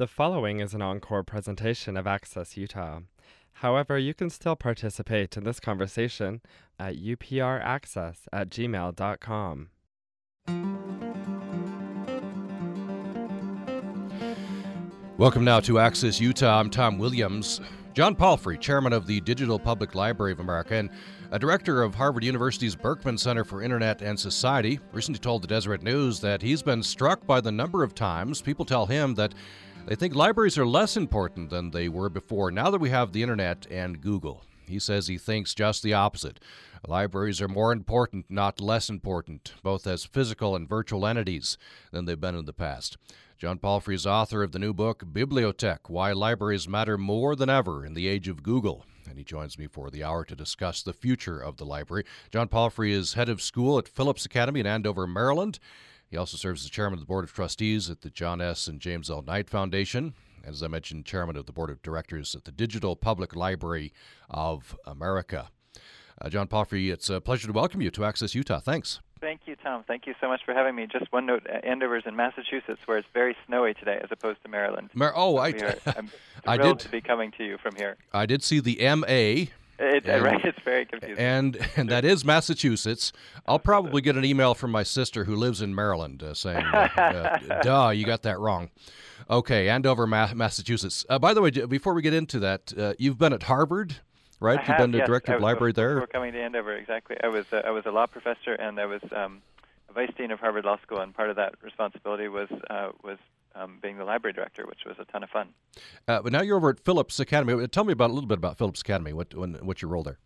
The 0.00 0.06
following 0.06 0.60
is 0.60 0.72
an 0.72 0.80
encore 0.80 1.22
presentation 1.22 1.94
of 1.94 2.06
Access 2.06 2.56
Utah. 2.56 3.00
However, 3.52 3.98
you 3.98 4.14
can 4.14 4.30
still 4.30 4.56
participate 4.56 5.36
in 5.36 5.44
this 5.44 5.60
conversation 5.60 6.40
at 6.78 6.96
upraccess 6.96 8.20
at 8.32 8.48
gmail.com. 8.48 9.68
Welcome 15.18 15.44
now 15.44 15.60
to 15.60 15.78
Access 15.78 16.18
Utah. 16.18 16.60
I'm 16.60 16.70
Tom 16.70 16.96
Williams. 16.96 17.60
John 17.92 18.14
Palfrey, 18.14 18.56
chairman 18.56 18.94
of 18.94 19.06
the 19.06 19.20
Digital 19.20 19.58
Public 19.58 19.94
Library 19.94 20.32
of 20.32 20.40
America 20.40 20.76
and 20.76 20.88
a 21.32 21.38
director 21.38 21.82
of 21.82 21.94
Harvard 21.94 22.24
University's 22.24 22.74
Berkman 22.74 23.18
Center 23.18 23.44
for 23.44 23.62
Internet 23.62 24.00
and 24.00 24.18
Society, 24.18 24.80
recently 24.92 25.18
told 25.18 25.42
the 25.42 25.48
Deseret 25.48 25.82
News 25.82 26.20
that 26.20 26.40
he's 26.40 26.62
been 26.62 26.82
struck 26.82 27.26
by 27.26 27.42
the 27.42 27.52
number 27.52 27.82
of 27.82 27.94
times 27.94 28.40
people 28.40 28.64
tell 28.64 28.86
him 28.86 29.14
that 29.16 29.34
they 29.90 29.96
think 29.96 30.14
libraries 30.14 30.56
are 30.56 30.68
less 30.68 30.96
important 30.96 31.50
than 31.50 31.72
they 31.72 31.88
were 31.88 32.08
before 32.08 32.52
now 32.52 32.70
that 32.70 32.80
we 32.80 32.90
have 32.90 33.10
the 33.10 33.24
Internet 33.24 33.66
and 33.72 34.00
Google. 34.00 34.44
He 34.64 34.78
says 34.78 35.08
he 35.08 35.18
thinks 35.18 35.52
just 35.52 35.82
the 35.82 35.94
opposite. 35.94 36.38
Libraries 36.86 37.40
are 37.40 37.48
more 37.48 37.72
important, 37.72 38.26
not 38.28 38.60
less 38.60 38.88
important, 38.88 39.52
both 39.64 39.88
as 39.88 40.04
physical 40.04 40.54
and 40.54 40.68
virtual 40.68 41.04
entities 41.04 41.58
than 41.90 42.04
they've 42.04 42.20
been 42.20 42.36
in 42.36 42.44
the 42.44 42.52
past. 42.52 42.98
John 43.36 43.58
Palfrey 43.58 43.96
is 43.96 44.06
author 44.06 44.44
of 44.44 44.52
the 44.52 44.60
new 44.60 44.72
book, 44.72 45.02
Bibliotech 45.12 45.88
Why 45.88 46.12
Libraries 46.12 46.68
Matter 46.68 46.96
More 46.96 47.34
Than 47.34 47.50
Ever 47.50 47.84
in 47.84 47.94
the 47.94 48.06
Age 48.06 48.28
of 48.28 48.44
Google. 48.44 48.86
And 49.08 49.18
he 49.18 49.24
joins 49.24 49.58
me 49.58 49.66
for 49.66 49.90
the 49.90 50.04
hour 50.04 50.24
to 50.24 50.36
discuss 50.36 50.84
the 50.84 50.92
future 50.92 51.40
of 51.40 51.56
the 51.56 51.64
library. 51.64 52.04
John 52.30 52.46
Palfrey 52.46 52.92
is 52.92 53.14
head 53.14 53.28
of 53.28 53.42
school 53.42 53.76
at 53.76 53.88
Phillips 53.88 54.24
Academy 54.24 54.60
in 54.60 54.68
Andover, 54.68 55.08
Maryland. 55.08 55.58
He 56.10 56.16
also 56.16 56.36
serves 56.36 56.64
as 56.64 56.70
chairman 56.70 56.94
of 56.94 57.00
the 57.00 57.06
board 57.06 57.24
of 57.24 57.32
trustees 57.32 57.88
at 57.88 58.00
the 58.00 58.10
John 58.10 58.40
S. 58.40 58.66
and 58.66 58.80
James 58.80 59.08
L. 59.08 59.22
Knight 59.22 59.48
Foundation. 59.48 60.14
And 60.42 60.52
as 60.52 60.62
I 60.62 60.66
mentioned, 60.66 61.04
chairman 61.06 61.36
of 61.36 61.46
the 61.46 61.52
board 61.52 61.70
of 61.70 61.80
directors 61.82 62.34
at 62.34 62.44
the 62.44 62.50
Digital 62.50 62.96
Public 62.96 63.36
Library 63.36 63.92
of 64.28 64.76
America. 64.84 65.50
Uh, 66.20 66.28
John 66.28 66.48
Palfrey, 66.48 66.90
it's 66.90 67.08
a 67.08 67.20
pleasure 67.20 67.46
to 67.46 67.52
welcome 67.52 67.80
you 67.80 67.90
to 67.92 68.04
Access 68.04 68.34
Utah. 68.34 68.58
Thanks. 68.58 69.00
Thank 69.20 69.42
you, 69.46 69.54
Tom. 69.54 69.84
Thank 69.86 70.06
you 70.06 70.14
so 70.20 70.28
much 70.28 70.40
for 70.44 70.52
having 70.52 70.74
me. 70.74 70.86
Just 70.90 71.12
one 71.12 71.26
note: 71.26 71.46
Andover's 71.62 72.04
in 72.06 72.16
Massachusetts, 72.16 72.80
where 72.86 72.98
it's 72.98 73.08
very 73.12 73.36
snowy 73.46 73.74
today, 73.74 74.00
as 74.02 74.08
opposed 74.10 74.42
to 74.42 74.48
Maryland. 74.48 74.90
Mar- 74.94 75.12
oh, 75.14 75.36
I, 75.36 75.50
are, 75.50 75.76
I'm 75.96 76.10
I 76.46 76.56
did 76.56 76.78
to 76.80 76.88
be 76.88 77.02
coming 77.02 77.30
to 77.32 77.44
you 77.44 77.58
from 77.58 77.76
here. 77.76 77.96
I 78.12 78.24
did 78.24 78.42
see 78.42 78.60
the 78.60 78.78
MA. 78.96 79.50
It, 79.80 80.06
and, 80.06 80.22
right, 80.22 80.44
it's 80.44 80.58
very 80.62 80.84
confusing. 80.84 81.18
And 81.18 81.58
and 81.76 81.88
that 81.88 82.04
is 82.04 82.24
Massachusetts. 82.24 83.12
I'll 83.46 83.58
probably 83.58 84.02
get 84.02 84.16
an 84.16 84.24
email 84.24 84.54
from 84.54 84.70
my 84.70 84.82
sister 84.82 85.24
who 85.24 85.34
lives 85.34 85.62
in 85.62 85.74
Maryland 85.74 86.22
uh, 86.22 86.34
saying, 86.34 86.64
uh, 86.66 86.88
uh, 86.96 87.38
"Duh, 87.62 87.88
you 87.88 88.04
got 88.04 88.22
that 88.22 88.38
wrong." 88.38 88.70
Okay, 89.30 89.68
Andover, 89.68 90.06
Ma- 90.06 90.34
Massachusetts. 90.34 91.06
Uh, 91.08 91.18
by 91.18 91.32
the 91.32 91.40
way, 91.40 91.50
before 91.50 91.94
we 91.94 92.02
get 92.02 92.12
into 92.12 92.38
that, 92.40 92.72
uh, 92.76 92.94
you've 92.98 93.18
been 93.18 93.32
at 93.32 93.44
Harvard 93.44 93.96
right? 94.40 94.58
I 94.58 94.62
You've 94.62 94.66
have, 94.68 94.78
been 94.78 94.90
the 94.92 94.98
yes. 94.98 95.06
director 95.06 95.34
of 95.34 95.42
library 95.42 95.72
there. 95.72 95.96
Before 95.96 96.06
coming 96.06 96.32
to 96.32 96.40
Andover, 96.40 96.74
exactly. 96.74 97.16
I 97.22 97.28
was 97.28 97.44
uh, 97.52 97.62
I 97.64 97.70
was 97.70 97.84
a 97.86 97.90
law 97.90 98.06
professor 98.06 98.54
and 98.54 98.80
I 98.80 98.86
was 98.86 99.02
um, 99.14 99.42
a 99.88 99.92
vice 99.92 100.10
dean 100.16 100.30
of 100.30 100.40
Harvard 100.40 100.64
Law 100.64 100.78
School, 100.82 101.00
and 101.00 101.14
part 101.14 101.30
of 101.30 101.36
that 101.36 101.54
responsibility 101.62 102.28
was 102.28 102.48
uh, 102.70 102.90
was 103.04 103.18
um, 103.54 103.78
being 103.82 103.98
the 103.98 104.04
library 104.04 104.32
director, 104.32 104.66
which 104.66 104.80
was 104.86 104.96
a 104.98 105.04
ton 105.04 105.22
of 105.22 105.30
fun. 105.30 105.48
Uh, 106.08 106.22
but 106.22 106.32
now 106.32 106.42
you're 106.42 106.56
over 106.56 106.70
at 106.70 106.80
Phillips 106.80 107.20
Academy. 107.20 107.66
Tell 107.68 107.84
me 107.84 107.92
about 107.92 108.10
a 108.10 108.12
little 108.12 108.28
bit 108.28 108.38
about 108.38 108.58
Phillips 108.58 108.80
Academy. 108.80 109.12
What 109.12 109.34
when, 109.34 109.54
what's 109.54 109.82
your 109.82 109.90
role 109.90 110.02
there? 110.02 110.18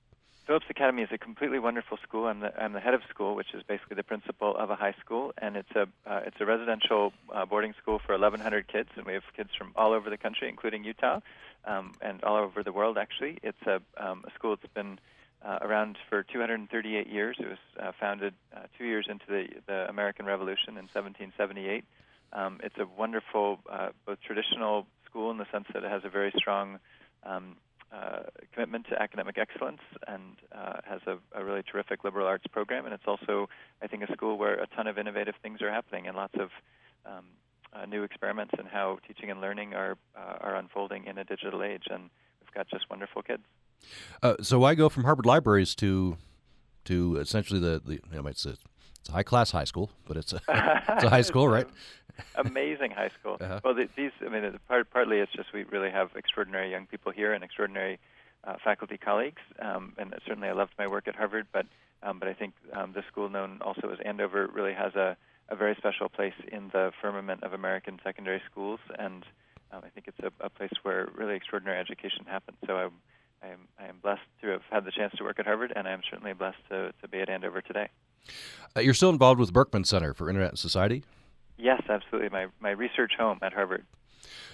Phillips 0.47 0.67
Academy 0.69 1.03
is 1.03 1.09
a 1.11 1.17
completely 1.17 1.59
wonderful 1.59 1.97
school. 2.03 2.27
I'm 2.27 2.41
the, 2.41 2.63
I'm 2.63 2.75
the 2.75 2.81
head 2.81 2.93
of 2.93 3.01
school, 3.09 3.35
which 3.35 3.55
is 3.55 3.63
basically 3.63 3.97
the 3.97 4.03
principal 4.03 4.55
of 4.57 4.69
a 4.69 4.77
high 4.77 4.95
school, 5.01 5.33
and 5.39 5.57
it's 5.57 5.71
a 5.75 5.89
uh, 6.07 6.21
it's 6.27 6.37
a 6.39 6.45
residential 6.45 7.13
uh, 7.33 7.47
boarding 7.47 7.75
school 7.81 7.99
for 7.99 8.13
1,100 8.13 8.69
kids, 8.69 8.91
and 8.97 9.07
we 9.07 9.15
have 9.15 9.23
kids 9.35 9.51
from 9.57 9.73
all 9.75 9.93
over 9.93 10.11
the 10.11 10.19
country, 10.19 10.49
including 10.49 10.85
Utah, 10.85 11.21
um, 11.65 11.93
and 12.03 12.23
all 12.25 12.37
over 12.37 12.63
the 12.63 12.73
world. 12.73 12.99
Actually, 12.99 13.39
it's 13.43 13.63
a, 13.67 13.81
um, 13.97 14.23
a 14.27 14.31
school 14.35 14.57
that's 14.57 14.73
been 14.75 14.99
uh, 15.45 15.59
around 15.63 15.97
for 16.09 16.23
238 16.23 17.07
years. 17.07 17.37
It 17.39 17.49
was 17.49 17.59
uh, 17.81 17.93
founded 17.99 18.35
uh, 18.55 18.61
two 18.77 18.85
years 18.85 19.07
into 19.09 19.25
the, 19.29 19.47
the 19.67 19.89
American 19.89 20.27
Revolution 20.27 20.77
in 20.77 20.89
1778. 20.93 21.85
Um, 22.35 22.61
it's 22.63 22.77
a 22.79 22.87
wonderful, 22.99 23.61
uh, 23.71 23.91
both 24.07 24.19
traditional 24.21 24.87
school 25.07 25.31
in 25.31 25.39
the 25.39 25.47
sense 25.53 25.67
that 25.73 25.85
it 25.85 25.91
has 25.91 26.03
a 26.05 26.09
very 26.09 26.33
strong 26.37 26.79
um, 27.23 27.57
uh, 27.93 28.25
commitment 28.53 28.87
to 28.89 29.01
academic 29.01 29.39
excellence 29.39 29.81
and 30.09 30.37
uh, 30.53 30.81
has 30.85 31.01
a, 31.07 31.17
a, 31.39 31.45
really 31.45 31.63
terrific 31.63 32.03
liberal 32.03 32.27
arts 32.27 32.45
program. 32.51 32.87
And 32.87 32.93
it's 32.93 33.05
also, 33.07 33.49
I 33.81 33.87
think, 33.87 34.03
a 34.03 34.13
school 34.13 34.37
where 34.37 34.55
a 34.55 34.67
ton 34.67 34.89
of 34.89 34.99
innovative 34.99 35.35
things 35.43 35.63
are 35.63 35.71
happening 35.71 36.09
and 36.09 36.17
lots 36.17 36.35
of 36.35 36.51
um, 37.07 37.25
uh, 37.73 37.87
new 37.87 38.03
experiments 38.03 38.53
in 38.59 38.67
how 38.67 38.99
teaching 39.07 39.31
and 39.31 39.41
learning 39.41 39.75
are 39.75 39.97
uh, 40.17 40.39
are 40.41 40.57
unfolding 40.57 41.05
in 41.05 41.19
a 41.19 41.25
digital 41.25 41.63
age. 41.63 41.85
And 41.89 42.11
we've 42.41 42.53
got 42.53 42.69
just 42.69 42.91
wonderful 42.91 43.23
kids. 43.23 43.43
Uh, 44.23 44.35
so 44.43 44.65
I 44.65 44.75
go 44.75 44.89
from 44.89 45.05
Harvard 45.05 45.27
Libraries 45.27 45.75
to 45.77 46.17
to 46.87 47.17
essentially 47.17 47.61
the, 47.61 47.81
the 47.85 47.95
you 47.95 48.23
know, 48.23 48.27
it's 48.27 48.45
a, 48.45 48.57
it's 49.05 49.11
a 49.11 49.13
high 49.13 49.23
class 49.23 49.51
high 49.51 49.65
school, 49.65 49.91
but 50.09 50.17
it's 50.17 50.33
a 50.33 50.41
it's 50.49 51.05
a 51.05 51.11
high 51.11 51.21
school, 51.21 51.47
right? 51.47 51.69
Amazing 52.37 52.93
high 52.93 53.11
school. 53.21 53.37
Uh-huh. 53.39 53.61
Well, 53.63 53.75
these 53.75 54.13
I 54.25 54.31
mean, 54.31 54.59
part, 54.67 54.91
partly 54.91 55.19
it's 55.19 55.33
just 55.33 55.53
we 55.53 55.65
really 55.65 55.91
have 55.91 56.11
extraordinary 56.17 56.71
young 56.71 56.87
people 56.87 57.13
here 57.13 57.35
and 57.35 57.45
extraordinary 57.45 57.99
uh, 58.45 58.55
faculty 58.65 58.97
colleagues, 58.97 59.43
um, 59.61 59.93
and 59.99 60.15
certainly 60.27 60.49
I 60.49 60.53
loved 60.53 60.73
my 60.79 60.87
work 60.87 61.07
at 61.07 61.17
Harvard, 61.17 61.47
but 61.53 61.67
um, 62.03 62.19
but 62.19 62.29
I 62.29 62.33
think 62.33 62.55
um, 62.73 62.93
the 62.95 63.03
school 63.11 63.29
known 63.29 63.59
also 63.61 63.91
as 63.91 63.99
Andover 64.07 64.47
really 64.47 64.73
has 64.73 64.95
a 64.95 65.19
a 65.51 65.57
very 65.57 65.75
special 65.77 66.09
place 66.09 66.39
in 66.51 66.71
the 66.73 66.91
firmament 67.03 67.43
of 67.43 67.53
American 67.53 68.01
secondary 68.03 68.41
schools, 68.51 68.81
and 68.99 69.27
um, 69.71 69.83
I 69.85 69.91
think 69.91 70.09
it's 70.09 70.21
a, 70.21 70.47
a, 70.47 70.49
place 70.49 70.73
where 70.83 71.11
really 71.15 71.35
extraordinary 71.35 71.79
education 71.79 72.25
happens. 72.27 72.57
So 72.67 72.77
I'm, 72.77 72.93
I'm, 73.43 73.69
I'm 73.79 73.99
blessed 74.03 74.23
to 74.41 74.49
have 74.49 74.63
had 74.71 74.87
the 74.87 74.91
chance 74.91 75.13
to 75.19 75.25
work 75.25 75.39
at 75.39 75.45
Harvard, 75.45 75.73
and 75.77 75.87
I'm 75.87 76.01
certainly 76.09 76.33
blessed 76.33 76.65
to, 76.71 76.95
to 77.03 77.09
be 77.09 77.21
at 77.21 77.29
Andover 77.29 77.61
today. 77.61 77.89
Uh, 78.77 78.81
you're 78.81 78.95
still 78.95 79.11
involved 79.11 79.39
with 79.39 79.53
Berkman 79.53 79.85
Center 79.85 80.15
for 80.15 80.29
Internet 80.29 80.51
and 80.51 80.59
Society? 80.59 81.05
Yes, 81.59 81.83
absolutely. 81.89 82.29
My, 82.31 82.47
my 82.61 82.71
research 82.71 83.13
home 83.19 83.39
at 83.43 83.53
Harvard. 83.53 83.85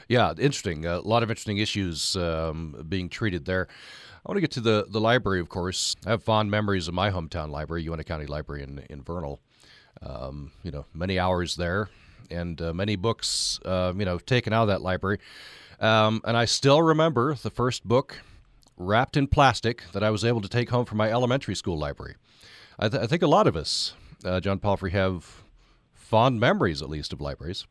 Yeah, 0.08 0.32
interesting. 0.38 0.84
A 0.86 1.00
lot 1.00 1.22
of 1.22 1.30
interesting 1.30 1.58
issues 1.58 2.16
um, 2.16 2.84
being 2.88 3.08
treated 3.08 3.44
there. 3.44 3.68
I 4.26 4.30
want 4.30 4.36
to 4.36 4.40
get 4.40 4.50
to 4.52 4.60
the, 4.60 4.86
the 4.88 5.00
library, 5.00 5.40
of 5.40 5.48
course. 5.48 5.96
I 6.04 6.10
have 6.10 6.22
fond 6.22 6.50
memories 6.50 6.88
of 6.88 6.94
my 6.94 7.10
hometown 7.10 7.50
library, 7.50 7.84
Uintah 7.84 8.04
County 8.04 8.26
Library 8.26 8.62
in, 8.62 8.84
in 8.90 9.02
Vernal. 9.02 9.40
Um, 10.02 10.52
you 10.62 10.70
know, 10.70 10.86
many 10.94 11.18
hours 11.18 11.56
there 11.56 11.88
and 12.30 12.60
uh, 12.60 12.72
many 12.72 12.96
books, 12.96 13.60
uh, 13.64 13.92
you 13.96 14.04
know, 14.04 14.18
taken 14.18 14.52
out 14.52 14.62
of 14.62 14.68
that 14.68 14.82
library. 14.82 15.18
Um, 15.80 16.20
and 16.24 16.36
I 16.36 16.44
still 16.44 16.82
remember 16.82 17.34
the 17.34 17.50
first 17.50 17.86
book 17.86 18.20
wrapped 18.76 19.16
in 19.16 19.26
plastic 19.26 19.84
that 19.92 20.02
I 20.02 20.10
was 20.10 20.24
able 20.24 20.40
to 20.40 20.48
take 20.48 20.70
home 20.70 20.84
from 20.84 20.98
my 20.98 21.10
elementary 21.10 21.54
school 21.54 21.78
library. 21.78 22.16
I, 22.80 22.88
th- 22.88 23.02
I 23.02 23.06
think 23.06 23.22
a 23.22 23.26
lot 23.26 23.46
of 23.46 23.56
us, 23.56 23.92
uh, 24.24 24.40
John 24.40 24.58
Palfrey, 24.58 24.92
have 24.92 25.42
fond 25.92 26.40
memories, 26.40 26.80
at 26.80 26.88
least, 26.88 27.12
of 27.12 27.20
libraries. 27.20 27.66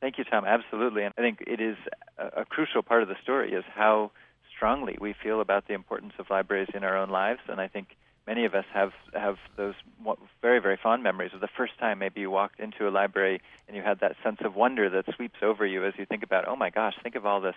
Thank 0.00 0.18
you, 0.18 0.24
Tom. 0.24 0.44
Absolutely, 0.44 1.02
and 1.02 1.12
I 1.18 1.20
think 1.20 1.42
it 1.44 1.60
is 1.60 1.76
a, 2.16 2.42
a 2.42 2.44
crucial 2.44 2.82
part 2.82 3.02
of 3.02 3.08
the 3.08 3.16
story 3.20 3.52
is 3.52 3.64
how 3.74 4.12
strongly 4.54 4.96
we 5.00 5.12
feel 5.12 5.40
about 5.40 5.66
the 5.66 5.74
importance 5.74 6.12
of 6.20 6.30
libraries 6.30 6.68
in 6.72 6.84
our 6.84 6.96
own 6.96 7.10
lives, 7.10 7.40
and 7.48 7.60
I 7.60 7.66
think 7.66 7.96
many 8.28 8.44
of 8.44 8.54
us 8.54 8.66
have 8.72 8.92
have 9.14 9.38
those 9.56 9.74
very 10.42 10.60
very 10.60 10.76
fond 10.76 11.02
memories 11.02 11.32
of 11.32 11.40
the 11.40 11.48
first 11.48 11.72
time 11.78 11.98
maybe 11.98 12.20
you 12.20 12.30
walked 12.30 12.60
into 12.60 12.86
a 12.86 12.90
library 12.90 13.40
and 13.66 13.74
you 13.74 13.82
had 13.82 14.00
that 14.00 14.14
sense 14.22 14.36
of 14.42 14.54
wonder 14.54 14.90
that 14.90 15.06
sweeps 15.14 15.38
over 15.40 15.64
you 15.64 15.82
as 15.82 15.94
you 15.96 16.04
think 16.04 16.22
about 16.22 16.46
oh 16.46 16.54
my 16.54 16.68
gosh 16.68 16.94
think 17.02 17.14
of 17.14 17.24
all 17.24 17.40
this 17.40 17.56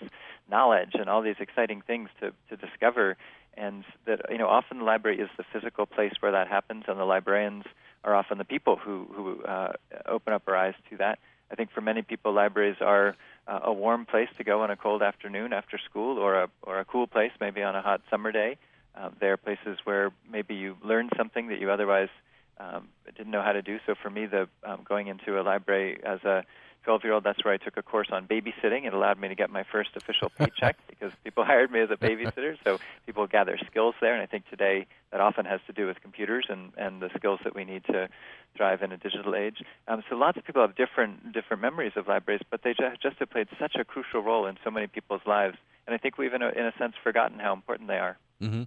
knowledge 0.50 0.92
and 0.94 1.10
all 1.10 1.22
these 1.22 1.36
exciting 1.40 1.82
things 1.82 2.08
to 2.22 2.32
to 2.50 2.56
discover 2.56 3.18
and 3.56 3.84
that 4.06 4.22
you 4.30 4.38
know 4.38 4.48
often 4.48 4.80
the 4.80 4.84
library 4.84 5.20
is 5.20 5.30
the 5.38 5.44
physical 5.52 5.86
place 5.86 6.14
where 6.20 6.32
that 6.32 6.48
happens 6.48 6.84
and 6.88 7.00
the 7.00 7.06
librarians 7.06 7.64
are 8.04 8.16
often 8.16 8.38
the 8.38 8.46
people 8.46 8.76
who 8.76 9.08
who 9.14 9.44
uh, 9.44 9.74
open 10.08 10.34
up 10.34 10.44
our 10.48 10.56
eyes 10.56 10.76
to 10.90 10.98
that 10.98 11.20
i 11.52 11.56
think 11.56 11.72
for 11.72 11.82
many 11.82 12.02
people 12.02 12.34
libraries 12.34 12.78
are 12.82 13.16
uh, 13.48 13.60
a 13.64 13.74
warm 13.74 14.06
place 14.06 14.30
to 14.38 14.44
go 14.44 14.62
on 14.62 14.72
a 14.72 14.76
cold 14.76 15.02
afternoon 15.02 15.54
after 15.54 15.78
school 15.78 16.18
or 16.18 16.36
a 16.36 16.50
or 16.64 16.80
a 16.80 16.86
cool 16.86 17.08
place 17.08 17.32
maybe 17.40 17.62
on 17.62 17.76
a 17.76 17.82
hot 17.82 18.02
summer 18.10 18.32
day 18.32 18.58
uh, 18.96 19.10
there 19.20 19.34
are 19.34 19.38
places 19.38 19.78
where 19.84 20.12
maybe 20.30 20.56
you 20.56 20.76
learn 20.84 21.10
something 21.18 21.48
that 21.48 21.60
you 21.60 21.72
otherwise 21.72 22.10
um, 22.60 22.90
didn't 23.06 23.32
know 23.32 23.42
how 23.42 23.54
to 23.54 23.62
do. 23.62 23.80
So 23.86 23.96
for 24.02 24.10
me, 24.10 24.26
the 24.26 24.48
um, 24.64 24.82
going 24.88 25.08
into 25.08 25.40
a 25.40 25.44
library 25.44 26.00
as 26.04 26.24
a 26.24 26.44
12 26.84 27.04
year 27.04 27.14
old, 27.14 27.24
that's 27.24 27.44
where 27.44 27.54
I 27.54 27.58
took 27.58 27.78
a 27.78 27.84
course 27.84 28.08
on 28.12 28.28
babysitting. 28.28 28.86
It 28.86 28.94
allowed 28.94 29.20
me 29.20 29.28
to 29.28 29.36
get 29.36 29.50
my 29.50 29.64
first 29.64 29.92
official 29.96 30.30
paycheck 30.38 30.78
because 30.88 31.12
people 31.24 31.46
hired 31.46 31.72
me 31.72 31.80
as 31.80 31.92
a 31.92 31.96
babysitter. 31.96 32.58
So 32.64 32.80
people 33.06 33.28
gather 33.28 33.58
skills 33.70 33.96
there. 34.02 34.14
And 34.14 34.22
I 34.22 34.26
think 34.26 34.50
today 34.50 34.88
that 35.12 35.22
often 35.22 35.46
has 35.46 35.60
to 35.68 35.74
do 35.74 35.88
with 35.88 36.02
computers 36.02 36.48
and, 36.50 36.72
and 36.78 37.02
the 37.02 37.10
skills 37.16 37.40
that 37.44 37.56
we 37.56 37.66
need 37.66 37.84
to 37.86 38.10
thrive 38.58 38.82
in 38.82 38.92
a 38.92 38.98
digital 38.98 39.36
age. 39.36 39.64
Um, 39.88 40.04
so 40.10 40.16
lots 40.16 40.38
of 40.38 40.46
people 40.46 40.62
have 40.62 40.76
different, 40.76 41.34
different 41.34 41.62
memories 41.62 41.94
of 41.96 42.08
libraries, 42.08 42.42
but 42.50 42.64
they 42.64 42.74
just, 42.74 43.02
just 43.02 43.18
have 43.20 43.30
played 43.30 43.48
such 43.60 43.76
a 43.80 43.86
crucial 43.86 44.22
role 44.22 44.46
in 44.48 44.58
so 44.64 44.72
many 44.72 44.88
people's 44.88 45.22
lives. 45.26 45.58
And 45.88 45.94
I 45.94 45.98
think 45.98 46.18
we've, 46.18 46.34
in 46.34 46.42
a, 46.42 46.50
in 46.50 46.66
a 46.66 46.74
sense, 46.78 46.94
forgotten 47.04 47.40
how 47.40 47.54
important 47.54 47.90
they 47.90 47.98
are. 47.98 48.18
Mm-hmm. 48.42 48.64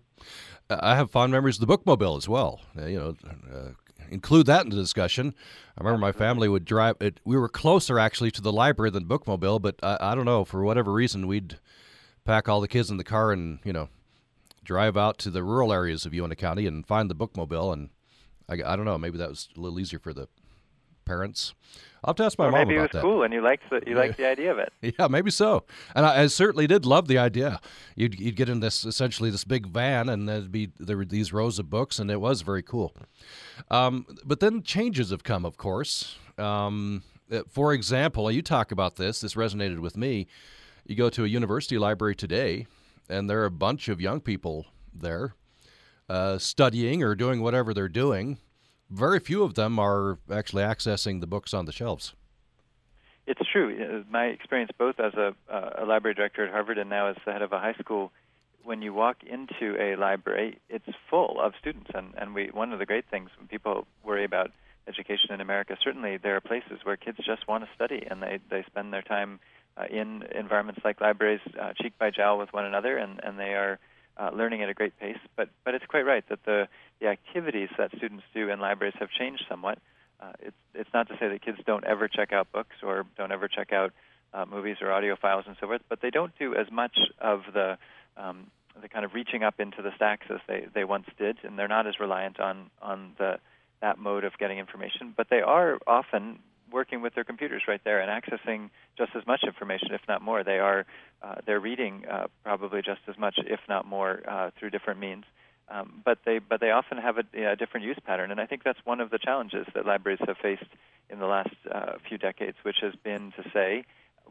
I 0.70 0.96
have 0.96 1.10
fond 1.10 1.32
memories 1.32 1.60
of 1.60 1.66
the 1.66 1.76
bookmobile 1.76 2.16
as 2.16 2.28
well. 2.28 2.60
Uh, 2.78 2.86
you 2.86 2.98
know, 2.98 3.16
uh, 3.52 3.70
include 4.10 4.46
that 4.46 4.64
in 4.64 4.70
the 4.70 4.76
discussion. 4.76 5.34
I 5.76 5.82
remember 5.82 5.98
my 5.98 6.12
family 6.12 6.48
would 6.48 6.64
drive. 6.64 6.96
It, 7.00 7.20
we 7.24 7.36
were 7.36 7.48
closer 7.48 7.98
actually 7.98 8.30
to 8.32 8.40
the 8.40 8.52
library 8.52 8.90
than 8.90 9.06
Bookmobile, 9.06 9.60
but 9.60 9.76
I, 9.82 9.98
I 10.00 10.14
don't 10.14 10.24
know 10.24 10.44
for 10.44 10.62
whatever 10.64 10.92
reason 10.92 11.26
we'd 11.26 11.58
pack 12.24 12.48
all 12.48 12.60
the 12.60 12.68
kids 12.68 12.90
in 12.90 12.96
the 12.96 13.04
car 13.04 13.32
and 13.32 13.58
you 13.64 13.72
know 13.72 13.88
drive 14.64 14.96
out 14.96 15.18
to 15.18 15.30
the 15.30 15.42
rural 15.42 15.72
areas 15.72 16.06
of 16.06 16.14
Uintah 16.14 16.36
County 16.36 16.66
and 16.66 16.86
find 16.86 17.10
the 17.10 17.14
Bookmobile. 17.14 17.72
And 17.72 17.90
I, 18.48 18.72
I 18.72 18.76
don't 18.76 18.86
know, 18.86 18.98
maybe 18.98 19.18
that 19.18 19.28
was 19.28 19.48
a 19.56 19.60
little 19.60 19.78
easier 19.78 19.98
for 19.98 20.12
the 20.14 20.28
parents. 21.04 21.54
I'll 22.04 22.10
have 22.10 22.16
to 22.16 22.24
ask 22.24 22.38
my 22.38 22.46
or 22.46 22.50
mom 22.50 22.68
maybe 22.68 22.78
it 22.78 22.82
was 22.82 22.90
that. 22.92 23.00
cool 23.00 23.22
and 23.22 23.32
you 23.32 23.40
liked 23.40 23.70
the 23.70 23.82
you 23.86 23.94
liked 23.94 24.18
the 24.18 24.28
idea 24.28 24.52
of 24.52 24.58
it. 24.58 24.72
Yeah, 24.98 25.08
maybe 25.08 25.30
so. 25.30 25.64
And 25.94 26.04
I, 26.04 26.24
I 26.24 26.26
certainly 26.26 26.66
did 26.66 26.84
love 26.84 27.08
the 27.08 27.16
idea. 27.16 27.60
You'd, 27.96 28.20
you'd 28.20 28.36
get 28.36 28.50
in 28.50 28.60
this 28.60 28.84
essentially 28.84 29.30
this 29.30 29.44
big 29.44 29.66
van, 29.66 30.10
and 30.10 30.28
there'd 30.28 30.52
be 30.52 30.70
there 30.78 30.98
were 30.98 31.06
these 31.06 31.32
rows 31.32 31.58
of 31.58 31.70
books, 31.70 31.98
and 31.98 32.10
it 32.10 32.20
was 32.20 32.42
very 32.42 32.62
cool. 32.62 32.94
Um, 33.70 34.06
but 34.24 34.40
then 34.40 34.62
changes 34.62 35.10
have 35.10 35.24
come, 35.24 35.46
of 35.46 35.56
course. 35.56 36.18
Um, 36.36 37.02
uh, 37.32 37.42
for 37.48 37.72
example, 37.72 38.30
you 38.30 38.42
talk 38.42 38.70
about 38.70 38.96
this. 38.96 39.20
This 39.22 39.34
resonated 39.34 39.78
with 39.78 39.96
me. 39.96 40.26
You 40.86 40.96
go 40.96 41.08
to 41.08 41.24
a 41.24 41.28
university 41.28 41.78
library 41.78 42.16
today, 42.16 42.66
and 43.08 43.30
there 43.30 43.40
are 43.40 43.46
a 43.46 43.50
bunch 43.50 43.88
of 43.88 44.00
young 44.02 44.20
people 44.20 44.66
there 44.92 45.34
uh, 46.08 46.36
studying 46.38 47.02
or 47.02 47.14
doing 47.14 47.40
whatever 47.40 47.72
they're 47.72 47.88
doing. 47.88 48.38
Very 48.90 49.18
few 49.18 49.42
of 49.42 49.54
them 49.54 49.78
are 49.78 50.18
actually 50.30 50.62
accessing 50.62 51.20
the 51.20 51.26
books 51.26 51.52
on 51.54 51.64
the 51.64 51.72
shelves. 51.72 52.14
It's 53.26 53.40
true. 53.50 54.04
My 54.10 54.26
experience, 54.26 54.70
both 54.78 55.00
as 55.00 55.14
a, 55.14 55.34
uh, 55.50 55.70
a 55.78 55.84
library 55.86 56.14
director 56.14 56.44
at 56.44 56.52
Harvard 56.52 56.78
and 56.78 56.90
now 56.90 57.08
as 57.08 57.16
the 57.24 57.32
head 57.32 57.42
of 57.42 57.52
a 57.52 57.58
high 57.58 57.72
school, 57.74 58.12
when 58.62 58.82
you 58.82 58.92
walk 58.92 59.18
into 59.24 59.80
a 59.80 59.96
library, 59.96 60.58
it's 60.68 60.86
full 61.08 61.40
of 61.40 61.54
students. 61.58 61.90
And, 61.94 62.14
and 62.16 62.34
we, 62.34 62.50
one 62.52 62.72
of 62.72 62.78
the 62.78 62.86
great 62.86 63.06
things 63.10 63.30
when 63.38 63.48
people 63.48 63.86
worry 64.04 64.24
about 64.24 64.50
education 64.86 65.32
in 65.32 65.40
America, 65.40 65.76
certainly 65.82 66.18
there 66.18 66.36
are 66.36 66.40
places 66.40 66.80
where 66.82 66.96
kids 66.96 67.18
just 67.24 67.48
want 67.48 67.64
to 67.64 67.70
study 67.74 68.06
and 68.08 68.22
they, 68.22 68.38
they 68.50 68.62
spend 68.66 68.92
their 68.92 69.02
time 69.02 69.40
uh, 69.76 69.84
in 69.90 70.22
environments 70.34 70.82
like 70.84 71.00
libraries, 71.00 71.40
uh, 71.60 71.72
cheek 71.80 71.94
by 71.98 72.10
jowl 72.10 72.38
with 72.38 72.52
one 72.52 72.64
another, 72.64 72.96
and, 72.96 73.20
and 73.24 73.38
they 73.38 73.54
are 73.54 73.78
uh, 74.16 74.30
learning 74.32 74.62
at 74.62 74.68
a 74.68 74.74
great 74.74 74.98
pace. 74.98 75.18
But, 75.36 75.48
but 75.64 75.74
it's 75.74 75.86
quite 75.86 76.06
right 76.06 76.24
that 76.28 76.44
the, 76.44 76.68
the 77.00 77.08
activities 77.08 77.68
that 77.78 77.90
students 77.96 78.24
do 78.34 78.48
in 78.48 78.60
libraries 78.60 78.94
have 78.98 79.10
changed 79.10 79.44
somewhat. 79.48 79.78
Uh, 80.20 80.32
it's 80.40 80.56
it's 80.74 80.90
not 80.94 81.08
to 81.08 81.14
say 81.18 81.28
that 81.28 81.42
kids 81.42 81.58
don't 81.66 81.84
ever 81.84 82.08
check 82.08 82.32
out 82.32 82.50
books 82.52 82.76
or 82.82 83.04
don't 83.16 83.32
ever 83.32 83.48
check 83.48 83.72
out 83.72 83.92
uh, 84.32 84.44
movies 84.44 84.76
or 84.80 84.90
audio 84.92 85.16
files 85.16 85.44
and 85.46 85.56
so 85.60 85.66
forth, 85.66 85.82
but 85.88 86.00
they 86.00 86.10
don't 86.10 86.32
do 86.38 86.54
as 86.54 86.70
much 86.70 86.96
of 87.18 87.42
the 87.52 87.76
um, 88.16 88.46
the 88.80 88.88
kind 88.88 89.04
of 89.04 89.14
reaching 89.14 89.42
up 89.42 89.60
into 89.60 89.82
the 89.82 89.90
stacks 89.94 90.26
as 90.30 90.40
they, 90.48 90.66
they 90.74 90.84
once 90.84 91.06
did, 91.18 91.38
and 91.42 91.58
they're 91.58 91.68
not 91.68 91.86
as 91.86 92.00
reliant 92.00 92.40
on 92.40 92.70
on 92.80 93.12
the 93.18 93.38
that 93.80 93.98
mode 93.98 94.24
of 94.24 94.36
getting 94.38 94.58
information. 94.58 95.12
But 95.16 95.28
they 95.30 95.40
are 95.40 95.78
often 95.86 96.38
working 96.74 97.00
with 97.00 97.14
their 97.14 97.24
computers 97.24 97.62
right 97.66 97.80
there 97.84 98.00
and 98.00 98.10
accessing 98.10 98.68
just 98.98 99.12
as 99.16 99.26
much 99.26 99.44
information, 99.44 99.88
if 99.92 100.02
not 100.06 100.20
more. 100.20 100.44
They 100.44 100.58
are 100.58 100.84
uh, 101.22 101.36
they're 101.46 101.60
reading 101.60 102.04
uh, 102.10 102.26
probably 102.42 102.82
just 102.82 103.00
as 103.08 103.16
much, 103.16 103.36
if 103.38 103.60
not 103.68 103.86
more, 103.86 104.20
uh, 104.28 104.50
through 104.58 104.70
different 104.70 105.00
means. 105.00 105.24
Um, 105.70 106.02
but 106.04 106.18
they 106.26 106.40
but 106.40 106.60
they 106.60 106.72
often 106.72 106.98
have 106.98 107.16
a, 107.16 107.52
a, 107.52 107.56
different 107.56 107.86
use 107.86 107.96
pattern, 108.04 108.30
and 108.30 108.38
I 108.38 108.44
think 108.44 108.64
that's 108.64 108.78
one 108.84 109.00
of 109.00 109.08
the 109.10 109.18
challenges 109.18 109.66
that 109.74 109.86
libraries 109.86 110.18
have 110.26 110.36
faced 110.36 110.70
in 111.08 111.20
the 111.20 111.26
last 111.26 111.54
uh, 111.72 111.92
few 112.06 112.18
decades, 112.18 112.58
which 112.64 112.76
has 112.82 112.92
been 113.02 113.32
to 113.36 113.48
say 113.54 113.84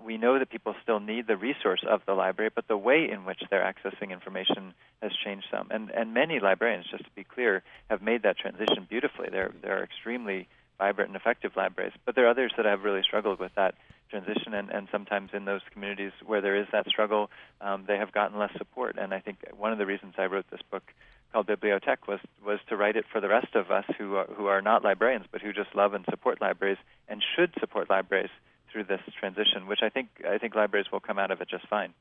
we 0.06 0.18
know 0.18 0.40
that 0.40 0.50
people 0.50 0.76
still 0.82 1.00
need 1.00 1.28
the 1.28 1.38
resource 1.38 1.84
of 1.88 2.02
the 2.06 2.14
library, 2.14 2.52
but 2.54 2.68
the 2.68 2.78
way 2.78 3.10
in 3.10 3.26
which 3.26 3.42
they're 3.50 3.64
accessing 3.64 4.12
information 4.12 4.74
has 5.02 5.12
changed 5.24 5.46
some. 5.52 5.68
And 5.72 5.90
and 5.92 6.14
many 6.14 6.40
librarians, 6.40 6.86
just 6.90 7.06
to 7.06 7.12
be 7.16 7.24
clear, 7.24 7.64
have 7.90 8.02
made 8.02 8.24
that 8.24 8.38
transition 8.38 8.86
beautifully. 8.90 9.30
They're 9.32 9.54
they're 9.62 9.84
extremely 9.84 10.48
vibrant 10.78 11.10
and 11.10 11.16
effective 11.16 11.52
libraries, 11.56 11.94
but 12.06 12.16
there 12.16 12.26
are 12.26 12.30
others 12.30 12.52
that 12.58 12.66
have 12.66 12.84
really 12.84 13.02
struggled 13.04 13.40
with 13.40 13.54
that 13.56 13.76
transition, 14.10 14.54
and, 14.54 14.70
and 14.70 14.88
sometimes 14.92 15.32
in 15.34 15.46
those 15.46 15.62
communities 15.72 16.12
where 16.26 16.42
there 16.42 16.56
is 16.56 16.68
that 16.72 16.88
struggle, 16.88 17.30
um, 17.62 17.86
they 17.88 17.98
have 17.98 18.12
gotten 18.12 18.38
less 18.38 18.52
support. 18.58 18.96
And 19.00 19.14
I 19.14 19.20
think 19.20 19.40
one 19.58 19.72
of 19.72 19.78
the 19.78 19.86
reasons 19.86 20.14
I 20.18 20.26
wrote 20.26 20.46
this 20.52 20.62
book 20.70 20.84
called 21.32 21.48
Bibliotech 21.48 22.08
was 22.08 22.20
was 22.46 22.60
to 22.70 22.78
write 22.78 22.96
it 22.96 23.06
for 23.12 23.20
the 23.20 23.28
rest 23.28 23.56
of 23.56 23.72
us 23.72 23.86
who 23.98 24.16
are, 24.18 24.26
who 24.26 24.46
are 24.46 24.62
not 24.62 24.84
librarians 24.84 25.26
but 25.32 25.42
who 25.42 25.52
just 25.52 25.74
love 25.74 25.96
and 25.96 26.06
support 26.08 26.40
libraries 26.40 26.78
and 27.08 27.24
should 27.36 27.52
support 27.60 27.90
libraries 27.90 28.30
through 28.72 28.84
this 28.84 29.02
transition, 29.20 29.66
which 29.68 29.80
I 29.82 29.90
think 29.90 30.10
I 30.30 30.38
think 30.38 30.54
libraries 30.54 30.88
will 30.92 31.00
come 31.00 31.18
out 31.18 31.32
of 31.32 31.42
it 31.42 31.50
just 31.50 31.68
fine. 31.68 31.94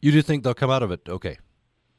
You 0.00 0.12
do 0.12 0.22
think 0.22 0.44
they'll 0.44 0.54
come 0.54 0.70
out 0.70 0.82
of 0.82 0.90
it 0.92 1.02
okay? 1.08 1.36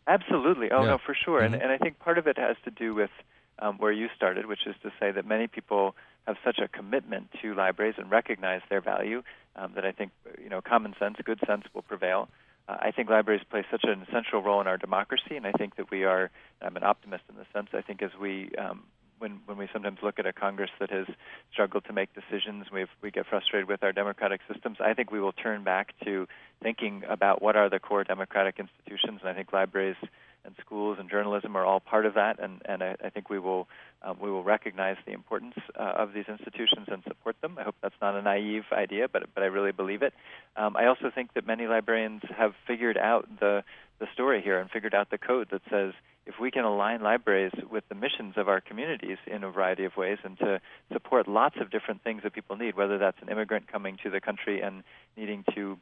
Absolutely. 0.07 0.71
Oh 0.71 0.81
Yeah. 0.81 0.91
no, 0.91 0.97
for 0.97 1.13
sure. 1.13 1.41
Mhm. 1.41 1.45
And 1.45 1.55
and 1.55 1.71
I 1.71 1.77
think 1.77 1.99
part 1.99 2.17
of 2.17 2.25
it 2.27 2.37
has 2.37 2.57
to 2.63 2.71
do 2.71 2.95
with 2.95 3.11
um, 3.59 3.77
where 3.77 3.91
you 3.91 4.07
started, 4.15 4.45
which 4.45 4.65
is 4.65 4.75
to 4.83 4.91
say 4.99 5.11
that 5.11 5.25
many 5.25 5.47
people 5.47 5.95
have 6.27 6.37
such 6.43 6.59
a 6.59 6.67
commitment 6.67 7.29
to 7.41 7.53
libraries 7.53 7.95
and 7.97 8.09
recognize 8.09 8.61
their 8.69 8.81
value 8.81 9.21
um, 9.55 9.73
that 9.75 9.85
I 9.85 9.91
think 9.91 10.11
you 10.41 10.49
know 10.49 10.61
common 10.61 10.95
sense, 10.99 11.17
good 11.23 11.39
sense 11.45 11.63
will 11.73 11.81
prevail. 11.81 12.29
Uh, 12.67 12.77
I 12.79 12.91
think 12.91 13.09
libraries 13.09 13.43
play 13.49 13.63
such 13.69 13.83
an 13.83 14.05
essential 14.07 14.41
role 14.41 14.59
in 14.59 14.67
our 14.67 14.77
democracy, 14.77 15.35
and 15.35 15.45
I 15.45 15.51
think 15.51 15.75
that 15.75 15.91
we 15.91 16.03
are. 16.03 16.31
I'm 16.61 16.75
an 16.75 16.83
optimist 16.83 17.23
in 17.29 17.35
this 17.37 17.47
sense. 17.53 17.69
I 17.73 17.81
think 17.81 18.01
as 18.01 18.11
we 18.19 18.51
um, 18.57 18.83
when 19.19 19.39
when 19.45 19.57
we 19.57 19.67
sometimes 19.71 19.99
look 20.03 20.19
at 20.19 20.25
a 20.25 20.33
Congress 20.33 20.71
that 20.79 20.89
has 20.89 21.05
struggled 21.51 21.85
to 21.85 21.93
make 21.93 22.09
decisions, 22.13 22.65
we 22.71 22.85
we 23.01 23.11
get 23.11 23.25
frustrated 23.27 23.67
with 23.67 23.83
our 23.83 23.91
democratic 23.91 24.41
systems. 24.51 24.77
I 24.79 24.93
think 24.93 25.11
we 25.11 25.19
will 25.19 25.33
turn 25.33 25.63
back 25.63 25.93
to 26.03 26.27
thinking 26.61 27.03
about 27.07 27.41
what 27.41 27.55
are 27.55 27.69
the 27.69 27.79
core 27.79 28.03
democratic 28.03 28.59
institutions, 28.59 29.19
and 29.21 29.29
I 29.29 29.33
think 29.33 29.53
libraries 29.53 29.97
and 30.45 30.55
schools 30.61 30.97
and 30.99 31.09
journalism 31.09 31.55
are 31.55 31.65
all 31.65 31.79
part 31.79 32.05
of 32.05 32.13
that, 32.13 32.39
and, 32.39 32.61
and 32.65 32.83
I, 32.83 32.95
I 33.03 33.09
think 33.09 33.29
we 33.29 33.39
will 33.39 33.67
um, 34.03 34.17
we 34.21 34.29
will 34.29 34.43
recognize 34.43 34.97
the 35.05 35.13
importance 35.13 35.55
uh, 35.79 35.93
of 35.97 36.13
these 36.13 36.25
institutions 36.27 36.87
and 36.91 37.01
support 37.07 37.35
them. 37.41 37.57
I 37.59 37.63
hope 37.63 37.75
that's 37.81 37.95
not 38.01 38.15
a 38.15 38.21
naive 38.21 38.65
idea, 38.71 39.07
but 39.07 39.23
but 39.33 39.43
I 39.43 39.47
really 39.47 39.71
believe 39.71 40.01
it. 40.01 40.13
Um, 40.55 40.75
I 40.75 40.85
also 40.85 41.11
think 41.13 41.33
that 41.33 41.47
many 41.47 41.67
librarians 41.67 42.21
have 42.37 42.53
figured 42.67 42.97
out 42.97 43.27
the 43.39 43.63
the 43.99 44.07
story 44.13 44.41
here 44.41 44.59
and 44.59 44.69
figured 44.69 44.93
out 44.93 45.09
the 45.09 45.17
code 45.17 45.47
that 45.51 45.61
says 45.69 45.93
if 46.25 46.35
we 46.39 46.51
can 46.51 46.65
align 46.65 47.01
libraries 47.01 47.53
with 47.69 47.83
the 47.87 47.95
missions 47.95 48.33
of 48.35 48.49
our 48.49 48.59
communities 48.59 49.17
in 49.27 49.43
a 49.43 49.51
variety 49.51 49.85
of 49.85 49.95
ways 49.95 50.17
and 50.23 50.37
to 50.39 50.59
support 50.91 51.27
lots 51.27 51.55
of 51.61 51.69
different 51.69 52.03
things 52.03 52.23
that 52.23 52.33
people 52.33 52.55
need, 52.55 52.75
whether 52.75 52.97
that's 52.97 53.21
an 53.21 53.29
immigrant 53.29 53.71
coming 53.71 53.97
to 54.03 54.09
the 54.09 54.19
country 54.19 54.61
and 54.61 54.83
needing 55.15 55.45
to 55.53 55.77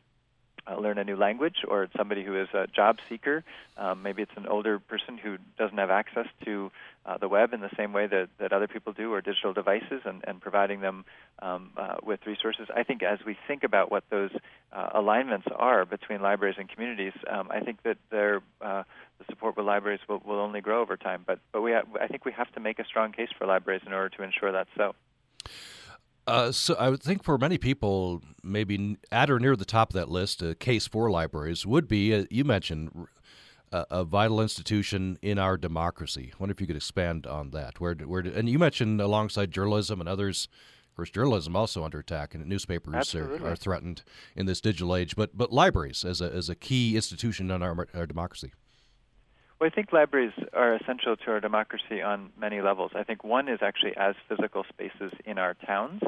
uh, 0.69 0.79
learn 0.79 0.97
a 0.97 1.03
new 1.03 1.15
language, 1.15 1.57
or 1.67 1.83
it's 1.83 1.93
somebody 1.97 2.23
who 2.23 2.39
is 2.39 2.47
a 2.53 2.67
job 2.67 2.97
seeker. 3.09 3.43
Um, 3.77 4.03
maybe 4.03 4.21
it's 4.21 4.37
an 4.37 4.47
older 4.47 4.79
person 4.79 5.17
who 5.17 5.37
doesn't 5.57 5.77
have 5.77 5.89
access 5.89 6.27
to 6.45 6.71
uh, 7.05 7.17
the 7.17 7.27
web 7.27 7.53
in 7.53 7.59
the 7.59 7.69
same 7.75 7.91
way 7.91 8.07
that, 8.07 8.29
that 8.39 8.53
other 8.53 8.67
people 8.67 8.93
do, 8.93 9.13
or 9.13 9.21
digital 9.21 9.53
devices, 9.53 10.01
and, 10.05 10.23
and 10.25 10.41
providing 10.41 10.79
them 10.79 11.05
um, 11.39 11.71
uh, 11.75 11.95
with 12.03 12.25
resources. 12.25 12.67
I 12.73 12.83
think 12.83 13.03
as 13.03 13.19
we 13.25 13.37
think 13.47 13.63
about 13.63 13.91
what 13.91 14.03
those 14.09 14.31
uh, 14.71 14.89
alignments 14.93 15.47
are 15.55 15.85
between 15.85 16.21
libraries 16.21 16.55
and 16.57 16.69
communities, 16.69 17.13
um, 17.29 17.49
I 17.51 17.59
think 17.59 17.79
that 17.83 17.97
uh, 18.11 18.83
the 19.19 19.25
support 19.29 19.57
with 19.57 19.65
libraries 19.65 19.99
will, 20.07 20.21
will 20.25 20.39
only 20.39 20.61
grow 20.61 20.81
over 20.81 20.97
time. 20.97 21.23
But 21.25 21.39
but 21.51 21.61
we 21.61 21.73
ha- 21.73 21.83
I 21.99 22.07
think 22.07 22.25
we 22.25 22.31
have 22.31 22.51
to 22.53 22.59
make 22.59 22.79
a 22.79 22.85
strong 22.85 23.11
case 23.11 23.29
for 23.37 23.45
libraries 23.45 23.81
in 23.85 23.93
order 23.93 24.09
to 24.15 24.23
ensure 24.23 24.51
that's 24.51 24.69
so. 24.77 24.95
Uh, 26.25 26.51
so 26.51 26.75
I 26.75 26.89
would 26.89 27.03
think 27.03 27.23
for 27.23 27.37
many 27.37 27.57
people, 27.57 28.21
maybe 28.43 28.97
at 29.11 29.29
or 29.29 29.39
near 29.39 29.55
the 29.55 29.65
top 29.65 29.89
of 29.89 29.93
that 29.95 30.09
list, 30.09 30.41
a 30.41 30.55
case 30.55 30.87
for 30.87 31.09
libraries 31.09 31.65
would 31.65 31.87
be 31.87 32.13
uh, 32.13 32.25
you 32.29 32.45
mentioned 32.45 33.07
uh, 33.73 33.85
a 33.89 34.03
vital 34.03 34.39
institution 34.39 35.17
in 35.21 35.37
our 35.37 35.57
democracy. 35.57 36.31
I 36.33 36.35
wonder 36.39 36.53
if 36.53 36.61
you 36.61 36.67
could 36.67 36.77
expand 36.77 37.27
on 37.27 37.51
that. 37.51 37.81
Where 37.81 37.93
where 37.95 38.21
and 38.21 38.47
you 38.47 38.57
mentioned 38.57 39.01
alongside 39.01 39.51
journalism 39.51 39.99
and 39.99 40.07
others. 40.07 40.47
Of 40.91 40.97
course, 40.97 41.09
journalism 41.09 41.55
also 41.55 41.83
under 41.83 41.97
attack, 41.97 42.35
and 42.35 42.45
newspapers 42.45 43.15
are, 43.15 43.47
are 43.47 43.55
threatened 43.55 44.03
in 44.35 44.45
this 44.45 44.61
digital 44.61 44.95
age. 44.95 45.15
But 45.15 45.35
but 45.35 45.51
libraries 45.51 46.05
as 46.05 46.21
a 46.21 46.31
as 46.31 46.49
a 46.49 46.55
key 46.55 46.95
institution 46.95 47.49
in 47.49 47.63
our, 47.63 47.87
our 47.95 48.05
democracy. 48.05 48.53
Well, 49.59 49.69
I 49.71 49.73
think 49.73 49.93
libraries 49.93 50.33
are 50.51 50.75
essential 50.75 51.15
to 51.15 51.31
our 51.31 51.39
democracy 51.39 52.01
on 52.01 52.31
many 52.37 52.61
levels. 52.61 52.91
I 52.95 53.03
think 53.03 53.23
one 53.23 53.47
is 53.47 53.59
actually 53.61 53.95
as 53.95 54.15
physical 54.27 54.65
spaces 54.67 55.13
in 55.25 55.37
our 55.37 55.53
towns, 55.53 56.01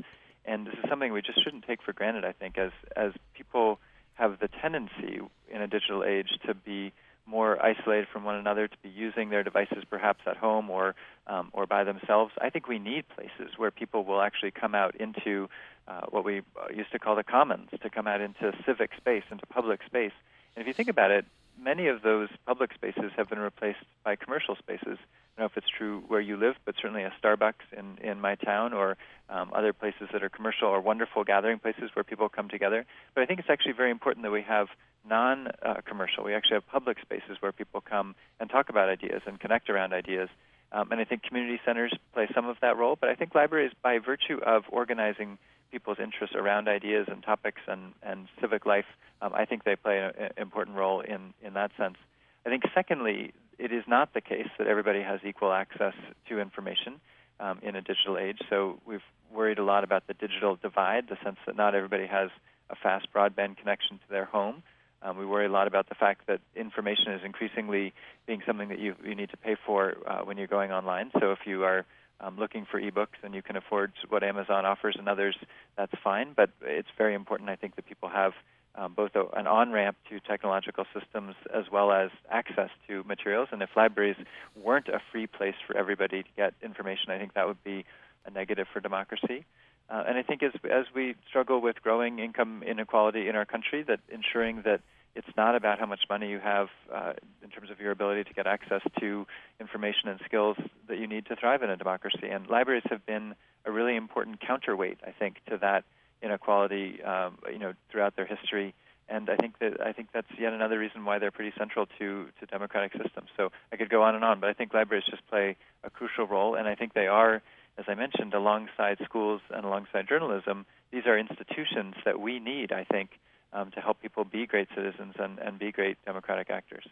and 0.44 0.68
this 0.68 0.74
is 0.74 0.90
something 0.90 1.14
we 1.14 1.22
just 1.22 1.44
shouldn't 1.44 1.66
take 1.66 1.82
for 1.82 1.94
granted. 1.94 2.26
I 2.26 2.34
think 2.34 2.58
as 2.58 2.72
as 2.96 3.14
people 3.34 3.80
have 4.16 4.40
the 4.40 4.48
tendency 4.48 5.20
in 5.50 5.62
a 5.62 5.68
digital 5.68 6.04
age 6.04 6.30
to 6.46 6.54
be 6.54 6.94
more 7.28 7.64
isolated 7.64 8.08
from 8.12 8.24
one 8.24 8.36
another, 8.36 8.68
to 8.68 8.78
be 8.84 8.90
using 8.90 9.30
their 9.30 9.44
devices 9.44 9.84
perhaps 9.90 10.22
at 10.28 10.38
home 10.38 10.70
or 10.70 10.96
um, 11.28 11.50
or 11.54 11.66
by 11.66 11.84
themselves. 11.84 12.34
I 12.40 12.50
think 12.50 12.68
we 12.68 12.80
need 12.80 13.08
places 13.10 13.58
where 13.58 13.72
people 13.72 14.04
will 14.04 14.22
actually 14.22 14.52
come 14.52 14.76
out 14.76 14.96
into 14.96 15.50
uh, 15.88 16.02
what 16.10 16.24
we 16.24 16.42
used 16.76 16.92
to 16.92 17.00
call 17.00 17.16
the 17.16 17.24
commons, 17.24 17.70
to 17.82 17.90
come 17.90 18.08
out 18.08 18.22
into 18.22 18.54
civic 18.66 18.92
space, 18.98 19.24
into 19.32 19.46
public 19.48 19.82
space. 19.86 20.14
And 20.56 20.62
if 20.62 20.68
you 20.68 20.74
think 20.74 20.90
about 20.90 21.12
it, 21.12 21.26
many 21.62 21.88
of 21.88 22.02
those 22.02 22.30
public 22.46 22.74
spaces 22.74 23.12
have 23.18 23.30
been 23.30 23.40
replaced 23.40 23.80
by 24.04 24.16
commercial 24.16 24.56
spaces. 24.56 24.98
I 25.38 25.42
don't 25.42 25.44
know 25.44 25.46
if 25.46 25.58
it's 25.58 25.68
true 25.68 26.04
where 26.08 26.22
you 26.22 26.38
live, 26.38 26.56
but 26.66 26.76
certainly 26.82 27.04
a 27.04 27.14
Starbucks 27.22 27.66
in, 27.78 27.98
in 28.08 28.22
my 28.22 28.36
town 28.36 28.74
or 28.74 28.98
um, 29.30 29.52
other 29.54 29.74
places 29.74 30.08
that 30.14 30.24
are 30.24 30.30
commercial 30.30 30.68
or 30.68 30.80
wonderful 30.80 31.24
gathering 31.24 31.60
places 31.60 31.90
where 31.94 32.04
people 32.04 32.30
come 32.30 32.48
together. 32.48 32.86
But 33.14 33.24
I 33.24 33.26
think 33.26 33.40
it's 33.40 33.50
actually 33.50 33.74
very 33.74 33.92
important 33.92 34.24
that 34.24 34.32
we 34.32 34.44
have 34.44 34.68
non 35.08 35.50
uh, 35.62 35.76
commercial, 35.86 36.24
we 36.24 36.34
actually 36.34 36.56
have 36.56 36.68
public 36.68 37.00
spaces 37.02 37.38
where 37.40 37.52
people 37.52 37.82
come 37.82 38.16
and 38.40 38.50
talk 38.50 38.70
about 38.70 38.90
ideas 38.90 39.22
and 39.26 39.40
connect 39.40 39.70
around 39.70 39.94
ideas. 39.94 40.30
Um, 40.72 40.92
and 40.92 41.00
I 41.00 41.06
think 41.06 41.24
community 41.24 41.60
centers 41.66 41.94
play 42.14 42.28
some 42.34 42.48
of 42.48 42.58
that 42.62 42.78
role. 42.78 42.98
But 43.00 43.10
I 43.10 43.16
think 43.16 43.36
libraries, 43.36 43.72
by 43.82 44.00
virtue 44.00 44.40
of 44.46 44.64
organizing 44.70 45.38
people's 45.72 45.98
interests 46.00 46.36
around 46.36 46.68
ideas 46.68 47.08
and 47.10 47.24
topics 47.24 47.62
and, 47.68 47.94
and 48.04 48.28
civic 48.42 48.66
life, 48.66 48.86
um, 49.22 49.34
I 49.34 49.46
think 49.46 49.64
they 49.64 49.76
play 49.76 50.00
an 50.00 50.32
important 50.38 50.78
role 50.78 51.02
in, 51.02 51.34
in 51.44 51.54
that 51.54 51.72
sense. 51.78 51.98
I 52.46 52.50
think, 52.50 52.64
secondly, 52.74 53.34
it 53.58 53.72
is 53.72 53.84
not 53.88 54.14
the 54.14 54.22
case 54.22 54.50
that 54.58 54.68
everybody 54.68 55.02
has 55.02 55.20
equal 55.26 55.52
access 55.52 55.94
to 56.30 56.40
information 56.40 57.00
um, 57.40 57.60
in 57.62 57.76
a 57.76 57.82
digital 57.82 58.18
age. 58.18 58.40
So 58.50 58.80
we've 58.86 59.02
worried 59.34 59.60
a 59.60 59.64
lot 59.64 59.84
about 59.84 60.08
the 60.08 60.14
digital 60.14 60.56
divide, 60.56 61.08
the 61.10 61.18
sense 61.24 61.38
that 61.46 61.56
not 61.56 61.76
everybody 61.76 62.08
has 62.08 62.30
a 62.70 62.76
fast 62.76 63.08
broadband 63.14 63.58
connection 63.58 63.98
to 63.98 64.10
their 64.10 64.26
home. 64.26 64.64
Um, 65.02 65.18
we 65.18 65.26
worry 65.26 65.46
a 65.46 65.50
lot 65.50 65.68
about 65.68 65.88
the 65.88 65.96
fact 65.96 66.26
that 66.28 66.40
information 66.56 67.12
is 67.12 67.22
increasingly 67.24 67.94
being 68.26 68.42
something 68.46 68.70
that 68.70 68.80
you, 68.80 68.96
you 69.04 69.14
need 69.14 69.30
to 69.30 69.38
pay 69.38 69.56
for 69.66 69.96
uh, 70.08 70.20
when 70.20 70.38
you're 70.38 70.48
going 70.48 70.72
online. 70.72 71.12
So 71.20 71.32
if 71.32 71.40
you 71.46 71.64
are 71.64 71.86
um, 72.20 72.38
looking 72.38 72.66
for 72.70 72.80
ebooks 72.80 73.20
and 73.24 73.34
you 73.34 73.42
can 73.42 73.56
afford 73.56 73.94
what 74.10 74.24
Amazon 74.24 74.66
offers 74.66 74.96
and 74.98 75.08
others, 75.08 75.36
that's 75.78 75.94
fine. 76.04 76.34
But 76.36 76.50
it's 76.62 76.88
very 76.98 77.14
important, 77.14 77.50
I 77.50 77.56
think, 77.56 77.76
that 77.76 77.86
people 77.86 78.10
have 78.10 78.34
um, 78.76 78.94
both 78.94 79.16
a, 79.16 79.26
an 79.38 79.48
on 79.48 79.72
ramp 79.72 79.98
to 80.10 80.20
technological 80.20 80.86
systems 80.94 81.36
as 81.54 81.66
well 81.72 81.92
as 81.92 82.10
access 82.30 82.70
to 82.88 83.04
materials. 83.04 83.50
And 83.52 83.62
if 83.62 83.70
libraries 83.76 84.18
weren't 84.56 84.88
a 84.88 85.02
free 85.12 85.28
place 85.28 85.56
for 85.66 85.78
everybody 85.78 86.24
to 86.24 86.30
get 86.36 86.54
information, 86.62 87.12
I 87.12 87.18
think 87.18 87.34
that 87.34 87.48
would 87.48 87.64
be 87.64 87.86
a 88.26 88.32
negative 88.32 88.68
for 88.72 88.80
democracy. 88.80 89.46
Uh, 89.90 90.04
and 90.08 90.18
I 90.18 90.24
think 90.24 90.42
as 90.42 90.52
as 90.70 90.86
we 90.96 91.16
struggle 91.28 91.62
with 91.62 91.82
growing 91.84 92.18
income 92.18 92.64
inequality 92.64 93.30
in 93.30 93.36
our 93.36 93.46
country, 93.46 93.84
that 93.84 94.00
ensuring 94.10 94.64
that 94.64 94.82
it's 95.16 95.28
not 95.38 95.56
about 95.56 95.80
how 95.80 95.86
much 95.86 96.02
money 96.10 96.30
you 96.30 96.40
have 96.40 96.68
uh, 96.94 97.14
in 97.44 97.50
terms 97.50 97.72
of 97.72 97.80
your 97.80 97.92
ability 97.92 98.24
to 98.26 98.34
get 98.34 98.48
access 98.48 98.82
to 99.00 99.26
information 99.60 100.10
and 100.10 100.20
skills 100.26 100.58
that 100.88 100.98
you 100.98 101.08
need 101.08 101.26
to 101.28 101.36
thrive 101.36 101.64
in 101.64 101.70
a 101.70 101.78
democracy. 101.78 102.28
And 102.30 102.48
libraries 102.48 102.84
have 102.90 103.06
been 103.06 103.36
a 103.66 103.72
really 103.72 103.96
important 103.96 104.42
counterweight, 104.42 105.00
I 105.06 105.12
think, 105.12 105.38
to 105.50 105.58
that 105.58 105.86
inequality, 106.22 107.02
um, 107.04 107.38
you 107.52 107.60
know, 107.60 107.74
throughout 107.92 108.16
their 108.16 108.26
history. 108.26 108.74
And 109.08 109.30
I 109.30 109.36
think 109.36 109.60
that 109.60 109.80
I 109.80 109.94
think 109.94 110.10
that's 110.14 110.28
yet 110.38 110.52
another 110.52 110.80
reason 110.80 111.06
why 111.06 111.20
they're 111.20 111.32
pretty 111.32 111.54
central 111.58 111.86
to 112.00 112.28
to 112.40 112.46
democratic 112.48 112.92
systems. 112.94 113.30
So 113.38 113.52
I 113.72 113.76
could 113.76 113.90
go 113.90 114.02
on 114.02 114.16
and 114.16 114.26
on, 114.26 114.40
but 114.40 114.50
I 114.50 114.54
think 114.54 114.74
libraries 114.74 115.06
just 115.10 115.26
play 115.28 115.58
a 115.84 115.90
crucial 115.92 116.26
role, 116.26 116.56
and 116.56 116.68
I 116.68 116.76
think 116.76 116.94
they 116.94 117.08
are 117.08 117.42
as 117.78 117.86
I 117.88 117.96
mentioned, 117.96 118.34
alongside 118.34 118.98
schools 119.04 119.42
and 119.50 119.66
alongside 119.66 120.08
journalism, 120.08 120.66
these 120.92 121.06
are 121.06 121.18
institutions 121.18 121.96
that 122.06 122.20
we 122.20 122.40
need, 122.40 122.72
I 122.72 122.86
think, 122.86 123.20
um, 123.56 123.72
to 123.72 123.82
help 123.82 124.02
people 124.02 124.26
be 124.26 124.46
great 124.46 124.68
citizens 124.76 125.16
and, 125.18 125.40
and 125.40 125.58
be 125.58 125.72
great 125.72 125.98
democratic 126.06 126.50
actors. 126.50 126.86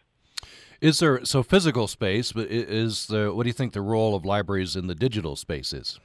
Is 0.80 0.98
there 0.98 1.24
so 1.24 1.42
physical 1.42 1.86
space? 1.86 2.32
But 2.32 2.48
is 2.50 3.06
the 3.06 3.32
what 3.34 3.44
do 3.44 3.48
you 3.48 3.52
think 3.54 3.72
the 3.72 3.80
role 3.80 4.14
of 4.14 4.24
libraries 4.24 4.74
in 4.76 4.86
the 4.86 4.94
digital 4.94 5.36
space 5.36 5.72
is? 5.72 6.00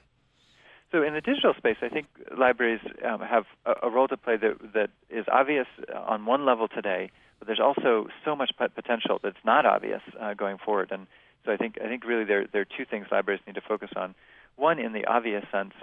So 0.92 1.04
in 1.04 1.14
the 1.14 1.22
digital 1.22 1.54
space, 1.56 1.78
I 1.82 1.90
think 1.90 2.08
libraries 2.36 2.80
um, 3.08 3.22
have 3.22 3.46
a, 3.66 3.74
a, 3.84 3.90
role 3.92 4.08
to 4.08 4.18
play 4.18 4.38
that 4.38 4.58
that 4.74 4.90
is 5.10 5.26
obvious 5.32 5.68
on 5.94 6.26
one 6.26 6.46
level 6.46 6.68
today, 6.68 7.12
but 7.38 7.48
there's 7.48 7.60
also 7.60 8.08
so 8.26 8.36
much 8.36 8.52
potential 8.58 9.20
that's 9.22 9.44
not 9.46 9.66
obvious 9.66 10.02
uh, 10.20 10.34
going 10.34 10.58
forward. 10.58 10.92
And 10.92 11.06
so 11.46 11.52
I 11.52 11.58
think 11.58 11.78
I 11.84 11.88
think 11.88 12.06
really 12.06 12.24
there 12.24 12.48
there 12.52 12.62
are 12.62 12.78
two 12.78 12.86
things 12.86 13.08
libraries 13.12 13.42
need 13.46 13.56
to 13.56 13.62
focus 13.62 13.92
on. 13.96 14.16
One, 14.56 14.80
in 14.80 14.94
the 14.94 15.06
obvious 15.06 15.46
sense, 15.52 15.74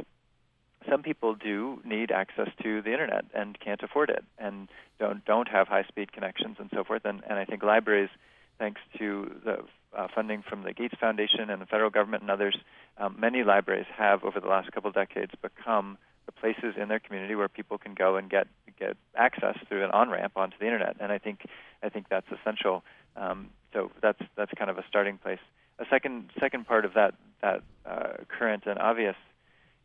some 0.89 1.03
people 1.03 1.35
do 1.35 1.81
need 1.85 2.11
access 2.11 2.49
to 2.63 2.83
the 2.83 2.93
internet 2.93 3.25
and 3.35 3.59
can't 3.59 3.83
afford 3.83 4.11
it 4.11 4.25
and 4.39 4.69
don't 4.99 5.25
don't 5.25 5.49
have 5.49 5.69
high 5.69 5.85
speed 5.85 6.13
connections 6.13 6.57
and 6.59 6.71
so 6.75 6.85
forth. 6.85 7.05
And, 7.05 7.23
and 7.29 7.39
I 7.39 7.45
think 7.45 7.63
libraries, 7.63 8.11
thanks 8.59 8.81
to 8.99 9.31
the 9.45 9.59
uh, 9.97 10.09
funding 10.15 10.43
from 10.43 10.63
the 10.63 10.73
Gates 10.73 10.95
Foundation 11.01 11.51
and 11.51 11.61
the 11.61 11.67
federal 11.67 11.91
government 11.91 12.23
and 12.23 12.31
others, 12.31 12.57
um, 12.99 13.17
many 13.19 13.45
libraries 13.45 13.87
have 13.97 14.25
over 14.25 14.41
the 14.41 14.49
last 14.49 14.71
couple 14.73 14.89
of 14.89 14.95
decades 14.95 15.33
become 15.41 15.99
the 16.27 16.33
places 16.33 16.75
in 16.81 16.89
their 16.89 16.99
community 16.99 17.35
where 17.35 17.49
people 17.49 17.79
can 17.79 17.95
go 17.95 18.17
and 18.17 18.29
get 18.29 18.49
get 18.79 18.97
access 19.15 19.57
through 19.69 19.85
an 19.85 19.91
on 19.93 20.11
ramp 20.11 20.33
onto 20.37 20.59
the 20.59 20.67
internet. 20.67 20.97
And 21.01 21.11
I 21.13 21.19
think 21.19 21.47
I 21.83 21.89
think 21.89 22.07
that's 22.09 22.27
essential. 22.31 22.83
Um, 23.17 23.51
so 23.73 23.91
that's 24.03 24.21
that's 24.37 24.53
kind 24.59 24.71
of 24.71 24.79
a 24.79 24.85
starting 24.89 25.19
place. 25.19 25.39
A 25.79 25.85
second 25.89 26.31
second 26.41 26.67
part 26.67 26.85
of 26.85 26.95
that 26.95 27.15
that 27.43 27.63
uh, 27.85 28.25
current 28.29 28.65
and 28.67 28.79
obvious 28.79 29.17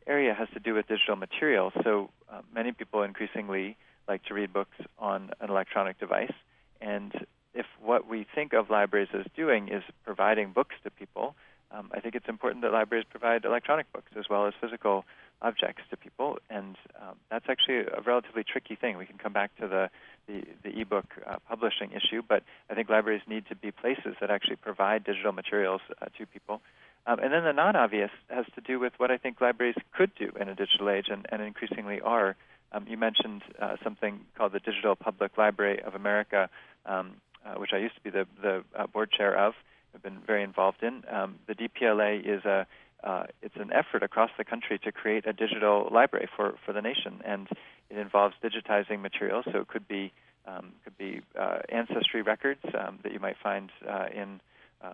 area 0.08 0.34
has 0.34 0.48
to 0.53 0.60
do 0.60 0.74
with 0.74 0.88
digital 0.88 1.15
material. 1.15 1.72
So 1.84 2.10
uh, 2.31 2.41
many 2.53 2.72
people 2.72 3.03
increasingly 3.03 3.77
like 4.08 4.24
to 4.25 4.34
read 4.34 4.51
books 4.51 4.77
on 4.98 5.31
an 5.39 5.50
electronic 5.50 6.00
device, 6.00 6.34
and 6.81 7.13
if 7.53 7.65
what 7.81 8.08
we 8.08 8.25
think 8.34 8.53
of 8.53 8.70
libraries 8.70 9.10
as 9.13 9.25
doing 9.36 9.67
is 9.67 9.84
providing 10.05 10.51
books 10.51 10.75
to 10.84 10.89
people, 10.89 11.36
um, 11.72 11.89
I 11.93 12.00
think 12.00 12.15
it's 12.15 12.27
important 12.27 12.63
that 12.63 12.72
libraries 12.72 13.05
provide 13.10 13.46
electronic 13.46 13.91
books 13.93 14.12
as 14.17 14.25
well 14.29 14.48
as 14.48 14.53
physical 14.60 15.05
objects 15.41 15.84
to 15.89 15.98
people, 15.98 16.38
and 16.50 16.75
um, 17.01 17.15
that's 17.29 17.46
actually 17.50 17.79
a 17.79 18.01
relatively 18.05 18.43
tricky 18.43 18.75
thing. 18.75 18.98
We 18.98 19.05
can 19.05 19.17
come 19.17 19.34
back 19.34 19.55
to 19.58 19.67
the 19.67 19.89
the, 20.27 20.79
ebook 20.79 21.05
uh, 21.27 21.38
publishing 21.48 21.91
issue, 21.91 22.22
but 22.27 22.43
I 22.70 22.75
think 22.75 22.89
libraries 22.89 23.22
need 23.27 23.48
to 23.48 23.55
be 23.55 23.72
places 23.72 24.15
that 24.22 24.29
actually 24.29 24.58
provide 24.58 25.03
digital 25.03 25.31
materials 25.31 25.81
uh, 26.01 26.05
to 26.17 26.25
people. 26.25 26.62
Um, 27.08 27.20
and 27.20 27.34
then 27.34 27.43
the 27.43 27.53
non-obvious 27.53 28.12
has 28.29 28.46
to 28.55 28.62
do 28.62 28.79
with 28.79 28.93
what 28.98 29.10
I 29.10 29.17
think 29.17 29.41
libraries 29.41 29.75
could 29.96 30.12
do 30.15 30.31
in 30.39 30.50
a 30.50 30.55
digital 30.55 30.89
age, 30.89 31.08
and, 31.10 31.25
and 31.31 31.41
increasingly 31.41 32.00
are. 32.01 32.36
Um, 32.72 32.86
you 32.88 32.98
mentioned 32.98 33.41
uh, 33.60 33.75
something 33.84 34.22
called 34.38 34.53
the 34.53 34.60
Digital 34.60 34.96
Public 34.96 35.38
Library 35.38 35.81
of 35.81 35.96
America, 35.96 36.50
um, 36.86 37.15
uh, 37.46 37.55
which 37.55 37.72
I 37.74 37.77
used 37.77 37.96
to 37.96 38.01
be 38.01 38.10
the, 38.12 38.27
the 38.41 38.63
uh, 38.77 38.88
board 38.88 39.12
chair 39.12 39.38
of. 39.38 39.53
I've 39.93 40.03
been 40.03 40.20
very 40.25 40.43
involved 40.43 40.84
in. 40.84 41.03
Um, 41.12 41.36
the 41.48 41.55
DPLA 41.55 42.25
is 42.25 42.46
a 42.46 42.65
uh, 43.03 43.24
it's 43.41 43.55
an 43.55 43.72
effort 43.74 44.03
across 44.03 44.29
the 44.38 44.43
country 44.43 44.77
to 44.77 44.91
create 44.91 45.25
a 45.25 45.34
digital 45.34 45.89
library 45.91 46.29
for, 46.36 46.53
for 46.63 46.72
the 46.72 46.84
nation, 46.84 47.20
and 47.25 47.48
it 47.89 47.98
involves 47.98 48.36
digitizing 48.43 49.01
materials. 49.01 49.43
So 49.51 49.58
it 49.58 49.67
could 49.70 49.88
be 49.88 50.13
um, 50.46 50.74
could 50.84 50.96
be 51.00 51.22
uh, 51.39 51.60
ancestry 51.70 52.22
records 52.22 52.62
um, 52.77 53.00
that 53.01 53.12
you 53.12 53.20
might 53.20 53.38
find 53.41 53.72
uh, 53.89 54.05
in 54.13 54.39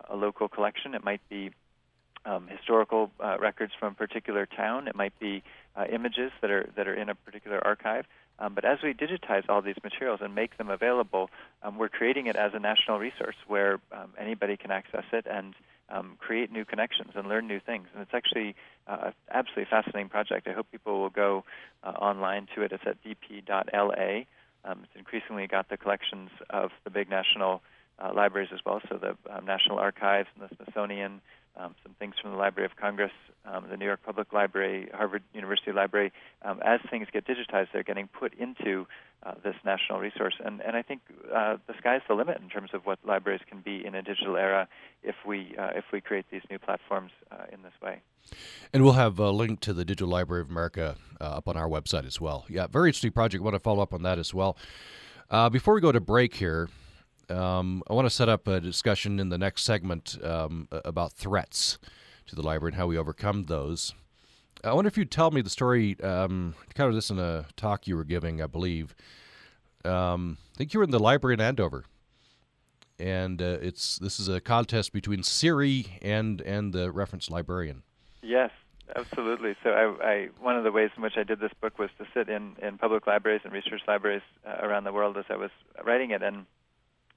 a 0.10 0.16
local 0.16 0.48
collection. 0.48 0.94
It 0.94 1.04
might 1.04 1.22
be 1.30 1.52
um, 2.28 2.48
historical 2.48 3.10
uh, 3.24 3.38
records 3.40 3.72
from 3.80 3.94
a 3.94 3.96
particular 3.96 4.46
town. 4.46 4.88
It 4.88 4.96
might 4.96 5.18
be 5.20 5.44
uh, 5.76 5.86
images 5.92 6.32
that 6.42 6.52
are 6.52 6.70
that 6.76 6.88
are 6.88 6.94
in 6.94 7.10
a 7.10 7.16
particular 7.16 7.66
archive. 7.66 8.06
Um, 8.40 8.54
but 8.54 8.66
as 8.66 8.80
we 8.84 8.94
digitize 8.94 9.50
all 9.50 9.64
these 9.64 9.82
materials 9.84 10.20
and 10.22 10.36
make 10.36 10.58
them 10.58 10.70
available, 10.70 11.32
um, 11.64 11.78
we're 11.78 11.90
creating 11.90 12.28
it 12.28 12.36
as 12.36 12.52
a 12.54 12.60
national 12.60 13.00
resource 13.00 13.36
where 13.48 13.80
um, 13.92 14.14
anybody 14.20 14.58
can 14.58 14.70
access 14.70 15.06
it 15.12 15.26
and 15.28 15.56
um, 15.90 16.18
create 16.20 16.52
new 16.52 16.64
connections 16.64 17.12
and 17.16 17.28
learn 17.28 17.48
new 17.48 17.60
things. 17.60 17.88
And 17.94 18.04
it's 18.04 18.14
actually 18.14 18.56
uh, 18.88 18.98
an 19.08 19.14
absolutely 19.32 19.66
fascinating 19.66 20.10
project. 20.10 20.48
I 20.48 20.52
hope 20.52 20.70
people 20.72 21.00
will 21.00 21.10
go 21.10 21.46
uh, 21.84 21.90
online 21.90 22.48
to 22.54 22.62
it. 22.62 22.72
It's 22.72 22.84
at 22.86 22.98
dp.la. 23.04 24.24
Um, 24.66 24.80
it's 24.84 24.96
increasingly 24.96 25.48
got 25.48 25.70
the 25.70 25.78
collections 25.78 26.30
of 26.50 26.72
the 26.84 26.92
big 26.92 27.10
national 27.10 27.64
uh, 28.00 28.12
libraries 28.14 28.50
as 28.54 28.60
well, 28.64 28.82
so 28.88 28.98
the 28.98 29.16
National 29.44 29.80
Archives 29.80 30.28
and 30.36 30.48
the 30.48 30.56
Smithsonian, 30.56 31.22
um, 31.58 31.76
some 31.84 31.94
things 32.00 32.16
from 32.22 32.32
the 32.32 32.38
Library 32.38 32.66
of 32.66 32.76
Congress, 32.76 33.12
um, 33.46 33.66
the 33.70 33.78
New 33.78 33.86
York 33.86 34.02
Public 34.06 34.32
Library, 34.34 34.90
Harvard 34.94 35.24
University 35.34 35.72
Library. 35.72 36.12
Um, 36.44 36.62
as 36.64 36.80
things 36.90 37.08
get 37.12 37.26
digitized, 37.26 37.68
they're 37.74 37.84
getting 37.84 38.08
put 38.08 38.34
into 38.36 38.88
uh, 39.24 39.34
this 39.44 39.56
national 39.66 40.00
resource. 40.00 40.36
And, 40.44 40.62
and 40.62 40.76
I 40.76 40.82
think 40.82 41.02
uh, 41.34 41.58
the 41.68 41.74
sky's 41.80 42.02
the 42.08 42.14
limit 42.14 42.40
in 42.42 42.50
terms 42.50 42.72
of 42.74 42.86
what 42.86 43.00
libraries 43.06 43.42
can 43.50 43.62
be 43.62 43.86
in 43.86 43.96
a 43.96 44.02
digital 44.02 44.38
era 44.38 44.68
if 45.04 45.16
we, 45.26 45.56
uh, 45.58 45.70
if 45.76 45.86
we 45.92 46.02
create 46.02 46.26
these 46.32 46.44
new 46.50 46.60
platforms 46.60 47.12
uh, 47.32 47.46
in 47.52 47.64
this 47.64 47.74
way. 47.82 48.02
And 48.74 48.84
we'll 48.84 48.94
have 48.94 49.20
a 49.20 49.32
link 49.32 49.62
to 49.62 49.74
the 49.74 49.86
Digital 49.86 50.10
Library 50.10 50.42
of 50.42 50.50
America 50.50 50.96
uh, 51.20 51.24
up 51.24 51.48
on 51.48 51.58
our 51.58 51.70
website 51.70 52.06
as 52.06 52.20
well. 52.20 52.46
Yeah, 52.50 52.68
very 52.68 52.90
interesting 52.90 53.12
project. 53.12 53.42
I 53.42 53.44
want 53.44 53.56
to 53.56 53.60
follow 53.60 53.82
up 53.82 53.94
on 53.94 54.04
that 54.04 54.20
as 54.20 54.34
well. 54.34 54.58
Uh, 55.30 55.50
before 55.50 55.74
we 55.74 55.82
go 55.82 55.92
to 55.92 56.00
break 56.00 56.36
here, 56.36 56.70
um, 57.30 57.84
I 57.90 57.94
want 57.94 58.06
to 58.06 58.10
set 58.10 58.30
up 58.30 58.48
a 58.48 58.60
discussion 58.60 59.20
in 59.20 59.30
the 59.30 59.38
next 59.38 59.64
segment 59.64 60.18
um, 60.24 60.68
about 60.72 61.14
threats 61.14 61.78
to 62.28 62.36
the 62.36 62.42
library 62.42 62.72
and 62.72 62.78
how 62.80 62.88
we 62.88 62.98
overcome 62.98 63.46
those. 63.46 63.94
I 64.64 64.74
wonder 64.74 64.88
if 64.88 64.98
you'd 64.98 65.12
tell 65.12 65.32
me 65.32 65.42
the 65.42 65.50
story, 65.50 66.00
um, 66.02 66.56
kind 66.74 66.90
of 66.90 66.96
this 66.96 67.10
in 67.10 67.20
a 67.20 67.46
talk 67.56 67.88
you 67.88 67.96
were 67.96 68.04
giving, 68.04 68.42
I 68.42 68.48
believe. 68.48 68.96
Um, 69.86 70.38
I 70.54 70.58
think 70.58 70.74
you 70.74 70.80
were 70.80 70.84
in 70.84 70.92
the 70.92 71.00
library 71.00 71.36
in 71.36 71.42
Andover, 71.42 71.86
and 73.00 73.42
uh, 73.42 73.58
it's 73.62 74.00
this 74.00 74.20
is 74.20 74.28
a 74.28 74.42
contest 74.42 74.92
between 74.92 75.24
Siri 75.24 76.00
and 76.02 76.42
and 76.42 76.74
the 76.74 76.92
reference 76.92 77.30
librarian. 77.30 77.84
Yes, 78.24 78.50
absolutely. 78.96 79.56
So 79.64 79.70
I, 79.70 80.06
I, 80.06 80.30
one 80.42 80.58
of 80.58 80.64
the 80.64 80.72
ways 80.72 80.90
in 80.98 81.04
which 81.04 81.14
I 81.16 81.24
did 81.24 81.40
this 81.40 81.54
book 81.62 81.78
was 81.78 81.90
to 82.00 82.06
sit 82.14 82.28
in, 82.28 82.56
in 82.62 82.78
public 82.78 83.06
libraries 83.08 83.42
and 83.44 83.54
research 83.54 83.82
libraries 83.88 84.24
uh, 84.46 84.66
around 84.66 84.84
the 84.84 84.92
world 84.92 85.18
as 85.18 85.26
I 85.30 85.36
was 85.36 85.52
writing 85.86 86.12
it, 86.12 86.24
and 86.24 86.46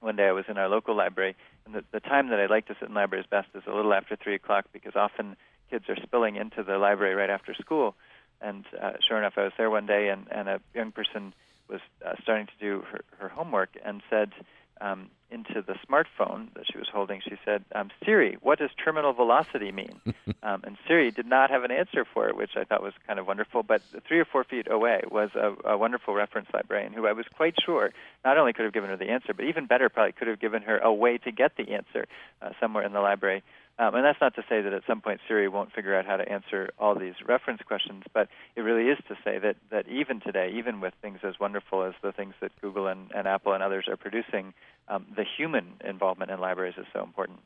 one 0.01 0.17
day 0.17 0.29
I 0.29 0.33
was 0.33 0.47
in 0.49 0.59
our 0.59 0.69
local 0.69 0.97
library, 0.97 1.37
and 1.65 1.75
the, 1.75 1.85
the 1.93 2.01
time 2.01 2.29
that 2.29 2.41
I 2.41 2.47
like 2.47 2.67
to 2.67 2.77
sit 2.79 2.89
in 2.89 2.95
libraries 2.95 3.27
best 3.31 3.49
is 3.55 3.63
a 3.67 3.75
little 3.75 3.93
after 3.93 4.17
three 4.17 4.35
o'clock 4.35 4.67
because 4.73 4.97
often 4.97 5.37
kids 5.71 5.85
are 5.89 5.97
spilling 6.03 6.37
into 6.37 6.63
the 6.63 6.79
library 6.79 7.15
right 7.15 7.31
after 7.31 7.55
school. 7.55 7.95
And 8.41 8.65
uh, 8.81 8.93
sure 9.07 9.19
enough, 9.19 9.35
I 9.37 9.45
was 9.45 9.53
there 9.57 9.71
one 9.71 9.87
day, 9.87 10.09
and, 10.09 10.27
and 10.31 10.49
a 10.49 10.61
young 10.75 10.93
person 10.93 11.35
was 11.69 11.81
uh, 12.05 12.15
starting 12.23 12.47
to 12.47 12.53
do 12.59 12.85
her, 12.91 13.01
her 13.19 13.29
homework 13.29 13.71
and 13.85 14.03
said, 14.11 14.33
um, 14.81 15.11
into 15.31 15.63
the 15.63 15.75
smartphone 15.89 16.53
that 16.55 16.65
she 16.71 16.77
was 16.77 16.89
holding, 16.93 17.21
she 17.21 17.37
said, 17.45 17.65
um, 17.75 17.91
"Siri, 18.05 18.37
what 18.41 18.59
does 18.59 18.71
terminal 18.83 19.13
velocity 19.13 19.71
mean?" 19.71 20.01
um, 20.43 20.63
and 20.65 20.77
Siri 20.87 21.11
did 21.11 21.27
not 21.27 21.51
have 21.51 21.65
an 21.65 21.71
answer 21.71 22.05
for 22.05 22.29
it, 22.29 22.37
which 22.37 22.57
I 22.57 22.65
thought 22.65 22.83
was 22.83 22.95
kind 23.07 23.19
of 23.19 23.27
wonderful. 23.27 23.63
But 23.63 23.83
three 24.07 24.19
or 24.19 24.25
four 24.25 24.45
feet 24.45 24.71
away 24.71 25.03
was 25.11 25.31
a, 25.35 25.55
a 25.65 25.79
wonderful 25.79 26.15
reference 26.15 26.49
librarian 26.53 26.93
who 26.93 27.07
I 27.07 27.13
was 27.13 27.27
quite 27.37 27.55
sure 27.65 27.93
not 28.25 28.39
only 28.39 28.53
could 28.53 28.65
have 28.65 28.75
given 28.75 28.91
her 28.91 28.97
the 28.97 29.11
answer, 29.11 29.33
but 29.35 29.45
even 29.45 29.67
better, 29.67 29.89
probably 29.89 30.13
could 30.13 30.29
have 30.29 30.41
given 30.41 30.63
her 30.63 30.79
a 30.79 30.93
way 30.93 31.19
to 31.19 31.31
get 31.31 31.57
the 31.57 31.73
answer 31.73 32.07
uh, 32.43 32.51
somewhere 32.61 32.85
in 32.85 32.93
the 32.93 33.01
library. 33.01 33.43
Um, 33.81 33.95
and 33.95 34.05
that's 34.05 34.21
not 34.21 34.35
to 34.35 34.43
say 34.47 34.61
that 34.61 34.75
at 34.75 34.83
some 34.87 35.01
point 35.01 35.21
Siri 35.27 35.49
won't 35.49 35.73
figure 35.73 35.99
out 35.99 36.05
how 36.05 36.19
to 36.19 36.31
answer 36.31 36.69
all 36.79 36.95
these 36.95 37.15
reference 37.27 37.63
questions, 37.63 38.05
but 38.13 38.29
it 38.55 38.61
really 38.61 38.91
is 38.91 38.99
to 39.09 39.17
say 39.25 39.39
that, 39.39 39.57
that 39.71 39.89
even 39.89 40.21
today, 40.21 40.53
even 40.55 40.83
with 40.83 40.93
things 41.01 41.21
as 41.23 41.41
wonderful 41.41 41.83
as 41.83 41.95
the 42.03 42.13
things 42.13 42.35
that 42.43 42.53
Google 42.61 42.89
and, 42.89 43.11
and 43.15 43.27
Apple 43.27 43.55
and 43.55 43.63
others 43.63 43.87
are 43.89 43.97
producing, 43.97 44.53
um, 44.89 45.07
the 45.17 45.25
human 45.25 45.73
involvement 45.83 46.31
in 46.31 46.41
libraries 46.41 46.75
is 46.77 46.85
so 46.93 47.03
important. 47.03 47.39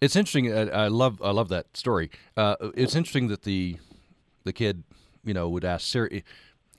It's 0.00 0.16
interesting. 0.16 0.50
Uh, 0.50 0.70
I 0.72 0.88
love 0.88 1.20
I 1.22 1.30
love 1.32 1.50
that 1.50 1.76
story. 1.76 2.10
Uh, 2.34 2.56
it's 2.74 2.96
interesting 2.96 3.28
that 3.28 3.42
the 3.42 3.76
the 4.44 4.54
kid, 4.54 4.84
you 5.22 5.34
know, 5.34 5.50
would 5.50 5.66
ask 5.66 5.86
Siri. 5.86 6.24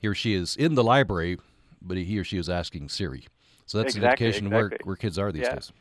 He 0.00 0.08
or 0.08 0.14
she 0.16 0.34
is 0.34 0.56
in 0.56 0.74
the 0.74 0.82
library, 0.82 1.38
but 1.80 1.96
he 1.96 2.18
or 2.18 2.24
she 2.24 2.38
is 2.38 2.50
asking 2.50 2.88
Siri. 2.88 3.24
So 3.66 3.78
that's 3.78 3.94
exactly, 3.94 4.26
an 4.26 4.32
indication 4.34 4.46
exactly. 4.48 4.68
where 4.68 4.78
where 4.82 4.96
kids 4.96 5.16
are 5.16 5.30
these 5.30 5.44
yeah. 5.44 5.54
days. 5.54 5.72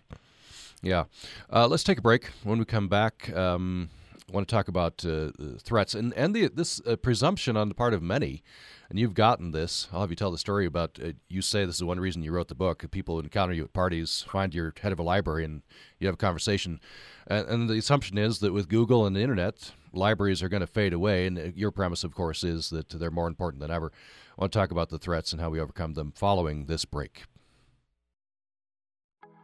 Yeah. 0.84 1.06
Uh, 1.52 1.68
let's 1.68 1.84
take 1.84 1.98
a 1.98 2.02
break. 2.02 2.25
When 2.44 2.60
we 2.60 2.66
come 2.66 2.90
back, 2.90 3.34
um, 3.36 3.90
I 4.30 4.34
want 4.34 4.48
to 4.50 4.54
talk 4.54 4.68
about 4.68 5.06
uh, 5.06 5.32
threats 5.60 5.96
and 5.96 6.13
and 6.13 6.36
the, 6.36 6.50
this 6.50 6.82
uh, 6.86 6.98
presumption 6.98 7.56
on 7.56 7.70
the 7.70 7.75
part 7.75 7.94
of 7.94 8.04
many. 8.04 8.44
And 8.90 9.00
you've 9.00 9.13
gotten 9.13 9.52
this. 9.52 9.88
I'll 9.92 10.02
have 10.02 10.10
you 10.10 10.16
tell 10.16 10.30
the 10.30 10.38
story 10.38 10.66
about. 10.66 11.00
Uh, 11.02 11.13
you 11.30 11.42
say 11.42 11.66
this 11.66 11.78
is 11.78 11.84
one 11.84 12.02
reason 12.02 12.22
you 12.22 12.34
wrote 12.34 12.50
the 12.50 12.56
book. 12.56 12.84
People 12.92 13.20
encounter 13.20 13.54
you 13.54 13.63
at 13.63 13.74
parties, 13.74 14.25
find 14.30 14.54
you're 14.54 14.74
head 14.82 14.92
of 14.92 15.00
a 15.00 15.04
library, 15.04 15.46
and 15.46 15.63
you 16.00 16.08
have 16.08 16.16
a 16.16 16.18
conversation. 16.18 16.80
And, 17.25 17.48
and 17.48 17.70
the 17.70 17.78
assumption 17.78 18.18
is 18.18 18.40
that 18.40 18.54
with 18.54 18.68
Google 18.68 19.06
and 19.08 19.16
the 19.16 19.22
internet, 19.22 19.72
libraries 19.94 20.44
are 20.44 20.50
going 20.50 20.62
to 20.62 20.68
fade 20.68 20.94
away. 20.94 21.25
And 21.25 21.40
uh, 21.40 21.42
your 21.56 21.72
premise, 21.72 22.04
of 22.04 22.13
course, 22.13 22.44
is 22.44 22.70
that 22.72 22.90
they're 22.90 23.10
more 23.10 23.28
important 23.28 23.62
than 23.62 23.72
ever. 23.72 23.92
I 24.38 24.42
want 24.42 24.52
to 24.52 24.60
talk 24.60 24.72
about 24.72 24.90
the 24.90 25.00
threats 25.00 25.32
and 25.32 25.42
how 25.42 25.50
we 25.50 25.62
overcome 25.62 25.94
them 25.94 26.12
following 26.13 26.66
this 26.66 26.86
break. 26.86 27.24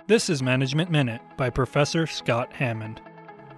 This 0.09 0.27
is 0.27 0.41
Management 0.41 0.89
Minute 0.89 1.21
by 1.37 1.51
Professor 1.51 2.07
Scott 2.07 2.51
Hammond. 2.53 2.99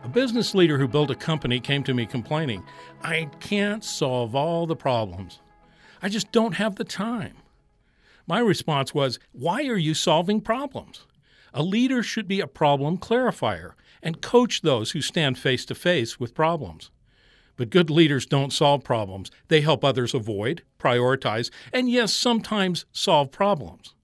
A 0.03 0.09
business 0.09 0.53
leader 0.53 0.77
who 0.77 0.85
built 0.85 1.09
a 1.09 1.15
company 1.15 1.61
came 1.61 1.81
to 1.85 1.93
me 1.93 2.05
complaining, 2.05 2.61
I 3.01 3.29
can't 3.39 3.85
solve 3.85 4.35
all 4.35 4.67
the 4.67 4.75
problems. 4.75 5.39
I 6.01 6.09
just 6.09 6.29
don't 6.33 6.55
have 6.55 6.75
the 6.75 6.83
time. 6.83 7.37
My 8.27 8.39
response 8.39 8.93
was, 8.93 9.17
Why 9.31 9.65
are 9.67 9.77
you 9.77 9.93
solving 9.93 10.41
problems? 10.41 11.07
A 11.53 11.63
leader 11.63 12.03
should 12.03 12.27
be 12.27 12.41
a 12.41 12.47
problem 12.47 12.97
clarifier 12.97 13.71
and 14.03 14.21
coach 14.21 14.61
those 14.61 14.91
who 14.91 15.01
stand 15.01 15.39
face 15.39 15.63
to 15.67 15.73
face 15.73 16.19
with 16.19 16.35
problems. 16.35 16.91
But 17.55 17.69
good 17.69 17.89
leaders 17.89 18.25
don't 18.25 18.51
solve 18.51 18.83
problems. 18.83 19.31
They 19.47 19.61
help 19.61 19.85
others 19.85 20.13
avoid, 20.13 20.63
prioritize, 20.77 21.49
and 21.71 21.89
yes, 21.89 22.13
sometimes 22.13 22.83
solve 22.91 23.31
problems. 23.31 23.95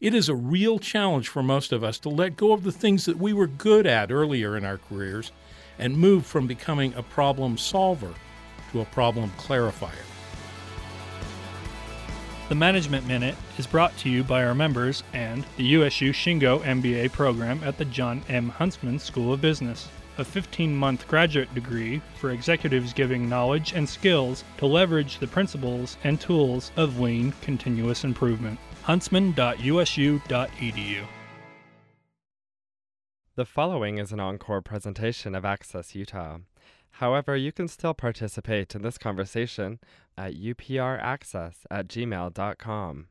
It 0.00 0.14
is 0.14 0.30
a 0.30 0.34
real 0.34 0.78
challenge 0.78 1.28
for 1.28 1.42
most 1.42 1.72
of 1.72 1.84
us 1.84 1.98
to 1.98 2.08
let 2.08 2.38
go 2.38 2.52
of 2.54 2.62
the 2.62 2.72
things 2.72 3.04
that 3.04 3.18
we 3.18 3.34
were 3.34 3.46
good 3.46 3.86
at 3.86 4.10
earlier 4.10 4.56
in 4.56 4.64
our 4.64 4.78
careers 4.78 5.30
and 5.78 5.94
move 5.94 6.24
from 6.24 6.46
becoming 6.46 6.94
a 6.94 7.02
problem 7.02 7.58
solver 7.58 8.14
to 8.72 8.80
a 8.80 8.86
problem 8.86 9.30
clarifier. 9.36 10.06
The 12.48 12.54
Management 12.54 13.06
Minute 13.06 13.34
is 13.58 13.66
brought 13.66 13.94
to 13.98 14.08
you 14.08 14.24
by 14.24 14.42
our 14.42 14.54
members 14.54 15.02
and 15.12 15.44
the 15.58 15.64
USU 15.64 16.14
Shingo 16.14 16.62
MBA 16.62 17.12
program 17.12 17.62
at 17.62 17.76
the 17.76 17.84
Jon 17.84 18.22
M. 18.26 18.48
Huntsman 18.48 18.98
School 18.98 19.34
of 19.34 19.42
Business, 19.42 19.86
a 20.16 20.24
15 20.24 20.74
month 20.74 21.06
graduate 21.08 21.54
degree 21.54 22.00
for 22.18 22.30
executives 22.30 22.94
giving 22.94 23.28
knowledge 23.28 23.74
and 23.74 23.86
skills 23.86 24.44
to 24.56 24.64
leverage 24.64 25.18
the 25.18 25.26
principles 25.26 25.98
and 26.04 26.18
tools 26.18 26.72
of 26.78 27.00
lean 27.00 27.34
continuous 27.42 28.02
improvement 28.02 28.58
huntsman.usu.edu. 28.82 31.04
The 33.36 33.46
following 33.46 33.98
is 33.98 34.12
an 34.12 34.20
encore 34.20 34.60
presentation 34.60 35.34
of 35.34 35.44
Access 35.44 35.94
Utah. 35.94 36.38
However, 36.92 37.36
you 37.36 37.52
can 37.52 37.68
still 37.68 37.94
participate 37.94 38.74
in 38.74 38.82
this 38.82 38.98
conversation 38.98 39.78
at 40.18 40.34
upraccess 40.34 41.54
at 41.70 41.88
gmail.com. 41.88 43.06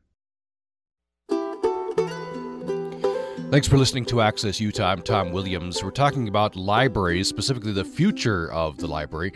Thanks 3.49 3.67
for 3.67 3.79
listening 3.79 4.05
to 4.05 4.21
Access 4.21 4.59
Utah. 4.59 4.91
I'm 4.91 5.01
Tom 5.01 5.31
Williams. 5.31 5.83
We're 5.83 5.89
talking 5.89 6.27
about 6.27 6.55
libraries, 6.55 7.27
specifically 7.27 7.71
the 7.71 7.83
future 7.83 8.51
of 8.51 8.77
the 8.77 8.85
library. 8.85 9.33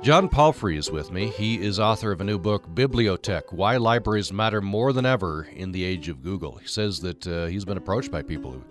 John 0.00 0.28
Palfrey 0.28 0.78
is 0.78 0.90
with 0.90 1.10
me. 1.10 1.26
He 1.26 1.60
is 1.60 1.80
author 1.80 2.12
of 2.12 2.20
a 2.20 2.24
new 2.24 2.38
book, 2.38 2.66
Bibliotech 2.72 3.52
Why 3.52 3.76
Libraries 3.76 4.32
Matter 4.32 4.60
More 4.60 4.92
Than 4.92 5.04
Ever 5.04 5.48
in 5.52 5.72
the 5.72 5.82
Age 5.84 6.08
of 6.08 6.22
Google. 6.22 6.56
He 6.56 6.68
says 6.68 7.00
that 7.00 7.26
uh, 7.26 7.46
he's 7.46 7.64
been 7.64 7.76
approached 7.76 8.10
by 8.10 8.22
people 8.22 8.52
who 8.52 8.62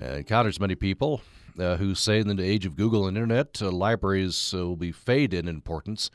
uh, 0.00 0.16
encounters 0.16 0.60
many 0.60 0.74
people 0.74 1.22
uh, 1.58 1.76
who 1.76 1.94
say 1.94 2.20
in 2.20 2.36
the 2.36 2.44
age 2.44 2.66
of 2.66 2.76
Google 2.76 3.08
and 3.08 3.16
internet, 3.16 3.60
uh, 3.62 3.70
libraries 3.70 4.54
uh, 4.54 4.58
will 4.58 4.76
be 4.76 4.92
fade 4.92 5.34
in 5.34 5.48
importance. 5.48 6.10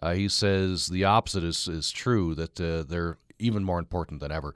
Uh, 0.00 0.14
he 0.14 0.28
says 0.28 0.86
the 0.86 1.04
opposite 1.04 1.44
is, 1.44 1.66
is 1.68 1.90
true, 1.90 2.34
that 2.36 2.54
they're 2.54 3.18
even 3.38 3.64
more 3.64 3.80
important 3.80 4.20
than 4.20 4.32
ever. 4.32 4.54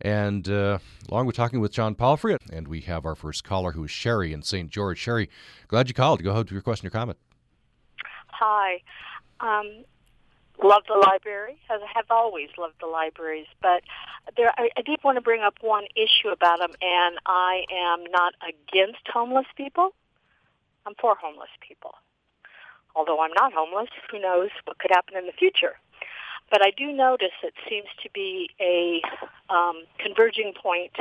And 0.00 0.48
along 0.48 1.26
with 1.26 1.36
talking 1.36 1.60
with 1.60 1.72
John 1.72 1.94
Palfrey, 1.94 2.36
and 2.52 2.66
we 2.66 2.80
have 2.82 3.06
our 3.06 3.14
first 3.14 3.44
caller 3.44 3.72
who 3.72 3.84
is 3.84 3.90
Sherry 3.92 4.32
in 4.32 4.42
St. 4.42 4.68
George. 4.68 4.98
Sherry, 4.98 5.30
glad 5.68 5.88
you 5.88 5.94
called. 5.94 6.22
Go 6.22 6.30
ahead 6.30 6.46
with 6.46 6.52
your 6.52 6.62
question 6.62 6.88
or 6.88 6.90
comment. 6.90 7.18
Hi. 8.32 8.82
Um, 9.40 9.84
love 10.62 10.82
the 10.88 10.94
library, 10.94 11.56
I 11.70 11.78
have 11.94 12.06
always 12.10 12.48
loved 12.58 12.74
the 12.80 12.86
libraries. 12.86 13.46
But 13.60 13.82
there, 14.36 14.52
I, 14.56 14.70
I 14.76 14.82
did 14.82 15.00
want 15.04 15.16
to 15.16 15.20
bring 15.20 15.42
up 15.42 15.54
one 15.60 15.84
issue 15.96 16.28
about 16.28 16.58
them, 16.58 16.72
and 16.80 17.18
I 17.26 17.64
am 17.72 18.04
not 18.10 18.34
against 18.42 19.00
homeless 19.12 19.46
people. 19.56 19.94
I'm 20.86 20.94
for 21.00 21.14
homeless 21.16 21.50
people. 21.66 21.94
Although 22.94 23.20
I'm 23.20 23.32
not 23.34 23.52
homeless, 23.52 23.88
who 24.10 24.20
knows 24.20 24.50
what 24.64 24.78
could 24.78 24.90
happen 24.90 25.16
in 25.16 25.26
the 25.26 25.32
future. 25.32 25.78
But 26.50 26.64
I 26.64 26.70
do 26.70 26.92
notice 26.92 27.32
it 27.42 27.54
seems 27.68 27.86
to 28.02 28.10
be 28.12 28.50
a 28.60 29.00
um, 29.48 29.84
converging 29.98 30.52
point 30.60 30.92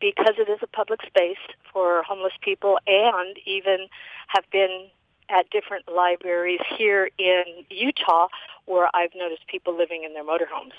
because 0.00 0.34
it 0.38 0.48
is 0.48 0.58
a 0.62 0.66
public 0.66 1.00
space 1.06 1.42
for 1.72 2.02
homeless 2.02 2.32
people 2.40 2.78
and 2.86 3.36
even 3.44 3.88
have 4.28 4.44
been 4.50 4.88
at 5.28 5.48
different 5.50 5.84
libraries 5.88 6.60
here 6.76 7.08
in 7.18 7.44
Utah 7.70 8.28
where 8.66 8.88
I've 8.94 9.14
noticed 9.14 9.46
people 9.46 9.76
living 9.76 10.04
in 10.04 10.14
their 10.14 10.24
motorhomes. 10.24 10.72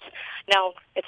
Now, 0.51 0.73
it's 0.95 1.07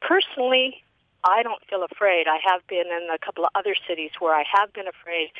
personally, 0.00 0.82
I 1.22 1.42
don't 1.42 1.62
feel 1.68 1.84
afraid. 1.84 2.26
I 2.28 2.38
have 2.44 2.66
been 2.66 2.86
in 2.86 3.08
a 3.12 3.18
couple 3.18 3.44
of 3.44 3.50
other 3.54 3.74
cities 3.88 4.10
where 4.18 4.34
I 4.34 4.44
have 4.52 4.72
been 4.72 4.88
afraid 4.88 5.30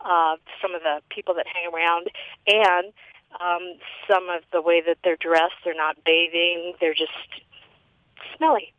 of 0.00 0.38
some 0.62 0.74
of 0.74 0.82
the 0.82 1.00
people 1.08 1.34
that 1.34 1.46
hang 1.46 1.72
around 1.72 2.08
and 2.46 2.92
um, 3.40 3.78
some 4.08 4.28
of 4.28 4.42
the 4.52 4.62
way 4.62 4.82
that 4.86 4.98
they're 5.02 5.16
dressed. 5.16 5.56
They're 5.64 5.74
not 5.74 5.96
bathing. 6.04 6.74
They're 6.80 6.94
just 6.94 7.12
smelly. 8.36 8.72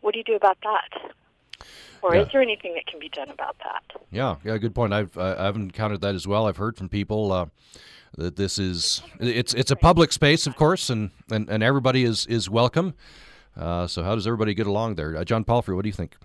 What 0.00 0.12
do 0.12 0.18
you 0.18 0.24
do 0.24 0.34
about 0.34 0.58
that? 0.62 1.12
Or 2.02 2.14
yeah. 2.14 2.22
is 2.22 2.28
there 2.32 2.42
anything 2.42 2.74
that 2.74 2.86
can 2.86 2.98
be 2.98 3.08
done 3.08 3.30
about 3.30 3.56
that? 3.58 3.82
Yeah, 4.10 4.36
yeah, 4.44 4.58
good 4.58 4.74
point. 4.74 4.92
I've 4.92 5.16
uh, 5.16 5.36
I've 5.38 5.56
encountered 5.56 6.00
that 6.02 6.14
as 6.14 6.26
well. 6.26 6.46
I've 6.46 6.56
heard 6.56 6.76
from 6.76 6.88
people 6.88 7.32
uh, 7.32 7.46
that 8.16 8.36
this 8.36 8.58
is 8.58 9.02
it's 9.20 9.54
it's 9.54 9.70
a 9.70 9.76
public 9.76 10.12
space, 10.12 10.46
of 10.46 10.56
course, 10.56 10.90
and 10.90 11.10
and, 11.30 11.48
and 11.48 11.62
everybody 11.62 12.04
is 12.04 12.26
is 12.26 12.50
welcome. 12.50 12.94
Uh, 13.56 13.86
so 13.86 14.02
how 14.02 14.14
does 14.14 14.26
everybody 14.26 14.54
get 14.54 14.66
along 14.66 14.94
there? 14.94 15.16
Uh, 15.16 15.24
John 15.24 15.44
Palfrey, 15.44 15.74
what 15.74 15.82
do 15.82 15.88
you 15.88 15.92
think? 15.92 16.16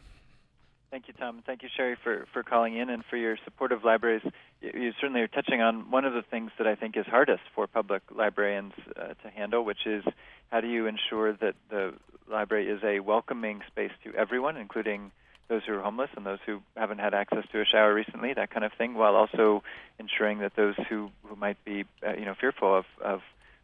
Thank 0.89 1.09
you, 1.09 1.13
Tom. 1.13 1.43
Thank 1.45 1.63
you, 1.63 1.69
Sherry, 1.75 1.97
for, 2.01 2.25
for 2.31 2.43
calling 2.43 2.77
in 2.77 2.89
and 2.89 3.03
for 3.05 3.17
your 3.17 3.37
support 3.43 3.71
of 3.71 3.83
libraries. 3.83 4.21
You, 4.61 4.71
you 4.73 4.93
certainly 4.99 5.21
are 5.21 5.27
touching 5.27 5.61
on 5.61 5.91
one 5.91 6.05
of 6.05 6.13
the 6.13 6.21
things 6.21 6.51
that 6.57 6.65
I 6.65 6.75
think 6.75 6.95
is 6.95 7.05
hardest 7.05 7.43
for 7.53 7.67
public 7.67 8.01
librarians 8.09 8.73
uh, 8.95 9.09
to 9.21 9.29
handle, 9.29 9.65
which 9.65 9.85
is 9.85 10.05
how 10.49 10.61
do 10.61 10.67
you 10.67 10.87
ensure 10.87 11.33
that 11.33 11.55
the 11.69 11.93
library 12.29 12.69
is 12.69 12.79
a 12.83 13.01
welcoming 13.01 13.61
space 13.67 13.91
to 14.05 14.15
everyone, 14.15 14.55
including 14.55 15.11
those 15.49 15.61
who 15.65 15.73
are 15.73 15.81
homeless 15.81 16.09
and 16.15 16.25
those 16.25 16.39
who 16.45 16.61
haven't 16.75 16.99
had 16.99 17.13
access 17.13 17.45
to 17.51 17.61
a 17.61 17.65
shower 17.65 17.93
recently, 17.93 18.33
that 18.33 18.49
kind 18.49 18.65
of 18.65 18.73
thing, 18.73 18.93
while 18.93 19.15
also 19.15 19.63
ensuring 19.99 20.39
that 20.39 20.55
those 20.55 20.75
who, 20.89 21.09
who 21.23 21.35
might 21.35 21.63
be 21.65 21.85
uh, 22.05 22.13
you 22.13 22.25
know 22.25 22.35
fearful 22.39 22.77
of, 22.77 22.85
of 23.01 23.21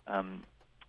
um, 0.08 0.44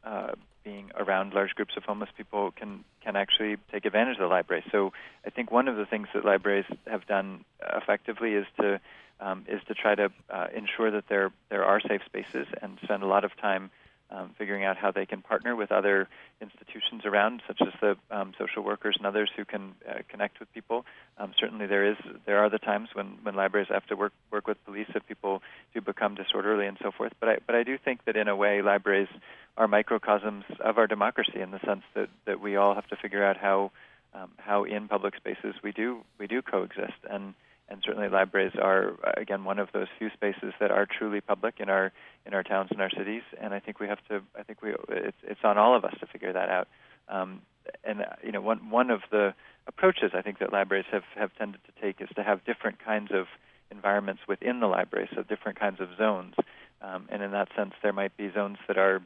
uh, 0.05 0.33
being 0.65 0.91
around 0.97 1.35
large 1.35 1.55
groups 1.55 1.75
of 1.77 1.85
homeless 1.85 2.11
people 2.17 2.51
can 2.51 2.85
can 3.03 3.17
actually 3.17 3.57
take 3.71 3.85
advantage 3.85 4.17
of 4.17 4.23
the 4.23 4.27
library. 4.27 4.65
So 4.73 4.93
I 5.27 5.31
think 5.31 5.51
one 5.51 5.69
of 5.69 5.77
the 5.77 5.85
things 5.85 6.09
that 6.15 6.25
libraries 6.25 6.65
have 6.87 7.07
done 7.07 7.45
effectively 7.61 8.33
is 8.35 8.47
to 8.61 8.81
um, 9.21 9.45
is 9.49 9.61
to 9.69 9.75
try 9.75 9.95
to 9.95 10.11
uh, 10.31 10.47
ensure 10.55 10.91
that 10.91 11.05
there 11.09 11.31
there 11.51 11.65
are 11.65 11.81
safe 11.81 12.01
spaces 12.07 12.47
and 12.63 12.79
spend 12.83 13.03
a 13.03 13.07
lot 13.07 13.25
of 13.25 13.37
time 13.37 13.71
um, 14.15 14.31
figuring 14.39 14.65
out 14.65 14.77
how 14.77 14.91
they 14.91 15.07
can 15.07 15.23
partner 15.23 15.57
with 15.57 15.73
other 15.73 16.09
institutions 16.41 17.05
around, 17.05 17.43
such 17.47 17.61
as 17.61 17.73
the 17.81 17.97
um, 18.11 18.33
social 18.39 18.63
workers 18.63 18.95
and 18.97 19.07
others 19.07 19.31
who 19.37 19.45
can 19.45 19.75
uh, 19.89 19.99
connect 20.09 20.39
with 20.41 20.53
people. 20.55 20.85
Um, 21.19 21.33
certainly, 21.39 21.67
there 21.67 21.85
is 21.85 21.97
there 22.27 22.39
are 22.39 22.49
the 22.49 22.59
times 22.59 22.91
when, 22.93 23.19
when 23.23 23.35
libraries 23.35 23.69
have 23.71 23.87
to 23.87 23.97
work 23.97 24.13
work 24.31 24.47
with 24.47 24.65
police 24.65 24.87
if 24.95 25.07
people 25.07 25.43
do 25.73 25.81
become 25.81 26.15
disorderly 26.15 26.67
and 26.67 26.79
so 26.83 26.93
forth. 26.93 27.13
But 27.19 27.29
I 27.29 27.39
but 27.47 27.55
I 27.55 27.63
do 27.65 27.77
think 27.77 28.05
that 28.05 28.17
in 28.17 28.29
a 28.29 28.37
way, 28.37 28.63
libraries 28.63 29.09
are 29.57 29.69
microcosms 29.69 30.45
of 30.61 30.79
our 30.79 30.87
democracy 30.87 31.41
in 31.41 31.51
the 31.51 31.61
sense 31.61 31.83
that, 31.95 32.09
that 32.27 32.41
we 32.41 32.57
all 32.57 32.75
have 32.75 32.87
to 32.89 32.97
figure 32.97 33.25
out 33.25 33.37
how 33.37 33.71
um, 34.15 34.31
how 34.39 34.65
in 34.65 34.89
public 34.89 35.17
spaces 35.17 35.55
we 35.63 35.73
do 35.73 36.01
we 36.19 36.27
do 36.27 36.41
coexist 36.43 36.99
and 37.11 37.35
and 37.69 37.83
certainly 37.85 38.09
libraries 38.09 38.53
are 38.61 38.95
again 39.17 39.45
one 39.45 39.59
of 39.59 39.69
those 39.73 39.87
few 39.99 40.11
spaces 40.11 40.53
that 40.61 40.71
are 40.71 40.87
truly 40.87 41.21
public 41.21 41.55
in 41.59 41.69
our 41.69 41.93
in 42.27 42.35
our 42.35 42.43
towns 42.43 42.69
and 42.71 42.81
our 42.81 42.91
cities. 42.91 43.23
And 43.41 43.55
I 43.55 43.61
think 43.61 43.81
we 43.81 43.89
have 43.89 44.05
to 44.09 44.23
I 44.39 44.43
think 44.43 44.63
we 44.63 44.75
it's 44.89 45.17
it's 45.23 45.41
on 45.45 45.59
all 45.59 45.77
of 45.77 45.85
us 45.85 45.95
to 46.01 46.07
figure 46.07 46.33
that 46.33 46.49
out. 46.49 46.69
Um, 47.09 47.43
and 47.83 48.05
you 48.23 48.33
know 48.33 48.41
one 48.41 48.71
one 48.71 48.91
of 48.91 49.01
the 49.11 49.35
approaches 49.67 50.11
I 50.15 50.23
think 50.23 50.39
that 50.39 50.53
libraries 50.53 50.87
have 50.93 51.05
have 51.17 51.35
tended 51.37 51.61
to 51.65 51.81
take 51.81 52.01
is 52.01 52.09
to 52.17 52.23
have 52.23 52.45
different 52.45 52.79
kinds 52.85 53.11
of 53.13 53.27
environments 53.71 54.23
within 54.29 54.61
the 54.61 54.67
library 54.67 55.09
so 55.15 55.23
different 55.23 55.59
kinds 55.59 55.81
of 55.81 55.89
zones. 55.97 56.35
Um, 56.83 57.09
and 57.11 57.23
in 57.23 57.31
that 57.33 57.49
sense 57.57 57.73
there 57.83 57.93
might 57.93 58.17
be 58.17 58.31
zones 58.31 58.59
that 58.69 58.77
are 58.77 59.01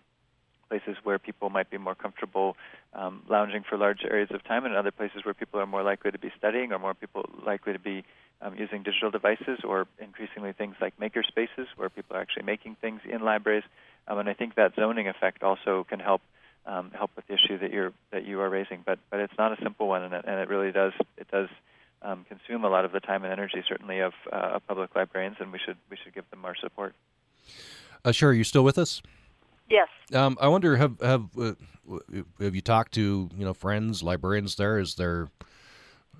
places 0.68 0.96
where 1.02 1.18
people 1.18 1.48
might 1.50 1.70
be 1.70 1.78
more 1.78 1.94
comfortable 1.94 2.56
um, 2.92 3.22
lounging 3.28 3.64
for 3.68 3.78
large 3.78 4.00
areas 4.04 4.28
of 4.32 4.44
time, 4.44 4.64
and 4.64 4.74
other 4.74 4.90
places 4.90 5.24
where 5.24 5.34
people 5.34 5.60
are 5.60 5.66
more 5.66 5.82
likely 5.82 6.10
to 6.10 6.18
be 6.18 6.30
studying 6.36 6.72
or 6.72 6.78
more 6.78 6.94
people 6.94 7.28
likely 7.46 7.72
to 7.72 7.78
be 7.78 8.04
um, 8.40 8.54
using 8.56 8.82
digital 8.82 9.10
devices, 9.10 9.60
or 9.64 9.86
increasingly 9.98 10.52
things 10.52 10.76
like 10.80 10.98
maker 10.98 11.22
spaces 11.22 11.66
where 11.76 11.88
people 11.88 12.16
are 12.16 12.20
actually 12.20 12.44
making 12.44 12.76
things 12.80 13.00
in 13.08 13.20
libraries. 13.22 13.64
Um, 14.06 14.18
and 14.18 14.28
I 14.28 14.34
think 14.34 14.54
that 14.54 14.74
zoning 14.76 15.08
effect 15.08 15.42
also 15.42 15.84
can 15.88 16.00
help 16.00 16.22
um, 16.66 16.90
help 16.92 17.10
with 17.16 17.26
the 17.26 17.34
issue 17.34 17.58
that 17.58 17.72
you're 17.72 17.92
that 18.12 18.24
you 18.24 18.40
are 18.40 18.48
raising. 18.48 18.82
But 18.84 18.98
but 19.10 19.20
it's 19.20 19.36
not 19.38 19.52
a 19.52 19.62
simple 19.62 19.88
one, 19.88 20.02
and 20.02 20.14
it, 20.14 20.24
and 20.26 20.40
it 20.40 20.48
really 20.48 20.72
does 20.72 20.92
it 21.16 21.28
does 21.30 21.48
um, 22.02 22.24
consume 22.28 22.64
a 22.64 22.68
lot 22.68 22.84
of 22.84 22.92
the 22.92 23.00
time 23.00 23.24
and 23.24 23.32
energy, 23.32 23.62
certainly 23.68 24.00
of, 24.00 24.12
uh, 24.32 24.52
of 24.54 24.66
public 24.66 24.94
librarians, 24.94 25.36
and 25.40 25.52
we 25.52 25.58
should 25.58 25.76
we 25.90 25.96
should 26.02 26.14
give 26.14 26.28
them 26.30 26.40
more 26.40 26.54
support. 26.60 26.94
Uh, 28.04 28.12
Sherry, 28.12 28.34
are 28.34 28.38
you 28.38 28.44
still 28.44 28.64
with 28.64 28.78
us? 28.78 29.02
Yes. 29.68 29.88
Um, 30.14 30.38
I 30.40 30.48
wonder 30.48 30.76
have 30.76 31.00
have 31.00 31.26
uh, 31.38 31.52
have 32.40 32.54
you 32.54 32.60
talked 32.60 32.92
to 32.94 33.28
you 33.36 33.44
know 33.44 33.54
friends 33.54 34.02
librarians 34.02 34.56
there? 34.56 34.78
Is 34.78 34.94
there 34.94 35.28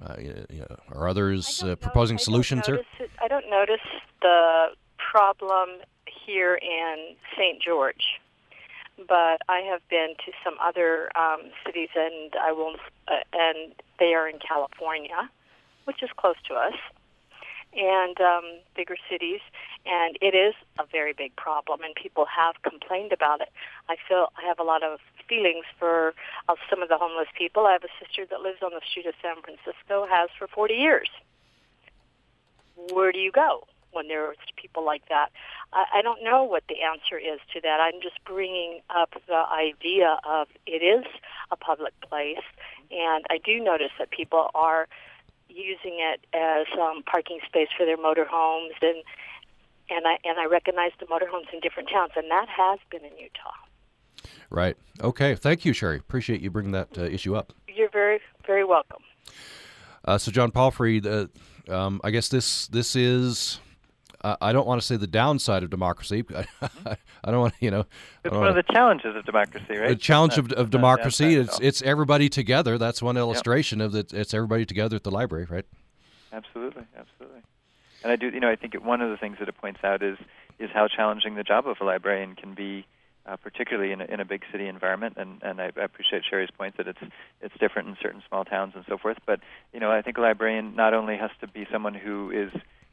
uh, 0.05 0.15
you 0.19 0.61
know, 0.61 0.77
are 0.93 1.09
others 1.09 1.63
uh, 1.63 1.77
proposing 1.77 2.19
solutions 2.19 2.67
here? 2.67 2.83
I 3.23 3.29
don't 3.29 3.49
notice 3.51 3.81
the 4.23 4.69
problem 5.11 5.81
here 6.27 6.55
in 6.57 7.17
St. 7.37 7.61
George, 7.63 8.21
but 8.97 9.41
I 9.49 9.61
have 9.71 9.81
been 9.89 10.15
to 10.27 10.33
some 10.45 10.55
other 10.63 11.11
um, 11.17 11.51
cities, 11.65 11.89
and 11.95 12.33
I 12.41 12.53
will, 12.53 12.75
uh, 13.09 13.15
and 13.33 13.73
they 13.99 14.15
are 14.15 14.29
in 14.29 14.39
California, 14.39 15.31
which 15.85 16.03
is 16.03 16.11
close 16.17 16.37
to 16.49 16.55
us 16.55 16.75
and 17.77 18.21
um, 18.21 18.45
bigger 18.75 18.97
cities, 19.11 19.41
and 19.87 20.17
it 20.21 20.35
is 20.35 20.55
a 20.79 20.85
very 20.91 21.13
big 21.13 21.35
problem, 21.37 21.81
and 21.83 21.95
people 21.95 22.27
have 22.27 22.61
complained 22.63 23.13
about 23.13 23.41
it. 23.41 23.49
I 23.89 23.97
feel 24.09 24.29
I 24.37 24.47
have 24.47 24.59
a 24.59 24.65
lot 24.65 24.83
of 24.83 24.99
feelings 25.29 25.65
for 25.79 26.15
uh, 26.49 26.55
some 26.71 26.83
of 26.83 26.89
the 26.89 26.97
homeless 26.97 27.29
people. 27.37 27.67
I 27.67 27.73
have 27.73 27.85
a 27.85 28.05
sister 28.05 28.27
that 28.31 28.41
lives 28.41 28.59
on 28.63 28.71
the 28.73 28.81
street 28.89 29.07
of 29.07 29.15
San 29.23 29.37
Francisco, 29.43 30.07
has 30.09 30.31
for 30.39 30.49
40 30.49 30.75
years. 30.75 31.09
Where 32.93 33.13
do 33.13 33.19
you 33.19 33.33
go 33.33 33.67
when 33.93 34.09
there's 34.09 34.37
people 34.57 34.85
like 34.85 35.09
that? 35.09 35.29
I, 35.73 35.85
I 35.97 36.03
don't 36.03 36.23
know 36.23 36.45
what 36.45 36.65
the 36.69 36.83
answer 36.83 37.19
is 37.19 37.41
to 37.55 37.61
that. 37.61 37.81
I'm 37.81 38.01
just 38.01 38.23
bringing 38.25 38.81
up 38.89 39.15
the 39.27 39.45
idea 39.53 40.19
of 40.25 40.49
it 40.67 40.83
is 40.83 41.05
a 41.51 41.57
public 41.57 41.93
place, 42.01 42.45
and 42.91 43.25
I 43.31 43.39
do 43.45 43.61
notice 43.63 43.93
that 43.99 44.11
people 44.11 44.51
are 44.55 44.89
using 45.59 45.99
it 45.99 46.25
as 46.35 46.67
um, 46.81 47.03
parking 47.03 47.39
space 47.47 47.69
for 47.77 47.85
their 47.85 47.97
motorhomes, 47.97 48.77
and 48.81 49.03
and 49.91 50.07
I 50.07 50.19
and 50.25 50.39
I 50.39 50.47
recognize 50.47 50.93
the 51.01 51.07
motorhomes 51.07 51.53
in 51.53 51.61
different 51.61 51.89
towns, 51.91 52.13
and 52.17 52.31
that 52.31 52.49
has 52.49 52.79
been 52.91 53.05
in 53.05 53.17
Utah. 53.19 54.31
Right. 54.51 54.77
Okay. 55.03 55.35
Thank 55.35 55.65
you, 55.65 55.73
Sherry. 55.73 55.99
Appreciate 55.99 56.41
you 56.41 56.51
bringing 56.51 56.73
that 56.73 56.97
uh, 56.97 57.03
issue 57.03 57.37
up. 57.37 57.53
You're 57.69 57.91
very 57.91 58.21
very 58.47 58.65
welcome. 58.65 59.03
Uh, 60.05 60.17
so, 60.17 60.31
John 60.31 60.51
Palfrey, 60.51 61.03
uh, 61.05 61.27
um, 61.73 62.01
I 62.05 62.11
guess 62.11 62.29
this 62.29 62.69
this 62.69 62.97
is. 62.97 63.61
I 64.25 64.53
don't 64.53 64.67
want 64.67 64.81
to 64.81 64.87
say 64.87 64.97
the 64.97 65.07
downside 65.07 65.63
of 65.63 65.71
democracy. 65.71 66.25
I 66.61 67.31
don't 67.31 67.41
want 67.41 67.55
to, 67.55 67.65
you 67.65 67.71
know. 67.71 67.85
It's 68.25 68.35
one 68.35 68.49
of 68.49 68.57
the 68.57 68.65
challenges 68.65 69.15
of 69.15 69.25
democracy, 69.25 69.77
right? 69.77 69.91
The 69.91 69.97
challenge 69.97 70.39
of, 70.39 70.51
of 70.53 70.71
democracy. 70.71 71.37
It's 71.37 71.59
it's 71.61 71.83
everybody 71.83 72.29
together. 72.29 72.79
That's 72.79 73.01
one 73.01 73.17
illustration 73.17 73.79
yep. 73.79 73.87
of 73.87 73.93
that. 73.93 74.13
It's 74.13 74.35
everybody 74.35 74.67
together 74.67 74.97
at 74.97 75.05
the 75.05 75.13
library, 75.13 75.47
right? 75.49 75.65
Absolutely, 76.33 76.83
absolutely. 76.97 77.43
And 78.03 78.13
I 78.13 78.17
do, 78.17 78.29
you 78.29 78.41
know, 78.41 78.51
I 78.51 78.57
think 78.57 78.75
one 78.75 79.01
of 79.01 79.11
the 79.11 79.17
things 79.17 79.39
that 79.39 79.49
it 79.49 79.57
points 79.57 79.81
out 79.85 80.03
is 80.03 80.19
is 80.59 80.71
how 80.73 80.89
challenging 80.89 81.37
the 81.37 81.45
job 81.45 81.69
of 81.69 81.77
a 81.81 81.85
librarian 81.85 82.35
can 82.35 82.55
be, 82.55 82.85
uh, 83.27 83.37
particularly 83.37 83.93
in 83.93 84.01
a, 84.01 84.05
in 84.07 84.19
a 84.19 84.25
big 84.25 84.43
city 84.51 84.67
environment. 84.67 85.15
And 85.17 85.41
and 85.43 85.61
I, 85.61 85.71
I 85.77 85.85
appreciate 85.85 86.25
Sherry's 86.29 86.51
point 86.51 86.77
that 86.77 86.89
it's 86.89 87.03
it's 87.41 87.55
different 87.61 87.89
in 87.89 87.97
certain 88.03 88.23
small 88.29 88.45
towns 88.45 88.73
and 88.75 88.85
so 88.89 88.99
forth. 88.99 89.19
But 89.27 89.41
you 89.73 89.79
know, 89.79 89.93
I 89.93 90.03
think 90.03 90.19
a 90.19 90.21
librarian 90.21 90.75
not 90.75 90.93
only 90.93 91.17
has 91.17 91.31
to 91.41 91.47
be 91.47 91.67
someone 91.71 91.95
who 91.95 92.31
is 92.31 92.51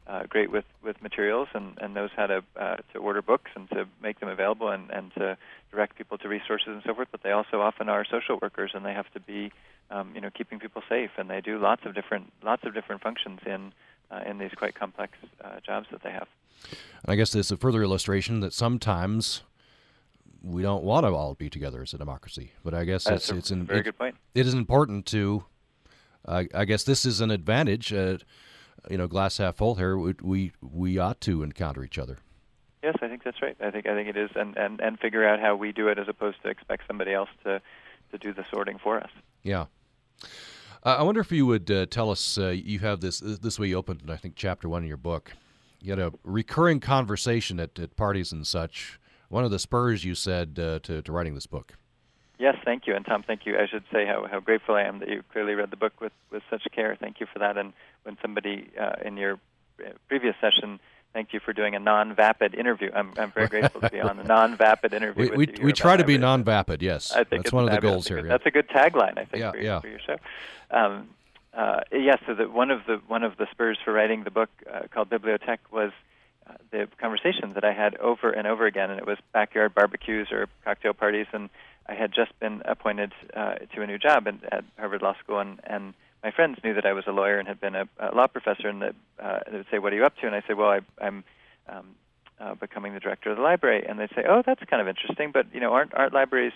uh, 0.08 0.24
great 0.28 0.52
with, 0.52 0.66
with 0.84 1.02
materials 1.02 1.48
and, 1.54 1.78
and 1.82 1.94
knows 1.94 2.12
how 2.16 2.28
to 2.28 2.44
uh, 2.58 2.78
to 2.94 3.00
order 3.00 3.22
books 3.22 3.52
and 3.56 3.70
to 3.70 3.88
make 4.02 4.20
them 4.20 4.30
available 4.30 4.70
and, 4.70 4.90
and 4.92 5.14
to 5.16 5.38
direct 5.72 5.98
people 5.98 6.18
to 6.18 6.28
resources 6.28 6.68
and 6.68 6.84
so 6.86 6.94
forth. 6.94 7.08
But 7.12 7.24
they 7.24 7.32
also 7.32 7.62
often 7.62 7.90
are 7.90 8.06
social 8.06 8.38
workers 8.42 8.72
and 8.74 8.86
they 8.86 8.94
have 8.94 9.12
to 9.14 9.20
be 9.20 9.52
um, 9.90 10.12
you 10.14 10.22
know 10.22 10.30
keeping 10.30 10.60
people 10.60 10.84
safe 10.88 11.12
and 11.18 11.30
they 11.30 11.42
do 11.42 11.58
lots 11.58 11.86
of 11.86 11.96
different 11.96 12.32
lots 12.44 12.64
of 12.66 12.74
different 12.74 13.02
functions 13.02 13.40
in 13.46 13.74
uh, 14.12 14.22
in 14.28 14.38
these 14.38 14.52
quite 14.56 14.76
complex 14.76 15.14
uh, 15.44 15.60
jobs 15.66 15.88
that 15.92 16.04
they 16.04 16.12
have. 16.12 16.28
And 17.04 17.12
I 17.12 17.16
guess 17.16 17.32
this 17.32 17.48
is 17.48 17.52
a 17.52 17.58
further 17.58 17.82
illustration 17.82 18.40
that 18.42 18.54
sometimes 18.54 19.42
we 20.44 20.62
don't 20.62 20.84
want 20.84 21.06
to 21.06 21.14
all 21.14 21.34
be 21.34 21.50
together 21.50 21.82
as 21.82 21.94
a 21.94 21.98
democracy. 21.98 22.52
But 22.64 22.76
I 22.76 22.86
guess 22.86 23.06
That's 23.06 23.24
it's 23.24 23.32
a, 23.32 23.38
it's 23.38 23.52
an, 23.52 23.66
very 23.66 23.80
it, 23.80 23.84
good 23.84 23.98
point. 23.98 24.16
It 24.36 24.46
is 24.46 24.54
important 24.54 25.06
to. 25.08 25.46
I 26.28 26.66
guess 26.66 26.84
this 26.84 27.06
is 27.06 27.22
an 27.22 27.30
advantage 27.30 27.94
uh, 27.94 28.18
you 28.90 28.98
know, 28.98 29.08
glass 29.08 29.38
half 29.38 29.56
full 29.56 29.76
here, 29.76 29.98
we, 29.98 30.14
we 30.22 30.52
we 30.62 30.98
ought 30.98 31.22
to 31.22 31.44
encounter 31.44 31.84
each 31.84 31.98
other. 31.98 32.20
Yes, 32.84 32.96
I 33.02 33.08
think 33.08 33.24
that's 33.24 33.42
right. 33.42 33.58
I 33.60 33.72
think 33.72 33.88
I 33.88 33.96
think 33.96 34.10
it 34.10 34.18
is, 34.18 34.30
and 34.36 34.56
and 34.58 34.80
and 34.80 35.00
figure 35.00 35.28
out 35.28 35.40
how 35.40 35.56
we 35.56 35.72
do 35.72 35.88
it 35.88 35.98
as 35.98 36.08
opposed 36.08 36.42
to 36.44 36.50
expect 36.50 36.84
somebody 36.88 37.14
else 37.14 37.30
to 37.44 37.62
to 38.12 38.18
do 38.18 38.34
the 38.34 38.46
sorting 38.52 38.78
for 38.78 38.98
us. 38.98 39.10
Yeah. 39.44 39.66
Uh, 40.84 40.98
I 41.00 41.04
wonder 41.04 41.20
if 41.20 41.32
you 41.32 41.48
would 41.48 41.70
uh, 41.72 41.88
tell 41.88 42.12
us. 42.12 42.38
Uh, 42.38 42.50
you 42.50 42.80
have 42.80 43.02
this 43.02 43.20
this 43.20 43.60
way 43.60 43.68
you 43.68 43.78
opened, 43.78 44.04
I 44.10 44.18
think, 44.18 44.36
chapter 44.36 44.70
one 44.70 44.84
in 44.84 44.88
your 44.88 44.98
book. 44.98 45.34
You 45.82 45.92
had 45.92 46.00
a 46.00 46.14
recurring 46.24 46.80
conversation 46.80 47.60
at, 47.60 47.78
at 47.80 47.96
parties 47.96 48.32
and 48.32 48.46
such. 48.46 49.00
One 49.30 49.44
of 49.44 49.52
the 49.52 49.60
spurs 49.60 50.04
you 50.04 50.14
said 50.14 50.60
uh, 50.60 50.80
to 50.84 51.02
to 51.02 51.12
writing 51.12 51.34
this 51.34 51.48
book. 51.48 51.78
Yes, 52.38 52.56
thank 52.66 52.88
you. 52.88 52.96
And 52.96 53.06
Tom, 53.06 53.24
thank 53.24 53.46
you. 53.46 53.58
I 53.58 53.68
should 53.68 53.84
say 53.92 54.06
how, 54.06 54.26
how 54.30 54.40
grateful 54.40 54.76
I 54.76 54.84
am 54.84 55.00
that 55.00 55.10
you 55.10 55.24
clearly 55.32 55.54
read 55.54 55.72
the 55.72 55.78
book 55.78 55.94
with, 56.02 56.12
with 56.32 56.44
such 56.50 56.64
care. 56.74 56.96
Thank 57.00 57.20
you 57.20 57.28
for 57.32 57.40
that. 57.40 57.58
And 57.58 57.74
when 58.04 58.18
somebody 58.22 58.70
uh, 58.80 58.96
in 59.04 59.18
your 59.18 59.40
uh, 59.80 59.90
previous 60.08 60.36
session 60.42 60.80
thank 61.16 61.32
you 61.32 61.40
for 61.40 61.54
doing 61.54 61.76
a 61.76 61.80
non-vapid 61.80 62.54
interview. 62.54 62.92
I'm, 62.94 63.14
I'm 63.18 63.32
very 63.32 63.48
grateful 63.48 63.80
to 63.80 63.90
be 63.90 64.02
on 64.02 64.20
a 64.20 64.24
non-vapid 64.36 64.94
interview. 64.94 65.32
We, 65.32 65.48
we, 65.48 65.64
we 65.64 65.72
try 65.72 65.96
to 65.96 66.04
be 66.04 66.18
non-vapid. 66.18 66.82
Yes, 66.82 67.14
I 67.14 67.24
think 67.24 67.46
that's 67.46 67.54
one 67.54 67.64
of 67.64 67.72
the 67.72 67.80
goals 67.80 68.06
here. 68.08 68.18
Yeah. 68.18 68.28
That's 68.28 68.46
a 68.46 68.52
good 68.52 68.68
tagline, 68.68 69.18
I 69.18 69.24
think, 69.24 69.40
yeah, 69.40 69.52
for, 69.52 69.58
your, 69.58 69.66
yeah. 69.66 69.80
for 69.80 69.88
your 69.88 70.00
show. 70.00 70.18
Um, 70.72 71.10
uh, 71.54 71.80
yes, 71.94 72.20
so 72.28 72.36
the, 72.36 72.50
one 72.50 72.70
of 72.70 72.82
the 72.86 73.00
one 73.08 73.24
of 73.24 73.38
the 73.38 73.48
spurs 73.50 73.78
for 73.84 73.94
writing 73.94 74.26
the 74.26 74.32
book 74.32 74.50
uh, 74.70 74.82
called 74.92 75.10
Bibliotech 75.10 75.60
was 75.72 75.94
uh, 76.48 76.54
the 76.72 76.90
conversations 77.00 77.56
that 77.56 77.64
I 77.64 77.72
had 77.72 77.96
over 77.96 78.30
and 78.30 78.46
over 78.46 78.66
again, 78.66 78.92
and 78.92 79.00
it 79.00 79.08
was 79.08 79.18
backyard 79.32 79.74
barbecues 79.74 80.34
or 80.34 80.50
cocktail 80.66 80.94
parties, 80.94 81.28
and 81.32 81.50
I 81.88 81.94
had 81.94 82.12
just 82.14 82.38
been 82.40 82.62
appointed 82.66 83.14
uh, 83.36 83.56
to 83.74 83.82
a 83.82 83.88
new 83.88 83.98
job 83.98 84.28
in, 84.28 84.42
at 84.52 84.64
Harvard 84.78 85.02
Law 85.02 85.16
School, 85.24 85.40
and, 85.40 85.60
and 85.64 85.94
my 86.24 86.32
friends 86.32 86.58
knew 86.64 86.74
that 86.74 86.86
I 86.86 86.94
was 86.94 87.06
a 87.08 87.12
lawyer 87.12 87.38
and 87.38 87.48
had 87.48 87.60
been 87.60 87.76
a, 87.76 87.88
a 88.00 88.16
law 88.16 88.28
professor, 88.28 88.68
and 88.68 88.82
that 88.82 88.96
uh, 89.20 89.40
they 89.50 89.58
would 89.58 89.68
say, 89.70 89.80
"What 89.80 89.94
are 89.94 89.96
you 89.96 90.06
up 90.06 90.18
to?" 90.18 90.26
And 90.26 90.36
I 90.36 90.42
say, 90.48 90.54
"Well, 90.56 90.70
I, 90.70 90.80
I'm 91.00 91.24
um, 91.70 91.96
uh, 92.40 92.56
becoming 92.56 92.94
the 92.94 93.00
director 93.00 93.30
of 93.30 93.38
the 93.38 93.44
library." 93.44 93.86
And 93.88 94.00
they'd 94.00 94.10
say, 94.16 94.24
"Oh, 94.28 94.42
that's 94.44 94.64
kind 94.64 94.82
of 94.82 94.88
interesting, 94.88 95.32
but 95.32 95.46
you 95.54 95.60
know, 95.60 95.74
aren't 95.74 95.94
aren't 95.94 96.14
libraries 96.14 96.54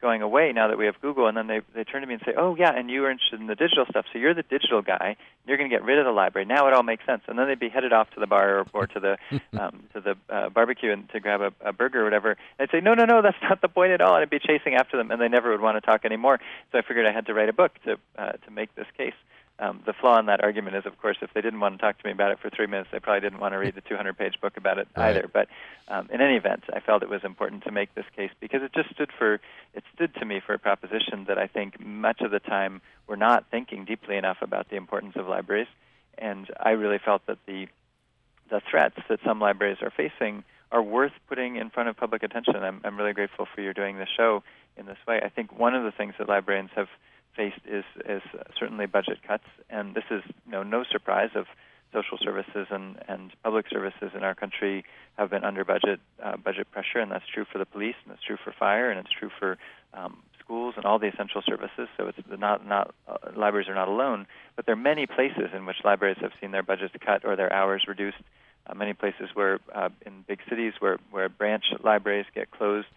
going 0.00 0.22
away 0.22 0.52
now 0.52 0.68
that 0.68 0.78
we 0.78 0.86
have 0.86 1.00
Google?" 1.00 1.26
And 1.26 1.36
then 1.36 1.46
they 1.46 1.60
they 1.74 1.84
turn 1.84 2.00
to 2.00 2.06
me 2.06 2.14
and 2.14 2.22
say, 2.24 2.34
"Oh, 2.36 2.56
yeah, 2.56 2.72
and 2.74 2.90
you 2.90 3.02
were 3.02 3.10
interested 3.10 3.40
in 3.40 3.46
the 3.46 3.54
digital 3.54 3.84
stuff, 3.88 4.06
so 4.12 4.18
you're 4.18 4.34
the 4.34 4.42
digital 4.42 4.82
guy. 4.82 5.16
You're 5.46 5.56
going 5.56 5.70
to 5.70 5.74
get 5.74 5.84
rid 5.84 5.98
of 5.98 6.04
the 6.04 6.12
library. 6.12 6.46
Now 6.46 6.66
it 6.68 6.74
all 6.74 6.82
makes 6.82 7.04
sense." 7.06 7.22
And 7.26 7.38
then 7.38 7.48
they'd 7.48 7.58
be 7.58 7.68
headed 7.68 7.92
off 7.92 8.10
to 8.14 8.20
the 8.20 8.26
bar 8.26 8.60
or, 8.60 8.66
or 8.72 8.86
to 8.86 9.00
the 9.00 9.18
um, 9.60 9.84
to 9.94 10.00
the 10.00 10.16
uh, 10.28 10.48
barbecue 10.50 10.92
and 10.92 11.08
to 11.10 11.20
grab 11.20 11.40
a, 11.40 11.52
a 11.60 11.72
burger 11.72 12.02
or 12.02 12.04
whatever. 12.04 12.30
And 12.30 12.68
I'd 12.68 12.70
say, 12.70 12.80
"No, 12.80 12.94
no, 12.94 13.04
no, 13.04 13.22
that's 13.22 13.42
not 13.42 13.60
the 13.60 13.68
point 13.68 13.92
at 13.92 14.00
all." 14.00 14.14
And 14.14 14.22
I'd 14.22 14.30
be 14.30 14.38
chasing 14.38 14.74
after 14.74 14.96
them, 14.96 15.10
and 15.10 15.20
they 15.20 15.28
never 15.28 15.50
would 15.50 15.60
want 15.60 15.76
to 15.76 15.80
talk 15.80 16.04
anymore. 16.04 16.40
So 16.72 16.78
I 16.78 16.82
figured 16.82 17.06
I 17.06 17.12
had 17.12 17.26
to 17.26 17.34
write 17.34 17.48
a 17.48 17.54
book 17.54 17.72
to 17.84 17.98
uh, 18.18 18.32
to 18.32 18.50
make 18.50 18.74
this 18.74 18.86
case. 18.96 19.14
Um, 19.60 19.82
the 19.84 19.92
flaw 19.92 20.18
in 20.18 20.24
that 20.26 20.42
argument 20.42 20.74
is, 20.76 20.86
of 20.86 20.98
course, 21.02 21.18
if 21.20 21.34
they 21.34 21.42
didn't 21.42 21.60
want 21.60 21.74
to 21.74 21.82
talk 21.82 21.98
to 21.98 22.06
me 22.06 22.12
about 22.12 22.30
it 22.32 22.38
for 22.40 22.48
three 22.48 22.66
minutes, 22.66 22.88
they 22.90 22.98
probably 22.98 23.20
didn't 23.20 23.40
want 23.40 23.52
to 23.52 23.58
read 23.58 23.74
the 23.74 23.82
200-page 23.82 24.40
book 24.40 24.56
about 24.56 24.78
it 24.78 24.88
Right. 24.96 25.10
either. 25.10 25.28
But 25.30 25.48
um, 25.88 26.08
in 26.10 26.22
any 26.22 26.36
event, 26.36 26.64
I 26.72 26.80
felt 26.80 27.02
it 27.02 27.10
was 27.10 27.24
important 27.24 27.64
to 27.64 27.70
make 27.70 27.94
this 27.94 28.06
case 28.16 28.30
because 28.40 28.62
it 28.62 28.72
just 28.72 28.90
stood 28.90 29.10
for 29.16 29.34
it 29.74 29.84
stood 29.94 30.14
to 30.14 30.24
me 30.24 30.40
for 30.44 30.54
a 30.54 30.58
proposition 30.58 31.26
that 31.28 31.36
I 31.38 31.46
think 31.46 31.78
much 31.78 32.22
of 32.22 32.30
the 32.30 32.40
time 32.40 32.80
we're 33.06 33.16
not 33.16 33.44
thinking 33.50 33.84
deeply 33.84 34.16
enough 34.16 34.38
about 34.40 34.70
the 34.70 34.76
importance 34.76 35.14
of 35.16 35.28
libraries, 35.28 35.68
and 36.16 36.48
I 36.58 36.70
really 36.70 36.98
felt 36.98 37.26
that 37.26 37.38
the 37.46 37.68
the 38.50 38.62
threats 38.68 38.96
that 39.08 39.20
some 39.24 39.40
libraries 39.40 39.78
are 39.82 39.90
facing 39.90 40.42
are 40.72 40.82
worth 40.82 41.12
putting 41.28 41.56
in 41.56 41.68
front 41.70 41.88
of 41.88 41.96
public 41.96 42.22
attention. 42.22 42.56
I'm, 42.56 42.80
I'm 42.84 42.96
really 42.96 43.12
grateful 43.12 43.46
for 43.54 43.60
your 43.60 43.72
doing 43.74 43.98
the 43.98 44.06
show 44.16 44.42
in 44.76 44.86
this 44.86 44.98
way. 45.06 45.20
I 45.22 45.28
think 45.28 45.56
one 45.58 45.74
of 45.74 45.84
the 45.84 45.92
things 45.92 46.14
that 46.18 46.28
librarians 46.28 46.70
have 46.76 46.88
faced 47.36 47.60
is 47.66 47.84
is 48.08 48.22
certainly 48.58 48.86
budget 48.86 49.18
cuts, 49.26 49.44
and 49.68 49.94
this 49.94 50.04
is 50.10 50.22
you 50.46 50.52
know, 50.52 50.62
no 50.62 50.84
surprise 50.84 51.30
of 51.34 51.46
social 51.92 52.18
services 52.22 52.68
and, 52.70 52.96
and 53.08 53.32
public 53.42 53.66
services 53.68 54.12
in 54.14 54.22
our 54.22 54.34
country 54.34 54.84
have 55.18 55.30
been 55.30 55.44
under 55.44 55.64
budget 55.64 56.00
uh, 56.22 56.36
budget 56.36 56.70
pressure, 56.70 56.98
and 56.98 57.10
that's 57.10 57.24
true 57.32 57.44
for 57.50 57.58
the 57.58 57.64
police, 57.64 57.96
and 58.04 58.14
it's 58.14 58.22
true 58.22 58.38
for 58.42 58.52
fire, 58.52 58.90
and 58.90 59.00
it's 59.00 59.10
true 59.10 59.30
for 59.38 59.58
um, 59.94 60.18
schools 60.42 60.74
and 60.76 60.84
all 60.84 60.98
the 60.98 61.08
essential 61.08 61.42
services. 61.46 61.88
So 61.96 62.06
it's 62.06 62.18
not 62.38 62.66
not 62.66 62.94
uh, 63.08 63.16
libraries 63.36 63.68
are 63.68 63.74
not 63.74 63.88
alone, 63.88 64.26
but 64.56 64.66
there 64.66 64.72
are 64.74 64.84
many 64.92 65.06
places 65.06 65.50
in 65.54 65.66
which 65.66 65.76
libraries 65.84 66.18
have 66.20 66.32
seen 66.40 66.50
their 66.50 66.62
budgets 66.62 66.94
cut 67.04 67.24
or 67.24 67.36
their 67.36 67.52
hours 67.52 67.84
reduced. 67.88 68.18
Uh, 68.66 68.74
many 68.74 68.92
places 68.92 69.30
where 69.34 69.58
uh, 69.74 69.88
in 70.04 70.24
big 70.28 70.40
cities 70.48 70.74
where 70.80 70.98
where 71.10 71.28
branch 71.28 71.64
libraries 71.82 72.26
get 72.34 72.50
closed 72.50 72.88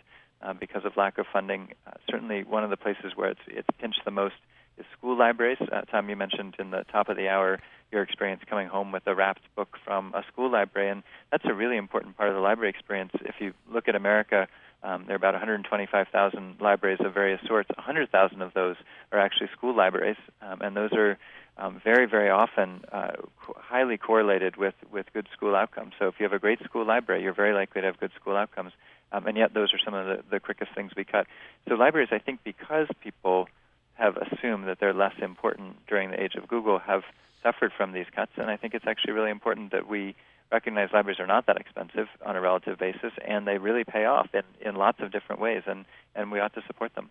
uh, 0.43 0.53
because 0.53 0.86
of 0.86 0.95
lack 0.97 1.17
of 1.17 1.25
funding. 1.32 1.69
Uh, 1.88 1.91
certainly, 2.10 2.43
one 2.43 2.63
of 2.63 2.69
the 2.69 2.77
places 2.77 3.13
where 3.15 3.29
it's 3.29 3.41
it's 3.47 3.67
pinched 3.79 4.01
the 4.06 4.12
most 4.12 4.36
is 4.77 4.86
school 4.97 5.17
libraries. 5.17 5.58
Uh, 5.62 5.82
Tom, 5.82 6.10
you 6.10 6.15
mentioned 6.15 6.56
in 6.60 6.71
the 6.71 6.84
top 6.91 7.10
of 7.10 7.17
the 7.17 7.29
hour 7.29 7.60
your 7.91 8.01
experience 8.01 8.41
coming 8.49 8.67
home 8.67 8.91
with 8.91 9.03
a 9.06 9.13
wrapped 9.13 9.43
book 9.56 9.77
from 9.86 10.13
a 10.15 10.23
school 10.32 10.51
library, 10.51 10.89
and 10.89 11.03
that's 11.32 11.45
a 11.45 11.53
really 11.53 11.77
important 11.77 12.17
part 12.17 12.29
of 12.29 12.36
the 12.36 12.41
library 12.41 12.69
experience. 12.69 13.12
If 13.21 13.36
you 13.39 13.53
look 13.71 13.88
at 13.88 13.95
America, 13.95 14.47
um, 14.84 15.06
there 15.06 15.13
are 15.13 15.17
about 15.17 15.34
125,000 15.34 16.56
libraries 16.60 16.99
of 16.99 17.13
various 17.13 17.39
sorts. 17.47 17.69
100,000 17.75 18.41
of 18.41 18.53
those 18.53 18.75
are 19.12 19.19
actually 19.19 19.49
school 19.56 19.75
libraries, 19.75 20.17
um, 20.41 20.62
and 20.62 20.75
those 20.75 20.91
are 20.93 21.17
um, 21.58 21.79
very, 21.84 22.08
very 22.08 22.29
often 22.29 22.82
uh, 22.91 23.12
highly 23.38 23.97
correlated 23.97 24.58
with, 24.58 24.73
with 24.91 25.06
good 25.13 25.27
school 25.32 25.56
outcomes. 25.56 25.93
So 25.99 26.08
if 26.08 26.15
you 26.19 26.23
have 26.23 26.34
a 26.34 26.39
great 26.39 26.63
school 26.63 26.86
library, 26.86 27.21
you're 27.21 27.34
very 27.34 27.53
likely 27.53 27.82
to 27.82 27.88
have 27.88 27.99
good 27.99 28.12
school 28.19 28.36
outcomes. 28.36 28.73
Um, 29.13 29.28
and 29.28 29.38
yet, 29.38 29.54
those 29.54 29.73
are 29.73 29.80
some 29.86 29.93
of 29.93 30.06
the, 30.08 30.23
the 30.30 30.39
quickest 30.39 30.73
things 30.73 30.91
we 30.97 31.06
cut. 31.06 31.28
So 31.69 31.76
libraries, 31.76 32.10
I 32.12 32.17
think, 32.17 32.39
because 32.43 32.88
people 33.02 33.47
have 33.93 34.17
assumed 34.17 34.67
that 34.67 34.80
they're 34.80 34.93
less 34.93 35.13
important 35.21 35.86
during 35.88 36.10
the 36.12 36.21
age 36.21 36.36
of 36.36 36.47
Google, 36.47 36.80
have 36.80 37.04
suffered 37.43 37.71
from 37.78 37.91
these 37.91 38.08
cuts. 38.13 38.32
And 38.38 38.49
I 38.49 38.58
think 38.58 38.73
it's 38.73 38.88
actually 38.88 39.13
really 39.13 39.30
important 39.30 39.71
that 39.71 39.88
we 39.88 40.15
recognize 40.52 40.89
libraries 40.91 41.19
are 41.19 41.28
not 41.28 41.45
that 41.45 41.58
expensive 41.58 42.08
on 42.26 42.36
a 42.36 42.41
relative 42.41 42.80
basis, 42.80 43.13
and 43.26 43.47
they 43.47 43.58
really 43.58 43.84
pay 43.84 44.06
off 44.06 44.30
in, 44.34 44.43
in 44.62 44.76
lots 44.76 44.99
of 44.99 45.12
different 45.12 45.41
ways, 45.41 45.63
and, 45.67 45.86
and 46.15 46.32
we 46.32 46.39
ought 46.39 46.54
to 46.56 46.63
support 46.65 46.93
them. 46.95 47.10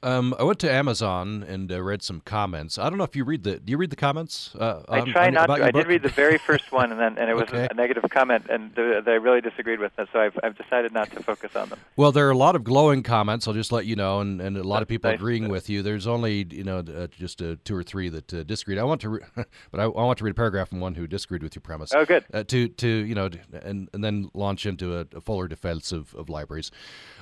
Um, 0.00 0.32
I 0.38 0.44
went 0.44 0.60
to 0.60 0.70
Amazon 0.70 1.42
and 1.42 1.72
uh, 1.72 1.82
read 1.82 2.02
some 2.02 2.20
comments. 2.20 2.78
I 2.78 2.88
don't 2.88 2.98
know 2.98 3.04
if 3.04 3.16
you 3.16 3.24
read 3.24 3.42
the. 3.42 3.58
Do 3.58 3.72
you 3.72 3.76
read 3.76 3.90
the 3.90 3.96
comments? 3.96 4.54
Uh, 4.54 4.82
I 4.88 5.00
on- 5.00 5.08
try 5.08 5.26
on- 5.26 5.34
not 5.34 5.46
to. 5.46 5.64
I 5.64 5.72
did 5.72 5.88
read 5.88 6.02
the 6.02 6.08
very 6.08 6.38
first 6.38 6.70
one, 6.70 6.92
and 6.92 7.00
then 7.00 7.18
and 7.18 7.28
it 7.28 7.34
was 7.34 7.48
Okay. 7.48 7.66
a 7.68 7.74
negative 7.74 8.04
comment, 8.08 8.46
and 8.48 8.74
th- 8.76 9.04
that 9.04 9.10
I 9.10 9.14
really 9.14 9.40
disagreed 9.40 9.80
with. 9.80 9.90
It, 9.98 10.08
so 10.12 10.20
I've 10.20 10.38
I've 10.44 10.56
decided 10.56 10.92
not 10.92 11.10
to 11.12 11.22
focus 11.24 11.56
on 11.56 11.68
them. 11.70 11.80
Well, 11.96 12.12
there 12.12 12.28
are 12.28 12.30
a 12.30 12.36
lot 12.36 12.54
of 12.54 12.62
glowing 12.62 13.02
comments. 13.02 13.48
I'll 13.48 13.54
just 13.54 13.72
let 13.72 13.86
you 13.86 13.96
know, 13.96 14.20
and, 14.20 14.40
and 14.40 14.56
a 14.56 14.62
lot 14.62 14.82
of 14.82 14.88
people 14.88 15.10
nice. 15.10 15.18
agreeing 15.18 15.48
with 15.48 15.68
you. 15.68 15.82
There's 15.82 16.06
only 16.06 16.46
you 16.48 16.62
know 16.62 16.78
uh, 16.78 17.08
just 17.08 17.42
uh, 17.42 17.56
two 17.64 17.74
or 17.74 17.82
three 17.82 18.08
that 18.08 18.32
uh, 18.32 18.44
disagreed. 18.44 18.78
I 18.78 18.84
want 18.84 19.00
to, 19.00 19.08
re- 19.08 19.20
but 19.72 19.80
I, 19.80 19.82
I 19.82 19.88
want 19.88 20.18
to 20.18 20.24
read 20.24 20.30
a 20.30 20.34
paragraph 20.34 20.68
from 20.68 20.78
one 20.78 20.94
who 20.94 21.08
disagreed 21.08 21.42
with 21.42 21.56
your 21.56 21.62
premise. 21.62 21.92
Oh, 21.92 22.04
good. 22.04 22.24
Uh, 22.32 22.44
to 22.44 22.68
to 22.68 22.88
you 22.88 23.16
know, 23.16 23.30
and 23.62 23.88
and 23.92 24.04
then 24.04 24.30
launch 24.32 24.64
into 24.64 24.96
a, 24.96 25.06
a 25.16 25.20
fuller 25.20 25.48
defense 25.48 25.90
of, 25.90 26.14
of 26.14 26.28
libraries. 26.28 26.70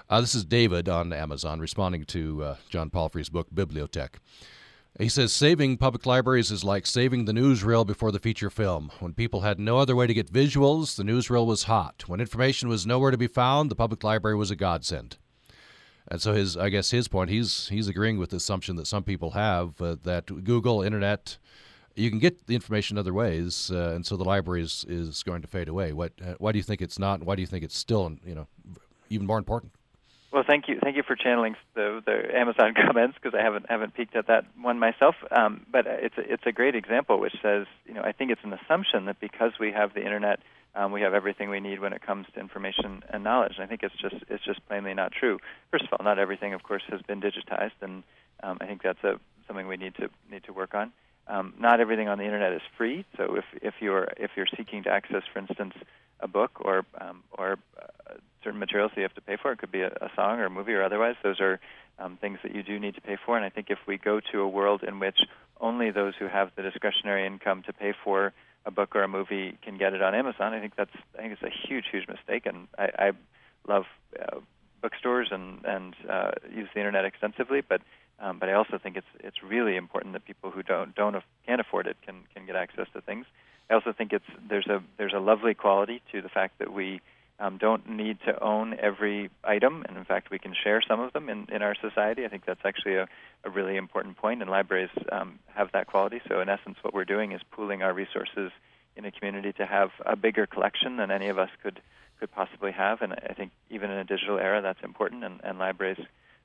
Uh, 0.09 0.21
this 0.21 0.37
is 0.37 0.45
David 0.45 0.89
on 0.89 1.13
Amazon 1.13 1.59
responding 1.59 2.05
to 2.05 2.43
uh, 2.43 2.57
John 2.69 2.91
Palfrey's 2.91 3.29
book 3.29 3.49
Bibliotech. 3.53 4.11
He 5.01 5.09
says 5.09 5.33
saving 5.33 5.79
public 5.79 6.07
libraries 6.07 6.53
is 6.53 6.63
like 6.63 6.87
saving 6.87 7.25
the 7.25 7.33
newsreel 7.33 7.85
before 7.85 8.13
the 8.13 8.21
feature 8.21 8.49
film. 8.49 8.93
When 9.01 9.15
people 9.15 9.41
had 9.41 9.59
no 9.59 9.79
other 9.79 9.97
way 9.97 10.07
to 10.07 10.15
get 10.15 10.33
visuals, 10.33 10.95
the 10.95 11.03
newsreel 11.03 11.45
was 11.45 11.65
hot. 11.65 12.05
When 12.07 12.21
information 12.21 12.69
was 12.69 12.87
nowhere 12.87 13.11
to 13.11 13.19
be 13.19 13.27
found, 13.27 13.69
the 13.69 13.75
public 13.75 14.05
library 14.05 14.37
was 14.37 14.51
a 14.51 14.57
godsend. 14.57 15.19
And 16.07 16.23
so 16.23 16.35
his, 16.35 16.57
I 16.57 16.69
guess 16.69 16.93
his 16.93 17.09
point, 17.09 17.31
he's 17.31 17.67
he's 17.69 17.89
agreeing 17.89 18.17
with 18.17 18.31
the 18.31 18.37
assumption 18.37 18.77
that 18.77 18.87
some 18.87 19.03
people 19.03 19.33
have 19.33 19.83
uh, 19.83 19.97
that 20.05 20.45
Google, 20.45 20.83
Internet, 20.83 21.37
you 21.97 22.11
can 22.11 22.21
get 22.21 22.47
the 22.47 22.55
information 22.55 22.97
other 22.97 23.13
ways, 23.13 23.73
uh, 23.75 23.91
and 23.93 24.07
so 24.07 24.17
the 24.17 24.25
library 24.25 24.63
is, 24.63 25.23
going 25.27 25.43
to 25.43 25.49
fade 25.49 25.69
away. 25.69 25.93
What? 25.93 26.13
Uh, 26.25 26.35
why 26.39 26.53
do 26.53 26.59
you 26.59 26.63
think 26.63 26.81
it's 26.81 26.99
not? 26.99 27.25
Why 27.25 27.35
do 27.35 27.43
you 27.43 27.49
think 27.49 27.65
it's 27.65 27.77
still, 27.77 28.17
you 28.25 28.37
know, 28.37 28.47
even 29.11 29.27
more 29.27 29.39
important? 29.39 29.73
Well, 30.37 30.45
thank 30.47 30.69
you, 30.69 30.79
thank 30.83 30.97
you 30.99 31.03
for 31.03 31.17
channeling 31.17 31.57
the 31.73 32.03
the 32.05 32.39
Amazon 32.39 32.75
comments 32.87 33.17
because 33.19 33.35
I 33.35 33.43
haven't 33.43 33.71
haven't 33.71 33.95
peeked 33.95 34.15
at 34.15 34.27
that 34.27 34.45
one 34.61 34.79
myself. 34.79 35.15
Um, 35.31 35.65
but 35.73 35.87
it's 35.87 36.19
a, 36.19 36.31
it's 36.31 36.43
a 36.45 36.53
great 36.53 36.75
example 36.75 37.19
which 37.19 37.33
says, 37.41 37.65
you 37.87 37.95
know, 37.95 38.03
I 38.03 38.13
think 38.13 38.31
it's 38.31 38.45
an 38.45 38.53
assumption 38.53 39.07
that 39.07 39.19
because 39.19 39.53
we 39.59 39.73
have 39.73 39.95
the 39.95 40.03
internet, 40.03 40.41
um, 40.75 40.93
we 40.93 41.01
have 41.01 41.15
everything 41.15 41.49
we 41.49 41.61
need 41.61 41.81
when 41.81 41.95
it 41.95 42.03
comes 42.03 42.27
to 42.35 42.39
information 42.39 43.03
and 43.09 43.25
knowledge. 43.25 43.55
And 43.57 43.65
I 43.65 43.67
think 43.67 43.83
it's 43.83 43.95
just 43.97 44.17
it's 44.29 44.45
just 44.45 44.61
plainly 44.69 44.93
not 44.93 45.13
true. 45.13 45.39
First 45.71 45.85
of 45.85 45.95
all, 45.95 46.05
not 46.05 46.19
everything, 46.19 46.53
of 46.53 46.63
course, 46.63 46.83
has 46.91 47.01
been 47.01 47.23
digitized, 47.23 47.81
and 47.81 48.03
um, 48.43 48.59
I 48.61 48.67
think 48.67 48.83
that's 48.83 49.03
a 49.05 49.19
something 49.47 49.67
we 49.67 49.79
need 49.79 49.95
to 49.95 50.11
need 50.31 50.45
to 50.45 50.53
work 50.53 50.75
on. 50.75 50.93
Um, 51.29 51.55
not 51.59 51.81
everything 51.81 52.09
on 52.09 52.19
the 52.19 52.25
internet 52.25 52.53
is 52.53 52.63
free. 52.77 53.07
So 53.17 53.37
if 53.37 53.45
if 53.63 53.77
you're 53.81 54.09
if 54.19 54.33
you're 54.37 54.49
seeking 54.55 54.83
to 54.83 54.91
access, 54.91 55.23
for 55.33 55.39
instance, 55.39 55.73
a 56.21 56.29
book 56.29 56.61
or 56.61 56.85
um, 57.01 57.23
or 57.33 57.57
uh, 57.81 57.87
certain 58.47 58.61
materials 58.61 58.93
that 58.95 59.01
you 59.01 59.03
have 59.03 59.15
to 59.15 59.21
pay 59.21 59.37
for, 59.37 59.51
it 59.51 59.59
could 59.59 59.73
be 59.73 59.81
a, 59.81 59.89
a 59.89 60.11
song 60.15 60.39
or 60.39 60.47
a 60.47 60.51
movie 60.51 60.73
or 60.73 60.85
otherwise. 60.85 61.17
Those 61.23 61.41
are 61.41 61.59
um, 61.99 62.17
things 62.21 62.39
that 62.45 62.55
you 62.55 62.63
do 62.63 62.79
need 62.79 62.95
to 62.95 63.01
pay 63.01 63.17
for. 63.25 63.37
And 63.37 63.45
I 63.45 63.51
think 63.51 63.71
if 63.71 63.79
we 63.89 63.99
go 63.99 64.21
to 64.33 64.41
a 64.41 64.49
world 64.49 64.85
in 64.87 65.01
which 65.01 65.19
only 65.61 65.91
those 65.91 66.15
who 66.17 66.29
have 66.29 66.51
the 66.55 66.63
discretionary 66.63 67.27
income 67.27 67.65
to 67.67 67.73
pay 67.73 67.93
for 68.05 68.33
a 68.65 68.71
book 68.71 68.95
or 68.95 69.03
a 69.03 69.09
movie 69.09 69.59
can 69.63 69.79
get 69.79 69.95
it 69.95 70.03
on 70.03 70.15
Amazon, 70.15 70.55
I 70.55 70.61
think 70.61 70.75
that's 70.77 70.97
I 71.19 71.23
think 71.23 71.33
it's 71.33 71.43
a 71.43 71.69
huge 71.69 71.87
huge 71.91 72.07
mistake. 72.09 72.47
And 72.47 72.69
I, 72.79 72.89
I 73.07 73.13
love 73.67 73.85
uh, 74.21 74.39
bookstores 74.81 75.29
and 75.33 75.65
and 75.65 75.95
uh, 76.09 76.31
use 76.55 76.69
the 76.73 76.81
internet 76.81 77.05
extensively, 77.05 77.63
but 77.67 77.81
um, 78.21 78.39
but 78.39 78.49
I 78.49 78.53
also 78.53 78.79
think 78.79 78.97
it's 78.97 79.13
it's 79.21 79.43
really 79.43 79.77
important 79.77 80.13
that 80.15 80.25
people 80.25 80.51
who 80.51 80.63
don't 80.63 80.95
don't 80.95 81.15
af- 81.15 81.25
can't 81.47 81.61
afford 81.61 81.87
it 81.87 81.97
can 82.05 82.17
can 82.35 82.47
get 82.47 82.57
access 82.57 82.87
to 82.95 83.01
things. 83.01 83.27
I 83.71 83.75
also 83.75 83.93
think 83.93 84.13
it's 84.13 84.31
there's 84.49 84.67
a 84.67 84.83
there's 84.99 85.15
a 85.15 85.21
lovely 85.21 85.55
quality 85.55 86.03
to 86.13 86.23
the 86.23 86.29
fact 86.29 86.59
that 86.59 86.73
we 86.73 87.01
um, 87.39 87.59
don't 87.59 87.89
need 87.89 88.19
to 88.27 88.43
own 88.43 88.75
every 88.81 89.31
item, 89.45 89.85
and 89.87 89.97
in 89.97 90.05
fact, 90.05 90.31
we 90.31 90.39
can 90.39 90.55
share 90.55 90.81
some 90.81 91.01
of 91.01 91.13
them 91.13 91.29
in, 91.29 91.47
in 91.53 91.63
our 91.63 91.75
society. 91.75 92.25
I 92.25 92.29
think 92.29 92.45
that's 92.47 92.65
actually 92.65 92.97
a, 92.97 93.09
a 93.45 93.51
really 93.51 93.77
important 93.77 94.17
point, 94.17 94.41
and 94.41 94.51
libraries 94.51 94.91
um, 95.13 95.39
have 95.55 95.71
that 95.73 95.87
quality. 95.87 96.21
So, 96.29 96.41
in 96.41 96.49
essence, 96.49 96.79
what 96.83 96.95
we're 96.95 97.05
doing 97.05 97.33
is 97.33 97.41
pooling 97.51 97.83
our 97.83 97.93
resources 97.93 98.53
in 98.97 99.05
a 99.05 99.11
community 99.11 99.53
to 99.53 99.67
have 99.67 99.91
a 100.07 100.17
bigger 100.17 100.47
collection 100.47 100.97
than 100.97 101.11
any 101.11 101.29
of 101.29 101.39
us 101.39 101.51
could 101.63 101.81
could 102.19 102.33
possibly 102.33 102.73
have. 102.73 103.03
And 103.03 103.13
I 103.13 103.35
think 103.35 103.53
even 103.69 103.91
in 103.91 103.99
a 103.99 104.05
digital 104.05 104.39
era, 104.39 104.63
that's 104.63 104.83
important, 104.83 105.23
and, 105.23 105.41
and 105.45 105.59
libraries 105.59 106.01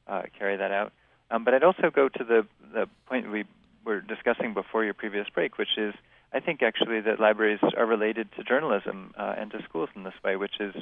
uh, 0.08 0.24
carry 0.38 0.58
that 0.58 0.72
out. 0.72 0.92
Um, 1.30 1.46
but 1.46 1.54
I'd 1.54 1.64
also 1.64 1.90
go 1.90 2.10
to 2.10 2.24
the 2.24 2.46
the 2.74 2.90
point 3.08 3.32
we 3.32 3.46
were 3.86 4.02
discussing 4.02 4.54
before 4.54 4.84
your 4.84 4.94
previous 4.94 5.28
break, 5.30 5.58
which 5.58 5.78
is 5.78 5.94
I 6.34 6.40
think 6.40 6.62
actually 6.64 7.02
that 7.02 7.20
libraries 7.20 7.60
are 7.76 7.86
related 7.86 8.30
to 8.38 8.44
journalism 8.44 9.14
uh, 9.18 9.36
and 9.38 9.52
to 9.52 9.62
schools 9.64 9.90
in 9.96 10.04
this 10.04 10.14
way, 10.24 10.36
which 10.36 10.60
is 10.60 10.76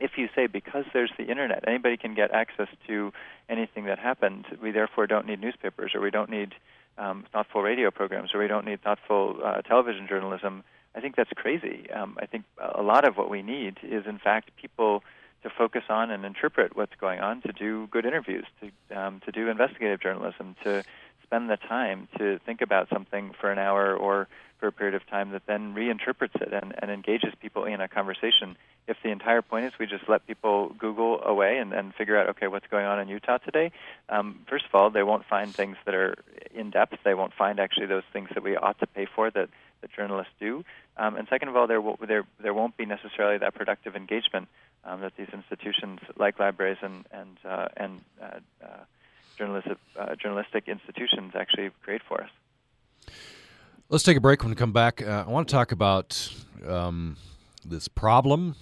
if 0.00 0.12
you 0.16 0.28
say 0.34 0.46
because 0.46 0.84
there's 0.92 1.12
the 1.16 1.24
internet, 1.24 1.64
anybody 1.66 1.96
can 1.96 2.14
get 2.14 2.32
access 2.32 2.68
to 2.88 3.12
anything 3.48 3.84
that 3.84 3.98
happened, 3.98 4.46
we 4.60 4.72
therefore 4.72 5.06
don't 5.06 5.26
need 5.26 5.40
newspapers 5.40 5.92
or 5.94 6.00
we 6.00 6.10
don't 6.10 6.30
need 6.30 6.54
um, 6.98 7.24
thoughtful 7.32 7.62
radio 7.62 7.90
programs 7.90 8.34
or 8.34 8.40
we 8.40 8.48
don't 8.48 8.66
need 8.66 8.82
thoughtful 8.82 9.38
uh, 9.44 9.62
television 9.62 10.08
journalism. 10.08 10.64
I 10.94 11.00
think 11.00 11.16
that's 11.16 11.30
crazy. 11.36 11.90
Um, 11.90 12.18
I 12.20 12.26
think 12.26 12.44
a 12.58 12.82
lot 12.82 13.06
of 13.06 13.16
what 13.16 13.30
we 13.30 13.42
need 13.42 13.78
is, 13.82 14.04
in 14.06 14.18
fact, 14.18 14.50
people 14.56 15.02
to 15.42 15.50
focus 15.50 15.84
on 15.88 16.10
and 16.10 16.24
interpret 16.24 16.76
what's 16.76 16.94
going 17.00 17.20
on, 17.20 17.40
to 17.42 17.52
do 17.52 17.88
good 17.90 18.04
interviews, 18.04 18.44
to 18.60 18.98
um, 18.98 19.20
to 19.24 19.32
do 19.32 19.48
investigative 19.48 20.00
journalism, 20.00 20.54
to 20.64 20.84
spend 21.32 21.48
the 21.48 21.56
time 21.56 22.08
to 22.18 22.38
think 22.44 22.60
about 22.60 22.90
something 22.90 23.32
for 23.40 23.50
an 23.50 23.58
hour 23.58 23.96
or 23.96 24.28
for 24.60 24.66
a 24.66 24.72
period 24.72 24.94
of 24.94 25.04
time 25.08 25.30
that 25.30 25.40
then 25.46 25.74
reinterprets 25.74 26.38
it 26.42 26.52
and, 26.52 26.74
and 26.78 26.90
engages 26.90 27.32
people 27.40 27.64
in 27.64 27.80
a 27.80 27.88
conversation. 27.88 28.54
If 28.86 28.98
the 29.02 29.08
entire 29.08 29.40
point 29.40 29.64
is 29.64 29.72
we 29.80 29.86
just 29.86 30.06
let 30.10 30.26
people 30.26 30.74
Google 30.78 31.22
away 31.22 31.56
and, 31.56 31.72
and 31.72 31.94
figure 31.94 32.18
out, 32.18 32.28
okay, 32.30 32.48
what's 32.48 32.66
going 32.70 32.84
on 32.84 33.00
in 33.00 33.08
Utah 33.08 33.38
today, 33.38 33.72
um, 34.10 34.40
first 34.46 34.66
of 34.66 34.74
all, 34.74 34.90
they 34.90 35.02
won't 35.02 35.24
find 35.24 35.54
things 35.54 35.78
that 35.86 35.94
are 35.94 36.16
in 36.54 36.68
depth. 36.68 36.98
They 37.02 37.14
won't 37.14 37.32
find 37.32 37.58
actually 37.58 37.86
those 37.86 38.04
things 38.12 38.28
that 38.34 38.42
we 38.42 38.54
ought 38.54 38.78
to 38.80 38.86
pay 38.86 39.06
for 39.06 39.30
that, 39.30 39.48
that 39.80 39.90
journalists 39.96 40.34
do. 40.38 40.66
Um, 40.98 41.16
and 41.16 41.26
second 41.28 41.48
of 41.48 41.56
all, 41.56 41.66
there, 41.66 41.80
will, 41.80 41.98
there, 42.06 42.24
there 42.42 42.52
won't 42.52 42.76
be 42.76 42.84
necessarily 42.84 43.38
that 43.38 43.54
productive 43.54 43.96
engagement 43.96 44.48
um, 44.84 45.00
that 45.00 45.16
these 45.16 45.30
institutions 45.32 46.00
like 46.18 46.38
libraries 46.38 46.78
and, 46.82 47.06
and, 47.10 47.38
uh, 47.42 47.68
and 47.74 48.00
uh, 48.20 48.38
uh, 48.62 48.84
journalistic, 49.42 49.78
uh, 49.98 50.14
journalistic 50.14 50.68
institutions 50.68 51.32
actually 51.34 51.70
create 51.82 52.02
for 52.06 52.22
us. 52.22 52.30
Let's 53.88 54.04
take 54.04 54.16
a 54.16 54.20
break. 54.20 54.42
When 54.42 54.50
we 54.50 54.56
come 54.56 54.72
back, 54.72 55.02
uh, 55.02 55.24
I 55.26 55.30
want 55.30 55.48
to 55.48 55.52
talk 55.52 55.72
about 55.72 56.32
um, 56.66 57.16
this 57.64 57.88
problem. 57.88 58.54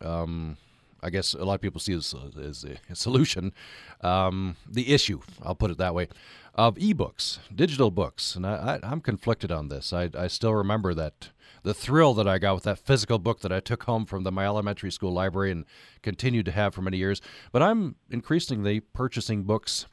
Um, 0.00 0.56
I 1.02 1.10
guess 1.10 1.34
a 1.34 1.44
lot 1.44 1.54
of 1.54 1.60
people 1.60 1.80
see 1.80 1.94
this 1.94 2.14
as 2.40 2.64
a 2.64 2.78
solution. 2.94 3.52
Um, 4.00 4.56
the 4.68 4.92
issue, 4.92 5.20
I'll 5.42 5.56
put 5.56 5.70
it 5.72 5.78
that 5.78 5.94
way, 5.94 6.08
of 6.54 6.76
ebooks, 6.76 7.38
digital 7.54 7.90
books. 7.90 8.36
And 8.36 8.46
I, 8.46 8.78
am 8.82 9.00
conflicted 9.00 9.50
on 9.50 9.68
this. 9.68 9.92
I, 9.92 10.10
I, 10.16 10.28
still 10.28 10.54
remember 10.54 10.94
that 10.94 11.30
the 11.68 11.74
thrill 11.74 12.14
that 12.14 12.26
I 12.26 12.38
got 12.38 12.54
with 12.54 12.64
that 12.64 12.78
physical 12.78 13.18
book 13.18 13.40
that 13.40 13.52
I 13.52 13.60
took 13.60 13.82
home 13.82 14.06
from 14.06 14.24
the, 14.24 14.32
my 14.32 14.46
elementary 14.46 14.90
school 14.90 15.12
library 15.12 15.50
and 15.50 15.66
continued 16.02 16.46
to 16.46 16.52
have 16.52 16.74
for 16.74 16.80
many 16.80 16.96
years. 16.96 17.20
But 17.52 17.62
I'm 17.62 17.96
increasingly 18.10 18.80
purchasing 18.80 19.42
books 19.42 19.84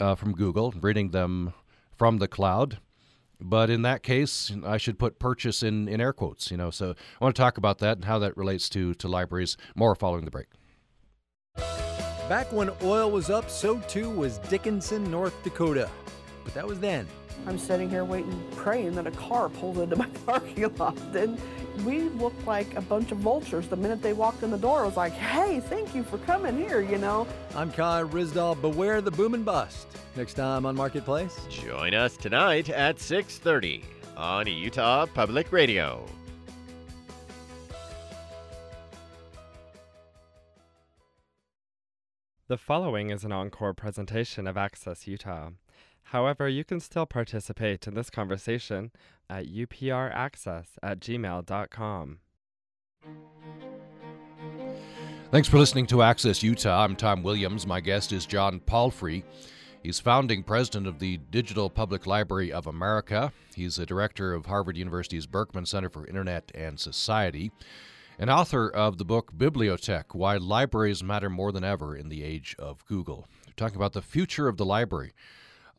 uh, 0.00 0.16
from 0.16 0.32
Google, 0.32 0.72
reading 0.72 1.10
them 1.10 1.54
from 1.96 2.18
the 2.18 2.26
cloud. 2.26 2.78
But 3.40 3.70
in 3.70 3.82
that 3.82 4.02
case, 4.02 4.50
I 4.64 4.78
should 4.78 4.98
put 4.98 5.20
purchase 5.20 5.62
in, 5.62 5.86
in 5.86 6.00
air 6.00 6.12
quotes, 6.12 6.50
you 6.50 6.56
know. 6.56 6.70
So 6.70 6.90
I 7.20 7.24
want 7.24 7.36
to 7.36 7.40
talk 7.40 7.56
about 7.56 7.78
that 7.78 7.98
and 7.98 8.04
how 8.06 8.18
that 8.18 8.36
relates 8.36 8.68
to, 8.70 8.92
to 8.94 9.06
libraries 9.06 9.56
more 9.76 9.94
following 9.94 10.24
the 10.24 10.32
break. 10.32 10.48
Back 12.28 12.50
when 12.50 12.72
oil 12.82 13.12
was 13.12 13.30
up, 13.30 13.48
so 13.48 13.78
too 13.82 14.10
was 14.10 14.38
Dickinson, 14.38 15.08
North 15.08 15.40
Dakota. 15.44 15.88
But 16.42 16.54
that 16.54 16.66
was 16.66 16.80
then. 16.80 17.06
I'm 17.46 17.58
sitting 17.58 17.88
here 17.88 18.04
waiting, 18.04 18.42
praying 18.52 18.94
that 18.96 19.06
a 19.06 19.12
car 19.12 19.48
pulls 19.48 19.78
into 19.78 19.96
my 19.96 20.06
parking 20.26 20.74
lot. 20.76 20.96
And 21.14 21.40
we 21.84 22.02
looked 22.10 22.44
like 22.46 22.74
a 22.74 22.80
bunch 22.80 23.12
of 23.12 23.18
vultures. 23.18 23.68
The 23.68 23.76
minute 23.76 24.02
they 24.02 24.12
walked 24.12 24.42
in 24.42 24.50
the 24.50 24.58
door, 24.58 24.82
I 24.82 24.86
was 24.86 24.96
like, 24.96 25.12
hey, 25.12 25.60
thank 25.60 25.94
you 25.94 26.02
for 26.02 26.18
coming 26.18 26.56
here, 26.56 26.80
you 26.80 26.98
know. 26.98 27.26
I'm 27.54 27.70
Kai 27.72 28.02
Ryssdal. 28.02 28.60
Beware 28.60 29.00
the 29.00 29.10
boom 29.10 29.34
and 29.34 29.44
bust. 29.44 29.86
Next 30.16 30.34
time 30.34 30.66
on 30.66 30.74
Marketplace. 30.74 31.38
Join 31.50 31.94
us 31.94 32.16
tonight 32.16 32.70
at 32.70 32.96
6.30 32.96 33.84
on 34.16 34.46
Utah 34.46 35.06
Public 35.06 35.52
Radio. 35.52 36.04
The 42.48 42.56
following 42.56 43.10
is 43.10 43.24
an 43.24 43.32
encore 43.32 43.74
presentation 43.74 44.46
of 44.46 44.56
Access 44.56 45.08
Utah. 45.08 45.50
However, 46.10 46.48
you 46.48 46.64
can 46.64 46.78
still 46.78 47.04
participate 47.04 47.88
in 47.88 47.94
this 47.94 48.10
conversation 48.10 48.92
at 49.28 49.46
upraccess 49.46 50.66
at 50.80 51.00
gmail.com. 51.00 52.18
Thanks 55.32 55.48
for 55.48 55.58
listening 55.58 55.86
to 55.88 56.02
Access 56.02 56.44
Utah. 56.44 56.84
I'm 56.84 56.94
Tom 56.94 57.24
Williams. 57.24 57.66
My 57.66 57.80
guest 57.80 58.12
is 58.12 58.24
John 58.24 58.60
Palfrey. 58.60 59.24
He's 59.82 59.98
founding 59.98 60.44
president 60.44 60.86
of 60.86 61.00
the 61.00 61.16
Digital 61.16 61.68
Public 61.68 62.06
Library 62.06 62.52
of 62.52 62.68
America. 62.68 63.32
He's 63.56 63.74
the 63.74 63.86
director 63.86 64.32
of 64.32 64.46
Harvard 64.46 64.76
University's 64.76 65.26
Berkman 65.26 65.66
Center 65.66 65.90
for 65.90 66.06
Internet 66.06 66.52
and 66.54 66.78
Society, 66.78 67.50
and 68.16 68.30
author 68.30 68.68
of 68.70 68.98
the 68.98 69.04
book 69.04 69.32
Bibliotech 69.36 70.14
Why 70.14 70.36
Libraries 70.36 71.02
Matter 71.02 71.28
More 71.28 71.50
Than 71.50 71.64
Ever 71.64 71.96
in 71.96 72.10
the 72.10 72.22
Age 72.22 72.54
of 72.60 72.86
Google. 72.86 73.26
We're 73.44 73.54
talking 73.56 73.76
about 73.76 73.92
the 73.92 74.02
future 74.02 74.46
of 74.46 74.56
the 74.56 74.64
library 74.64 75.12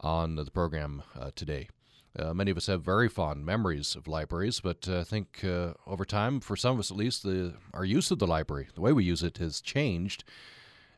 on 0.01 0.35
the 0.35 0.45
program 0.45 1.03
uh, 1.19 1.31
today. 1.35 1.69
Uh, 2.17 2.33
many 2.33 2.49
of 2.49 2.57
us 2.57 2.67
have 2.67 2.81
very 2.81 3.07
fond 3.07 3.45
memories 3.45 3.95
of 3.95 4.07
libraries, 4.07 4.59
but 4.59 4.87
uh, 4.89 4.99
I 4.99 5.03
think 5.03 5.43
uh, 5.43 5.73
over 5.85 6.03
time, 6.03 6.39
for 6.39 6.55
some 6.55 6.73
of 6.73 6.79
us 6.79 6.89
at 6.89 6.97
least, 6.97 7.23
the, 7.23 7.53
our 7.73 7.85
use 7.85 8.09
of 8.09 8.17
the 8.17 8.25
library, 8.25 8.67
the 8.73 8.81
way 8.81 8.91
we 8.91 9.03
use 9.03 9.21
it, 9.21 9.37
has 9.37 9.61
changed. 9.61 10.23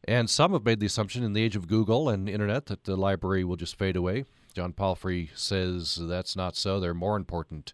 And 0.06 0.30
some 0.30 0.54
have 0.54 0.64
made 0.64 0.80
the 0.80 0.86
assumption 0.86 1.24
in 1.24 1.34
the 1.34 1.44
age 1.44 1.58
of 1.58 1.68
Google 1.68 2.08
and 2.08 2.30
internet 2.30 2.68
that 2.68 2.86
the 2.86 2.96
library 2.96 3.44
will 3.44 3.58
just 3.58 3.78
fade 3.78 3.98
away. 3.98 4.24
John 4.54 4.72
Palfrey 4.72 5.30
says 5.36 6.00
that's 6.02 6.38
not 6.38 6.56
so. 6.56 6.80
They're 6.80 6.94
more 6.94 7.18
important 7.18 7.74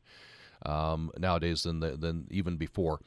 um, 0.66 1.12
nowadays 1.18 1.64
than 1.64 1.82
the, 1.82 1.92
than 1.92 2.28
even 2.32 2.58
before. 2.58 3.00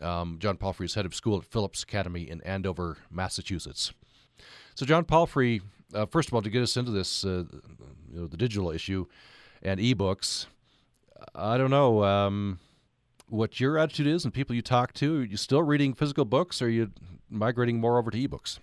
Um, 0.00 0.36
John 0.38 0.56
Palfrey 0.56 0.86
is 0.86 0.94
head 0.94 1.06
of 1.06 1.14
school 1.14 1.38
at 1.38 1.44
Phillips 1.44 1.82
Academy 1.82 2.28
in 2.28 2.40
Andover, 2.42 2.98
Massachusetts. 3.10 3.92
So, 4.74 4.84
John 4.86 5.04
Palfrey, 5.04 5.62
uh, 5.94 6.06
first 6.06 6.28
of 6.28 6.34
all, 6.34 6.42
to 6.42 6.50
get 6.50 6.62
us 6.62 6.76
into 6.76 6.90
this, 6.90 7.24
uh, 7.24 7.44
you 8.10 8.20
know, 8.20 8.26
the 8.26 8.36
digital 8.36 8.70
issue 8.70 9.06
and 9.62 9.80
ebooks, 9.80 10.46
I 11.34 11.56
don't 11.58 11.70
know 11.70 12.04
um, 12.04 12.58
what 13.28 13.60
your 13.60 13.78
attitude 13.78 14.06
is 14.06 14.24
and 14.24 14.32
people 14.32 14.54
you 14.54 14.62
talk 14.62 14.92
to. 14.94 15.20
Are 15.20 15.24
you 15.24 15.36
still 15.36 15.62
reading 15.62 15.94
physical 15.94 16.24
books, 16.24 16.60
or 16.60 16.66
are 16.66 16.68
you 16.68 16.90
migrating 17.30 17.80
more 17.80 17.98
over 17.98 18.10
to 18.10 18.18
ebooks? 18.18 18.58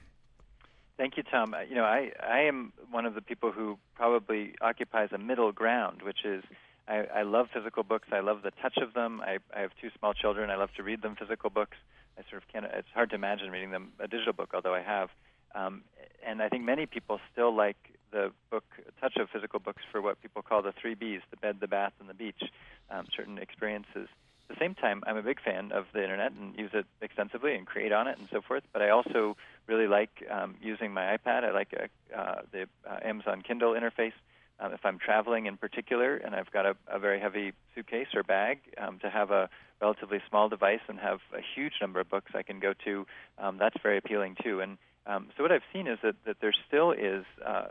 Thank 0.98 1.18
you, 1.18 1.24
Tom. 1.24 1.56
You 1.68 1.76
know, 1.76 1.86
I 1.86 2.12
I 2.22 2.42
am 2.42 2.72
one 2.92 3.06
of 3.06 3.16
the 3.16 3.22
people 3.22 3.52
who 3.52 3.78
probably 3.96 4.54
occupies 4.62 5.10
a 5.12 5.18
middle 5.18 5.52
ground, 5.52 6.02
which 6.04 6.24
is 6.24 6.44
I, 6.88 7.06
I 7.16 7.22
love 7.24 7.48
physical 7.54 7.84
books. 7.84 8.10
I 8.12 8.20
love 8.20 8.42
the 8.44 8.52
touch 8.62 8.78
of 8.78 8.94
them. 8.94 9.22
I, 9.22 9.40
I 9.56 9.62
have 9.62 9.72
two 9.82 9.90
small 9.98 10.14
children. 10.14 10.50
I 10.50 10.56
love 10.56 10.70
to 10.78 10.84
read 10.84 11.02
them 11.02 11.16
physical 11.16 11.50
books. 11.50 11.78
I 12.18 12.22
sort 12.30 12.44
of 12.44 12.50
can't. 12.50 12.66
It's 12.66 12.88
hard 12.94 13.10
to 13.10 13.16
imagine 13.16 13.50
reading 13.50 13.72
them 13.72 13.94
a 14.00 14.08
digital 14.08 14.34
book, 14.34 14.52
although 14.54 14.74
I 14.74 14.82
have. 14.82 15.10
Um, 15.56 15.84
and 16.26 16.42
I 16.42 16.50
think 16.50 16.64
many 16.64 16.86
people 16.86 17.20
still 17.32 17.56
like 17.56 17.78
the 18.12 18.32
book 18.50 18.64
touch 19.02 19.18
of 19.18 19.30
physical 19.30 19.60
books 19.60 19.82
for 19.92 20.02
what 20.02 20.22
people 20.22 20.42
call 20.42 20.62
the 20.62 20.74
three 20.80 20.94
B's: 20.94 21.22
the 21.32 21.38
bed, 21.38 21.58
the 21.60 21.68
bath, 21.68 21.94
and 22.00 22.10
the 22.10 22.14
beach. 22.14 22.42
Um, 22.90 23.08
certain 23.16 23.38
experiences. 23.38 24.08
At 24.50 24.60
the 24.60 24.60
same 24.60 24.76
time, 24.76 25.04
I'm 25.08 25.18
a 25.18 25.24
big 25.24 25.42
fan 25.42 25.72
of 25.72 25.86
the 25.94 26.04
internet 26.04 26.34
and 26.34 26.56
use 26.58 26.72
it 26.74 26.86
extensively 27.02 27.56
and 27.56 27.66
create 27.66 27.92
on 27.92 28.08
it 28.08 28.20
and 28.20 28.28
so 28.32 28.42
forth. 28.42 28.64
But 28.72 28.82
I 28.82 28.90
also 28.90 29.38
really 29.68 29.88
like 29.88 30.12
um, 30.30 30.56
using 30.62 30.94
my 30.94 31.18
iPad. 31.18 31.44
I 31.44 31.52
like 31.52 31.74
uh, 31.74 32.16
uh, 32.16 32.42
the 32.52 32.68
uh, 32.88 33.00
Amazon 33.04 33.42
Kindle 33.42 33.72
interface. 33.74 34.14
Um, 34.60 34.74
if 34.74 34.82
I'm 34.86 35.00
traveling 35.00 35.48
in 35.48 35.58
particular 35.58 36.18
and 36.18 36.36
I've 36.36 36.52
got 36.52 36.66
a, 36.66 36.76
a 36.88 37.00
very 37.00 37.20
heavy 37.20 37.54
suitcase 37.74 38.08
or 38.14 38.22
bag, 38.22 38.60
um, 38.78 39.00
to 39.00 39.10
have 39.10 39.32
a 39.32 39.50
relatively 39.82 40.22
small 40.30 40.50
device 40.50 40.82
and 40.88 41.00
have 41.00 41.20
a 41.34 41.42
huge 41.56 41.74
number 41.82 42.00
of 42.00 42.10
books 42.10 42.34
I 42.36 42.44
can 42.44 42.60
go 42.60 42.74
to, 42.86 43.08
um, 43.40 43.58
that's 43.58 43.76
very 43.82 43.98
appealing 43.98 44.36
too. 44.44 44.60
And 44.60 44.78
um, 45.06 45.30
so 45.36 45.44
what 45.44 45.52
I've 45.52 45.64
seen 45.74 45.88
is 45.88 46.00
that, 46.04 46.16
that 46.26 46.38
there 46.42 46.54
still 46.68 46.92
is 46.92 47.26
uh, 47.46 47.66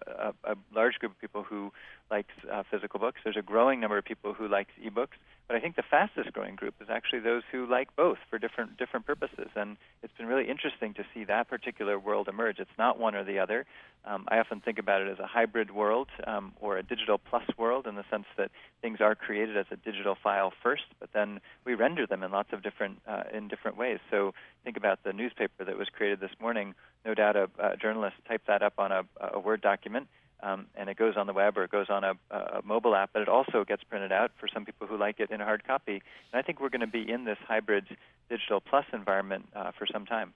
a, 0.44 0.52
a 0.52 0.56
large 0.74 0.98
group 0.98 1.12
of 1.12 1.20
people 1.20 1.42
who 1.42 1.72
likes 2.12 2.34
uh, 2.52 2.62
physical 2.70 3.00
books. 3.00 3.20
There's 3.24 3.38
a 3.38 3.42
growing 3.42 3.80
number 3.80 3.96
of 3.96 4.04
people 4.04 4.34
who 4.34 4.46
likes 4.46 4.70
ebooks, 4.84 5.16
but 5.48 5.56
I 5.56 5.60
think 5.60 5.76
the 5.76 5.82
fastest 5.82 6.32
growing 6.32 6.54
group 6.54 6.74
is 6.80 6.88
actually 6.90 7.20
those 7.20 7.42
who 7.50 7.66
like 7.66 7.88
both 7.96 8.18
for 8.28 8.38
different 8.38 8.76
different 8.76 9.06
purposes. 9.06 9.48
And 9.56 9.78
it's 10.02 10.12
been 10.18 10.26
really 10.26 10.48
interesting 10.48 10.92
to 10.94 11.04
see 11.12 11.24
that 11.24 11.48
particular 11.48 11.98
world 11.98 12.28
emerge. 12.28 12.58
It's 12.58 12.78
not 12.78 13.00
one 13.00 13.14
or 13.14 13.24
the 13.24 13.38
other. 13.38 13.64
Um, 14.04 14.26
I 14.28 14.38
often 14.38 14.60
think 14.60 14.78
about 14.78 15.00
it 15.00 15.08
as 15.08 15.18
a 15.18 15.26
hybrid 15.26 15.70
world 15.70 16.08
um, 16.26 16.52
or 16.60 16.76
a 16.76 16.82
digital 16.82 17.18
plus 17.18 17.44
world 17.56 17.86
in 17.86 17.94
the 17.94 18.04
sense 18.10 18.26
that 18.36 18.50
things 18.82 19.00
are 19.00 19.14
created 19.14 19.56
as 19.56 19.66
a 19.70 19.76
digital 19.76 20.16
file 20.22 20.52
first, 20.62 20.86
but 21.00 21.10
then 21.14 21.40
we 21.64 21.74
render 21.74 22.06
them 22.06 22.22
in 22.22 22.30
lots 22.32 22.52
of 22.52 22.62
different 22.62 23.00
uh, 23.08 23.24
in 23.32 23.48
different 23.48 23.76
ways. 23.78 24.00
So 24.10 24.34
think 24.64 24.76
about 24.76 25.02
the 25.02 25.12
newspaper 25.12 25.64
that 25.64 25.78
was 25.78 25.88
created 25.88 26.20
this 26.20 26.36
morning. 26.40 26.74
No 27.06 27.14
doubt 27.14 27.36
a, 27.36 27.48
a 27.58 27.76
journalist 27.76 28.16
typed 28.28 28.48
that 28.48 28.62
up 28.62 28.74
on 28.78 28.92
a, 28.92 29.02
a 29.18 29.40
Word 29.40 29.62
document 29.62 30.08
um, 30.42 30.66
and 30.74 30.88
it 30.88 30.96
goes 30.96 31.16
on 31.16 31.26
the 31.26 31.32
web 31.32 31.56
or 31.56 31.64
it 31.64 31.70
goes 31.70 31.86
on 31.88 32.04
a, 32.04 32.14
a 32.30 32.62
mobile 32.64 32.94
app, 32.94 33.10
but 33.12 33.22
it 33.22 33.28
also 33.28 33.64
gets 33.64 33.84
printed 33.84 34.12
out 34.12 34.32
for 34.38 34.48
some 34.48 34.64
people 34.64 34.86
who 34.86 34.96
like 34.96 35.20
it 35.20 35.30
in 35.30 35.40
a 35.40 35.44
hard 35.44 35.64
copy. 35.64 36.02
And 36.32 36.40
I 36.40 36.42
think 36.42 36.60
we're 36.60 36.68
going 36.68 36.80
to 36.80 36.86
be 36.86 37.08
in 37.08 37.24
this 37.24 37.38
hybrid 37.46 37.86
digital 38.28 38.60
plus 38.60 38.84
environment 38.92 39.48
uh, 39.54 39.70
for 39.78 39.86
some 39.86 40.04
time. 40.04 40.34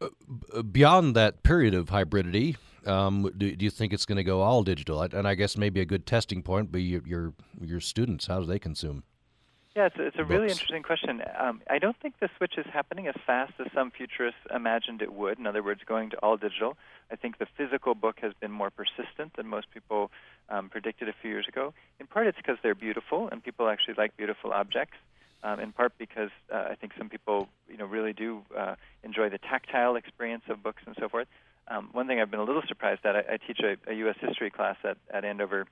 Uh, 0.00 0.62
beyond 0.62 1.16
that 1.16 1.42
period 1.42 1.74
of 1.74 1.86
hybridity, 1.86 2.56
um, 2.86 3.30
do, 3.36 3.54
do, 3.56 3.64
you 3.64 3.70
think 3.70 3.92
it's 3.92 4.06
going 4.06 4.16
to 4.16 4.24
go 4.24 4.42
all 4.42 4.62
digital? 4.62 5.00
And 5.02 5.26
I 5.26 5.34
guess 5.34 5.56
maybe 5.56 5.80
a 5.80 5.84
good 5.84 6.06
testing 6.06 6.42
point 6.42 6.70
be 6.70 6.82
your, 6.82 7.02
your, 7.06 7.34
your 7.60 7.80
students. 7.80 8.26
How 8.26 8.40
do 8.40 8.46
they 8.46 8.58
consume? 8.58 9.04
Yeah, 9.78 9.86
it's, 9.86 9.96
it's 9.96 10.16
a 10.16 10.18
books. 10.18 10.30
really 10.30 10.48
interesting 10.48 10.82
question. 10.82 11.22
Um, 11.38 11.62
I 11.70 11.78
don't 11.78 11.96
think 12.02 12.18
the 12.18 12.28
switch 12.36 12.54
is 12.58 12.66
happening 12.72 13.06
as 13.06 13.14
fast 13.24 13.52
as 13.60 13.68
some 13.72 13.92
futurists 13.92 14.40
imagined 14.52 15.02
it 15.02 15.12
would. 15.12 15.38
In 15.38 15.46
other 15.46 15.62
words, 15.62 15.82
going 15.86 16.10
to 16.10 16.16
all 16.16 16.36
digital. 16.36 16.76
I 17.12 17.14
think 17.14 17.38
the 17.38 17.46
physical 17.56 17.94
book 17.94 18.16
has 18.20 18.32
been 18.40 18.50
more 18.50 18.70
persistent 18.70 19.36
than 19.36 19.46
most 19.46 19.70
people 19.70 20.10
um, 20.48 20.68
predicted 20.68 21.08
a 21.08 21.12
few 21.22 21.30
years 21.30 21.46
ago. 21.46 21.74
In 22.00 22.08
part, 22.08 22.26
it's 22.26 22.36
because 22.36 22.56
they're 22.60 22.74
beautiful, 22.74 23.28
and 23.30 23.40
people 23.40 23.68
actually 23.68 23.94
like 23.96 24.16
beautiful 24.16 24.52
objects. 24.52 24.96
Um, 25.44 25.60
in 25.60 25.70
part 25.70 25.92
because 25.96 26.30
uh, 26.52 26.64
I 26.72 26.74
think 26.74 26.94
some 26.98 27.08
people, 27.08 27.48
you 27.68 27.76
know, 27.76 27.86
really 27.86 28.12
do 28.12 28.42
uh, 28.58 28.74
enjoy 29.04 29.28
the 29.28 29.38
tactile 29.38 29.94
experience 29.94 30.42
of 30.48 30.60
books 30.60 30.82
and 30.86 30.96
so 30.98 31.08
forth. 31.08 31.28
Um, 31.68 31.90
one 31.92 32.08
thing 32.08 32.20
I've 32.20 32.32
been 32.32 32.40
a 32.40 32.44
little 32.44 32.64
surprised 32.66 33.06
at, 33.06 33.14
I, 33.14 33.20
I 33.34 33.36
teach 33.36 33.60
a, 33.60 33.76
a 33.88 33.94
U.S. 33.98 34.16
history 34.20 34.50
class 34.50 34.74
at, 34.82 34.96
at 35.14 35.24
Andover 35.24 35.66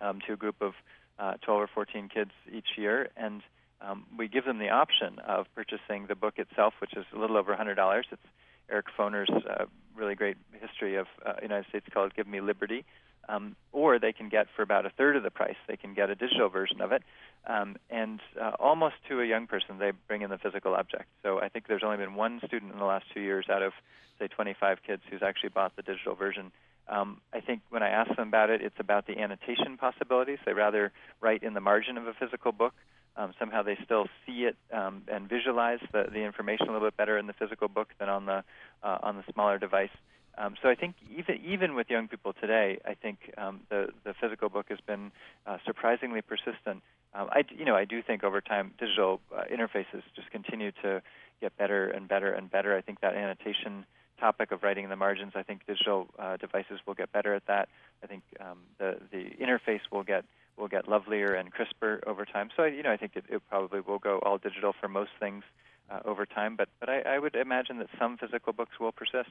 um, 0.00 0.18
to 0.26 0.32
a 0.32 0.36
group 0.36 0.56
of 0.60 0.74
uh, 1.18 1.34
12 1.42 1.60
or 1.60 1.66
14 1.66 2.08
kids 2.08 2.30
each 2.52 2.76
year, 2.76 3.10
and 3.16 3.42
um, 3.80 4.04
we 4.16 4.28
give 4.28 4.44
them 4.44 4.58
the 4.58 4.70
option 4.70 5.18
of 5.20 5.46
purchasing 5.54 6.06
the 6.06 6.14
book 6.14 6.38
itself, 6.38 6.74
which 6.80 6.94
is 6.94 7.04
a 7.14 7.18
little 7.18 7.36
over 7.36 7.54
$100. 7.54 8.02
It's 8.10 8.22
Eric 8.70 8.86
Foner's 8.96 9.30
uh, 9.30 9.64
really 9.96 10.14
great 10.14 10.36
history 10.60 10.96
of 10.96 11.06
uh, 11.24 11.34
United 11.42 11.68
States 11.68 11.86
called 11.92 12.14
"Give 12.14 12.26
Me 12.26 12.40
Liberty," 12.40 12.84
um, 13.28 13.56
or 13.72 13.98
they 13.98 14.12
can 14.12 14.28
get 14.28 14.46
for 14.54 14.62
about 14.62 14.86
a 14.86 14.90
third 14.90 15.16
of 15.16 15.22
the 15.22 15.30
price. 15.30 15.56
They 15.66 15.76
can 15.76 15.94
get 15.94 16.10
a 16.10 16.14
digital 16.14 16.48
version 16.48 16.80
of 16.80 16.92
it, 16.92 17.02
um, 17.46 17.76
and 17.88 18.20
uh, 18.40 18.52
almost 18.58 18.96
to 19.08 19.20
a 19.20 19.26
young 19.26 19.46
person, 19.46 19.78
they 19.78 19.92
bring 20.06 20.22
in 20.22 20.30
the 20.30 20.38
physical 20.38 20.74
object. 20.74 21.06
So 21.22 21.40
I 21.40 21.48
think 21.48 21.66
there's 21.66 21.82
only 21.82 21.96
been 21.96 22.14
one 22.14 22.40
student 22.46 22.72
in 22.72 22.78
the 22.78 22.84
last 22.84 23.06
two 23.14 23.20
years 23.20 23.46
out 23.48 23.62
of 23.62 23.72
say 24.18 24.28
25 24.28 24.78
kids 24.86 25.02
who's 25.08 25.22
actually 25.22 25.50
bought 25.50 25.76
the 25.76 25.82
digital 25.82 26.14
version 26.14 26.50
Um, 26.88 27.20
I 27.32 27.40
think 27.40 27.62
when 27.70 27.82
I 27.82 27.88
ask 27.88 28.14
them 28.16 28.28
about 28.28 28.50
it, 28.50 28.62
it's 28.62 28.78
about 28.78 29.06
the 29.06 29.18
annotation 29.18 29.76
possibilities. 29.76 30.38
They 30.46 30.52
rather 30.52 30.92
write 31.20 31.42
in 31.42 31.54
the 31.54 31.60
margin 31.60 31.98
of 31.98 32.06
a 32.06 32.14
physical 32.14 32.52
book. 32.52 32.74
Um, 33.16 33.34
somehow 33.38 33.62
they 33.62 33.76
still 33.84 34.06
see 34.24 34.44
it 34.44 34.56
um, 34.72 35.02
and 35.08 35.28
visualize 35.28 35.80
the, 35.92 36.04
the 36.12 36.20
information 36.20 36.68
a 36.68 36.72
little 36.72 36.86
bit 36.86 36.96
better 36.96 37.18
in 37.18 37.26
the 37.26 37.32
physical 37.32 37.68
book 37.68 37.88
than 37.98 38.08
on 38.08 38.26
the 38.26 38.44
uh, 38.82 38.98
on 39.02 39.16
the 39.16 39.24
smaller 39.32 39.58
device. 39.58 39.90
Um, 40.38 40.54
so 40.62 40.68
I 40.68 40.76
think 40.76 40.94
even 41.16 41.40
even 41.44 41.74
with 41.74 41.90
young 41.90 42.06
people 42.06 42.32
today, 42.32 42.78
I 42.86 42.94
think 42.94 43.18
um, 43.36 43.60
the 43.70 43.88
the 44.04 44.14
physical 44.20 44.48
book 44.48 44.66
has 44.68 44.78
been 44.86 45.10
uh, 45.46 45.58
surprisingly 45.66 46.22
persistent. 46.22 46.82
Um, 47.12 47.28
I 47.32 47.42
you 47.50 47.64
know 47.64 47.74
I 47.74 47.84
do 47.84 48.02
think 48.02 48.22
over 48.22 48.40
time 48.40 48.72
digital 48.78 49.20
uh, 49.36 49.42
interfaces 49.52 50.02
just 50.14 50.30
continue 50.30 50.70
to 50.82 51.02
get 51.40 51.56
better 51.56 51.88
and 51.88 52.06
better 52.08 52.32
and 52.32 52.48
better. 52.48 52.76
I 52.76 52.82
think 52.82 53.00
that 53.00 53.14
annotation 53.14 53.84
topic 54.18 54.52
of 54.52 54.62
writing 54.62 54.84
in 54.84 54.90
the 54.90 54.96
margins, 54.96 55.32
I 55.34 55.42
think 55.42 55.66
digital 55.66 56.08
uh, 56.18 56.36
devices 56.36 56.80
will 56.86 56.94
get 56.94 57.12
better 57.12 57.34
at 57.34 57.46
that. 57.46 57.68
I 58.02 58.06
think 58.06 58.22
um, 58.40 58.58
the 58.78 58.98
the 59.10 59.30
interface 59.40 59.80
will 59.90 60.02
get 60.02 60.24
will 60.56 60.68
get 60.68 60.88
lovelier 60.88 61.34
and 61.34 61.52
crisper 61.52 62.02
over 62.06 62.24
time. 62.24 62.50
So 62.56 62.64
you 62.64 62.82
know 62.82 62.92
I 62.92 62.96
think 62.96 63.12
it, 63.16 63.24
it 63.28 63.42
probably 63.48 63.80
will 63.80 63.98
go 63.98 64.18
all 64.18 64.38
digital 64.38 64.74
for 64.78 64.88
most 64.88 65.10
things 65.18 65.44
uh, 65.90 66.00
over 66.04 66.26
time. 66.26 66.56
But 66.56 66.68
but 66.80 66.88
I, 66.88 67.00
I 67.00 67.18
would 67.18 67.34
imagine 67.34 67.78
that 67.78 67.88
some 67.98 68.16
physical 68.16 68.52
books 68.52 68.78
will 68.80 68.92
persist. 68.92 69.30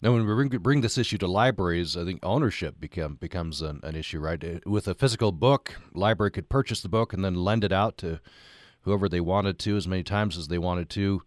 Now, 0.00 0.12
when 0.12 0.26
we 0.26 0.34
bring, 0.34 0.48
bring 0.48 0.80
this 0.80 0.98
issue 0.98 1.18
to 1.18 1.28
libraries, 1.28 1.96
I 1.96 2.04
think 2.04 2.18
ownership 2.24 2.80
become, 2.80 3.14
becomes 3.14 3.62
an, 3.62 3.78
an, 3.84 3.94
issue, 3.94 4.18
right? 4.18 4.42
Uh, 4.42 4.58
with 4.66 4.88
a 4.88 4.94
physical 4.94 5.30
book, 5.30 5.76
library 5.94 6.32
could 6.32 6.48
purchase 6.48 6.80
the 6.80 6.88
book 6.88 7.12
and 7.12 7.24
then 7.24 7.36
lend 7.36 7.62
it 7.62 7.70
out 7.70 7.96
to 7.98 8.18
whoever 8.80 9.08
they 9.08 9.20
wanted 9.20 9.60
to 9.60 9.76
as 9.76 9.86
many 9.86 10.02
times 10.02 10.36
as 10.36 10.48
they 10.48 10.58
wanted 10.58 10.90
to. 10.90 11.22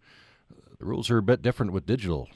The 0.78 0.84
rules 0.84 1.10
are 1.10 1.16
a 1.16 1.22
bit 1.22 1.40
different 1.40 1.72
with 1.72 1.86
digital 1.86 2.28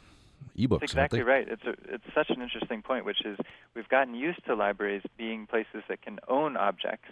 ebooks. 0.57 0.81
That's 0.81 0.93
exactly 0.93 1.23
right. 1.23 1.47
It's 1.49 1.65
a, 1.65 1.75
it's 1.95 2.05
such 2.15 2.31
an 2.31 2.43
interesting 2.43 2.83
point, 2.83 3.05
which 3.05 3.25
is 3.25 3.39
we've 3.75 3.89
gotten 3.89 4.15
used 4.15 4.45
to 4.47 4.55
libraries 4.55 5.03
being 5.17 5.47
places 5.47 5.83
that 5.89 6.03
can 6.03 6.19
own 6.29 6.57
objects, 6.57 7.09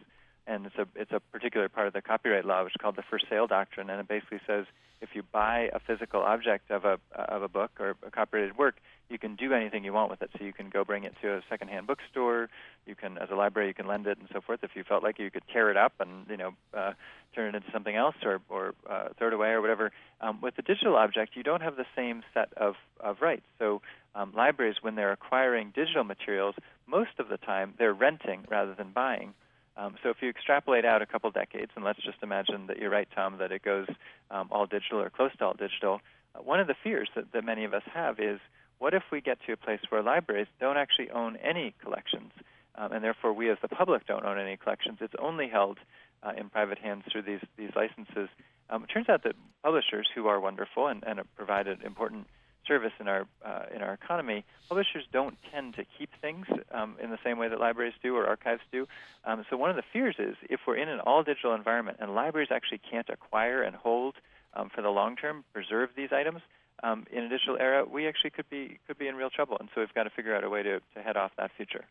and 0.49 0.67
it's 0.67 0.77
a 0.77 0.87
it's 0.97 1.13
a 1.13 1.21
particular 1.21 1.69
part 1.69 1.87
of 1.87 1.93
the 1.93 2.03
copyright 2.03 2.45
law, 2.45 2.65
which 2.65 2.73
is 2.73 2.81
called 2.81 2.97
the 2.97 3.05
first 3.09 3.27
sale 3.29 3.47
doctrine, 3.47 3.91
and 3.91 4.01
it 4.01 4.09
basically 4.09 4.41
says 4.47 4.65
if 5.01 5.11
you 5.15 5.23
buy 5.23 5.71
a 5.73 5.79
physical 5.79 6.23
object 6.23 6.71
of 6.71 6.85
a 6.85 6.99
of 7.15 7.43
a 7.43 7.49
book 7.49 7.71
or 7.79 7.95
a 8.05 8.11
copyrighted 8.11 8.57
work, 8.57 8.77
you 9.11 9.19
can 9.19 9.37
do 9.37 9.53
anything 9.53 9.85
you 9.85 9.93
want 9.93 10.11
with 10.11 10.23
it. 10.23 10.31
So 10.39 10.45
you 10.45 10.53
can 10.53 10.71
go 10.71 10.85
bring 10.85 11.05
it 11.05 11.15
to 11.23 11.35
a 11.35 11.43
secondhand 11.49 11.87
bookstore. 11.87 12.49
You 12.87 12.95
can, 12.95 13.19
as 13.19 13.29
a 13.31 13.35
library, 13.35 13.69
you 13.69 13.75
can 13.75 13.87
lend 13.87 14.07
it 14.07 14.19
and 14.19 14.29
so 14.33 14.41
forth. 14.41 14.61
If 14.63 14.71
you 14.75 14.85
felt 14.85 15.03
like 15.03 15.19
you 15.19 15.31
could 15.31 15.45
tear 15.53 15.71
it 15.71 15.77
up 15.77 15.93
and 16.01 16.27
you 16.29 16.39
know 16.39 16.55
uh, 16.75 16.93
turn 17.35 17.55
it 17.55 17.59
into 17.59 17.71
something 17.71 17.95
else 17.95 18.17
or 18.25 18.41
or 18.49 18.75
uh, 18.89 19.09
throw 19.19 19.29
it 19.29 19.35
away 19.35 19.51
or 19.51 19.61
whatever. 19.61 19.93
Um, 20.23 20.41
with 20.41 20.57
the 20.57 20.63
digital 20.63 20.97
object, 20.97 21.37
you 21.37 21.43
don't 21.43 21.63
have 21.63 21.77
the 21.77 21.87
same 21.95 22.23
set 22.33 22.49
of 22.57 22.75
of 23.01 23.21
rights. 23.21 23.47
So 23.59 23.83
um, 24.15 24.33
libraries, 24.35 24.77
when 24.81 24.95
they're 24.95 25.13
acquiring 25.13 25.73
digital 25.75 26.05
materials, 26.05 26.55
most 26.87 27.19
of 27.19 27.29
the 27.29 27.37
time 27.37 27.75
they're 27.79 27.93
renting 27.93 28.47
rather 28.49 28.75
than 28.75 28.93
buying. 28.93 29.35
Um, 29.79 29.95
so 30.03 30.11
if 30.11 30.17
you 30.21 30.29
extrapolate 30.29 30.85
out 30.85 31.03
a 31.03 31.07
couple 31.07 31.31
decades, 31.31 31.71
and 31.77 31.85
let's 31.85 32.03
just 32.03 32.19
imagine 32.23 32.67
that 32.67 32.79
you're 32.79 32.91
right, 32.91 33.09
Tom, 33.15 33.39
that 33.39 33.53
it 33.53 33.63
goes 33.63 33.87
um, 34.31 34.49
all 34.51 34.67
digital 34.67 35.01
or 35.01 35.09
close 35.09 35.31
to 35.39 35.45
all 35.45 35.55
digital, 35.55 36.01
uh, 36.35 36.41
one 36.43 36.59
of 36.59 36.67
the 36.67 36.75
fears 36.83 37.09
that, 37.15 37.33
that 37.33 37.45
many 37.45 37.65
of 37.65 37.73
us 37.73 37.85
have 37.95 38.19
is 38.19 38.41
what 38.79 38.93
if 38.93 39.05
we 39.13 39.21
get 39.21 39.39
to 39.47 39.53
a 39.53 39.57
place 39.57 39.81
where 39.89 40.03
libraries 40.03 40.49
don't 40.61 40.77
actually 40.77 41.11
own 41.11 41.37
any 41.37 41.75
collections, 41.81 42.33
um, 42.75 42.93
and 42.93 43.05
therefore 43.05 43.33
we 43.33 43.49
as 43.51 43.59
the 43.63 43.69
public 43.69 44.05
don't 44.07 44.25
own 44.25 44.39
any 44.39 44.57
collections? 44.57 44.99
It's 45.01 45.15
only 45.19 45.49
held 45.49 45.79
uh, 46.25 46.33
in 46.37 46.49
private 46.49 46.79
hands 46.79 47.05
through 47.11 47.23
these 47.23 47.45
these 47.57 47.71
licenses. 47.77 48.29
Um, 48.71 48.85
it 48.85 48.89
turns 48.89 49.09
out 49.09 49.23
that 49.23 49.35
publishers 49.63 50.09
who 50.13 50.27
are 50.27 50.41
wonderful 50.41 50.89
and, 50.89 51.05
and 51.07 51.21
provide 51.37 51.69
an 51.69 51.81
important 51.85 52.27
service 52.69 52.93
in 53.01 53.09
our 53.09 53.27
uh, 53.45 53.65
in 53.75 53.83
our 53.83 53.95
economy, 53.95 54.45
publishers 54.69 55.05
don't 55.13 55.37
tend 55.51 55.75
to 55.75 55.85
keep 55.97 56.11
things 56.21 56.47
um, 56.71 56.97
in 57.03 57.11
the 57.11 57.19
same 57.25 57.39
way 57.39 57.49
that 57.49 57.59
libraries 57.59 57.95
do 58.03 58.15
or 58.15 58.27
archives 58.27 58.63
do. 58.71 58.87
Um, 59.25 59.45
so 59.51 59.57
one 59.57 59.71
of 59.71 59.77
the 59.77 59.83
fears 59.93 60.17
is 60.19 60.37
if 60.49 60.61
we're 60.67 60.77
in 60.77 60.89
an 60.89 61.01
all 61.01 61.23
digital 61.23 61.55
environment 61.55 61.97
and 62.01 62.15
libraries 62.15 62.51
actually 62.53 62.81
can't 62.91 63.09
acquire 63.09 63.63
and 63.63 63.75
hold 63.75 64.15
um, 64.55 64.71
for 64.73 64.83
the 64.83 64.91
long 64.91 65.17
term, 65.17 65.45
preserve 65.53 65.91
these 65.97 66.13
items. 66.13 66.41
Um, 66.81 67.07
in 67.11 67.25
a 67.25 67.29
digital 67.29 67.57
era, 67.59 67.85
we 67.85 68.07
actually 68.07 68.31
could 68.31 68.49
be 68.49 68.79
could 68.87 68.99
be 68.99 69.09
in 69.09 69.17
real 69.17 69.31
trouble, 69.31 69.57
and 69.59 69.69
so 69.75 69.81
we've 69.81 69.95
got 69.95 70.05
to 70.05 70.11
figure 70.11 70.37
out 70.37 70.45
a 70.45 70.49
way 70.49 70.63
to, 70.63 70.79
to 70.95 71.03
head 71.03 71.17
off 71.17 71.33
that 71.37 71.51
future. 71.57 71.85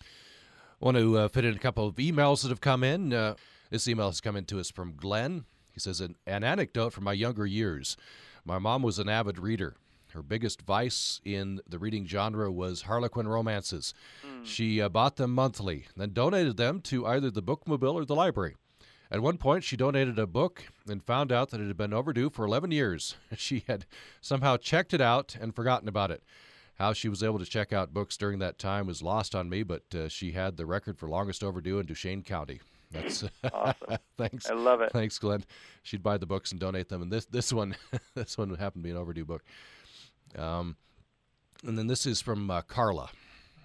I 0.00 0.84
want 0.84 0.96
to 0.96 1.18
uh, 1.18 1.28
fit 1.28 1.44
in 1.44 1.56
a 1.56 1.58
couple 1.58 1.86
of 1.88 1.96
emails 1.96 2.42
that 2.42 2.50
have 2.50 2.60
come 2.60 2.84
in. 2.84 3.12
Uh, 3.12 3.34
this 3.70 3.88
email 3.88 4.06
has 4.06 4.20
come 4.20 4.36
in 4.36 4.44
to 4.46 4.60
us 4.60 4.70
from 4.70 4.94
Glenn. 4.96 5.44
He 5.72 5.80
says, 5.80 6.00
an, 6.00 6.16
an 6.26 6.44
anecdote 6.44 6.92
from 6.92 7.04
my 7.04 7.12
younger 7.12 7.46
years. 7.46 7.96
My 8.44 8.58
mom 8.58 8.82
was 8.82 8.98
an 8.98 9.08
avid 9.08 9.38
reader. 9.38 9.76
Her 10.12 10.22
biggest 10.22 10.62
vice 10.62 11.20
in 11.24 11.60
the 11.68 11.78
reading 11.78 12.06
genre 12.06 12.50
was 12.50 12.82
Harlequin 12.82 13.28
romances. 13.28 13.94
Mm. 14.26 14.44
She 14.44 14.80
uh, 14.80 14.88
bought 14.88 15.16
them 15.16 15.34
monthly, 15.34 15.86
then 15.96 16.12
donated 16.12 16.56
them 16.56 16.80
to 16.82 17.06
either 17.06 17.30
the 17.30 17.42
bookmobile 17.42 17.94
or 17.94 18.04
the 18.04 18.14
library. 18.14 18.56
At 19.10 19.20
one 19.20 19.36
point, 19.36 19.62
she 19.62 19.76
donated 19.76 20.18
a 20.18 20.26
book 20.26 20.64
and 20.88 21.04
found 21.04 21.32
out 21.32 21.50
that 21.50 21.60
it 21.60 21.66
had 21.66 21.76
been 21.76 21.92
overdue 21.92 22.30
for 22.30 22.44
11 22.44 22.70
years. 22.70 23.16
She 23.36 23.64
had 23.66 23.84
somehow 24.20 24.56
checked 24.56 24.94
it 24.94 25.00
out 25.00 25.36
and 25.40 25.54
forgotten 25.54 25.88
about 25.88 26.10
it. 26.10 26.22
How 26.76 26.92
she 26.92 27.08
was 27.08 27.22
able 27.22 27.38
to 27.38 27.44
check 27.44 27.72
out 27.72 27.92
books 27.92 28.16
during 28.16 28.38
that 28.38 28.58
time 28.58 28.86
was 28.86 29.02
lost 29.02 29.34
on 29.34 29.48
me, 29.48 29.62
but 29.62 29.82
uh, 29.94 30.08
she 30.08 30.32
had 30.32 30.56
the 30.56 30.66
record 30.66 30.98
for 30.98 31.08
longest 31.08 31.44
overdue 31.44 31.78
in 31.78 31.86
Duchesne 31.86 32.22
County. 32.22 32.60
That's 32.90 33.24
awesome. 33.52 33.98
thanks. 34.16 34.48
I 34.48 34.54
love 34.54 34.80
it. 34.80 34.92
Thanks, 34.92 35.18
Glenn. 35.18 35.44
She'd 35.82 36.02
buy 36.02 36.18
the 36.18 36.26
books 36.26 36.50
and 36.50 36.60
donate 36.60 36.88
them, 36.88 37.02
and 37.02 37.12
this 37.12 37.26
this 37.26 37.52
one 37.52 37.76
this 38.14 38.38
one 38.38 38.48
happened 38.50 38.82
to 38.82 38.86
be 38.86 38.90
an 38.90 38.96
overdue 38.96 39.24
book. 39.24 39.44
Um, 40.36 40.76
and 41.64 41.78
then 41.78 41.86
this 41.86 42.06
is 42.06 42.20
from 42.20 42.50
uh, 42.50 42.62
Carla. 42.62 43.10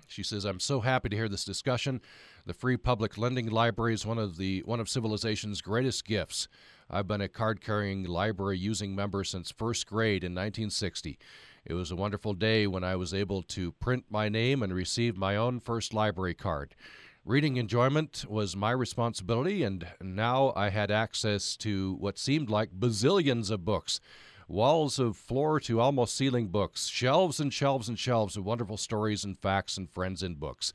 She 0.07 0.23
says, 0.23 0.45
"I'm 0.45 0.59
so 0.59 0.81
happy 0.81 1.09
to 1.09 1.15
hear 1.15 1.29
this 1.29 1.43
discussion. 1.43 2.01
The 2.45 2.53
free 2.53 2.77
public 2.77 3.17
lending 3.17 3.49
library 3.49 3.93
is 3.93 4.05
one 4.05 4.17
of 4.17 4.37
the 4.37 4.61
one 4.61 4.79
of 4.79 4.87
civilization's 4.87 5.61
greatest 5.61 6.05
gifts. 6.05 6.47
I've 6.89 7.07
been 7.07 7.19
a 7.19 7.27
card-carrying 7.27 8.05
library 8.05 8.57
using 8.57 8.95
member 8.95 9.25
since 9.25 9.51
first 9.51 9.85
grade 9.87 10.23
in 10.23 10.31
1960. 10.31 11.19
It 11.65 11.73
was 11.73 11.91
a 11.91 11.97
wonderful 11.97 12.33
day 12.33 12.65
when 12.65 12.85
I 12.85 12.95
was 12.95 13.13
able 13.13 13.43
to 13.43 13.73
print 13.73 14.05
my 14.09 14.29
name 14.29 14.63
and 14.63 14.73
receive 14.73 15.17
my 15.17 15.35
own 15.35 15.59
first 15.59 15.93
library 15.93 16.33
card. 16.33 16.75
Reading 17.25 17.57
enjoyment 17.57 18.23
was 18.29 18.55
my 18.55 18.71
responsibility, 18.71 19.63
and 19.63 19.85
now 20.01 20.53
I 20.55 20.69
had 20.69 20.89
access 20.89 21.57
to 21.57 21.95
what 21.95 22.17
seemed 22.17 22.49
like 22.49 22.79
bazillions 22.79 23.51
of 23.51 23.65
books." 23.65 23.99
Walls 24.47 24.97
of 24.97 25.17
floor 25.17 25.59
to 25.59 25.79
almost 25.79 26.15
ceiling 26.15 26.47
books, 26.47 26.87
shelves 26.87 27.39
and 27.39 27.53
shelves 27.53 27.89
and 27.89 27.99
shelves 27.99 28.37
of 28.37 28.45
wonderful 28.45 28.77
stories 28.77 29.23
and 29.23 29.37
facts 29.37 29.77
and 29.77 29.89
friends 29.89 30.23
in 30.23 30.35
books. 30.35 30.73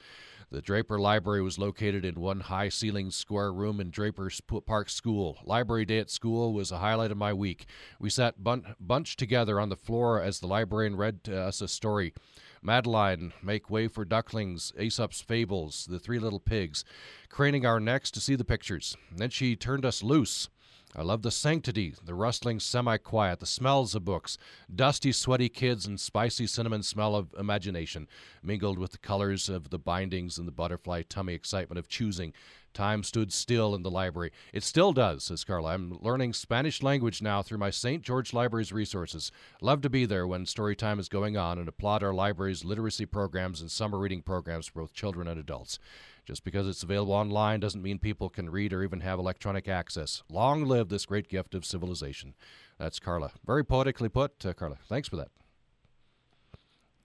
The 0.50 0.60
Draper 0.60 0.98
Library 0.98 1.40
was 1.40 1.58
located 1.58 2.04
in 2.04 2.20
one 2.20 2.40
high 2.40 2.68
ceilinged 2.68 3.14
square 3.14 3.50
room 3.50 3.80
in 3.80 3.88
Draper 3.88 4.30
Park 4.66 4.90
School. 4.90 5.38
Library 5.44 5.86
day 5.86 5.98
at 5.98 6.10
school 6.10 6.52
was 6.52 6.70
a 6.70 6.78
highlight 6.78 7.10
of 7.10 7.16
my 7.16 7.32
week. 7.32 7.64
We 7.98 8.10
sat 8.10 8.44
bun- 8.44 8.74
bunched 8.78 9.18
together 9.18 9.58
on 9.58 9.70
the 9.70 9.76
floor 9.76 10.20
as 10.20 10.40
the 10.40 10.46
librarian 10.46 10.96
read 10.96 11.24
to 11.24 11.40
us 11.40 11.62
a 11.62 11.68
story. 11.68 12.12
Madeline, 12.60 13.32
Make 13.42 13.70
Way 13.70 13.88
for 13.88 14.04
Ducklings, 14.04 14.74
Aesop's 14.78 15.22
Fables, 15.22 15.86
The 15.88 15.98
Three 15.98 16.18
Little 16.18 16.38
Pigs, 16.38 16.84
craning 17.30 17.64
our 17.64 17.80
necks 17.80 18.10
to 18.10 18.20
see 18.20 18.34
the 18.34 18.44
pictures. 18.44 18.94
then 19.16 19.30
she 19.30 19.56
turned 19.56 19.86
us 19.86 20.02
loose. 20.02 20.50
I 20.95 21.03
love 21.03 21.22
the 21.22 21.30
sanctity, 21.30 21.95
the 22.05 22.14
rustling 22.14 22.61
semi 22.61 22.99
quiet, 22.99 23.40
the 23.40 23.47
smells 23.47 23.95
of 23.95 24.05
books, 24.05 24.36
dusty, 24.74 25.11
sweaty 25.11 25.49
kids, 25.49 25.86
and 25.86 25.99
spicy 25.99 26.47
cinnamon 26.47 26.82
smell 26.82 27.16
of 27.16 27.34
imagination, 27.38 28.09
mingled 28.43 28.78
with 28.78 28.93
the 28.93 28.99
colors 28.99 29.49
of 29.49 29.70
the 29.70 29.78
bindings 29.78 30.36
and 30.36 30.47
the 30.47 30.53
butterfly 30.53 31.03
tummy 31.09 31.32
excitement 31.32 31.78
of 31.78 31.88
choosing. 31.88 32.34
Time 32.74 33.03
stood 33.03 33.32
still 33.32 33.74
in 33.74 33.82
the 33.82 33.90
library. 33.90 34.32
It 34.53 34.62
still 34.62 34.93
does, 34.93 35.24
says 35.24 35.45
Carla. 35.45 35.74
I'm 35.74 35.99
learning 36.01 36.32
Spanish 36.32 36.82
language 36.82 37.20
now 37.20 37.43
through 37.43 37.59
my 37.59 37.70
St. 37.70 38.03
George 38.03 38.32
Library's 38.32 38.72
resources. 38.72 39.30
Love 39.61 39.82
to 39.82 39.90
be 39.90 40.07
there 40.07 40.26
when 40.26 40.47
story 40.47 40.74
time 40.74 40.99
is 40.99 41.09
going 41.09 41.36
on 41.36 41.59
and 41.59 41.68
applaud 41.68 42.03
our 42.03 42.14
library's 42.14 42.64
literacy 42.64 43.05
programs 43.05 43.61
and 43.61 43.70
summer 43.70 43.99
reading 43.99 44.22
programs 44.22 44.66
for 44.66 44.80
both 44.80 44.95
children 44.95 45.28
and 45.28 45.38
adults. 45.38 45.78
Just 46.24 46.44
because 46.44 46.68
it's 46.68 46.82
available 46.82 47.14
online 47.14 47.58
doesn't 47.58 47.82
mean 47.82 47.98
people 47.98 48.28
can 48.28 48.48
read 48.48 48.72
or 48.72 48.82
even 48.82 49.00
have 49.00 49.18
electronic 49.18 49.66
access. 49.66 50.22
Long 50.30 50.64
live 50.64 50.88
this 50.88 51.04
great 51.04 51.28
gift 51.28 51.54
of 51.54 51.64
civilization. 51.64 52.34
That's 52.78 53.00
Carla. 53.00 53.32
Very 53.44 53.64
poetically 53.64 54.08
put, 54.08 54.46
uh, 54.46 54.52
Carla. 54.52 54.78
Thanks 54.88 55.08
for 55.08 55.16
that. 55.16 55.28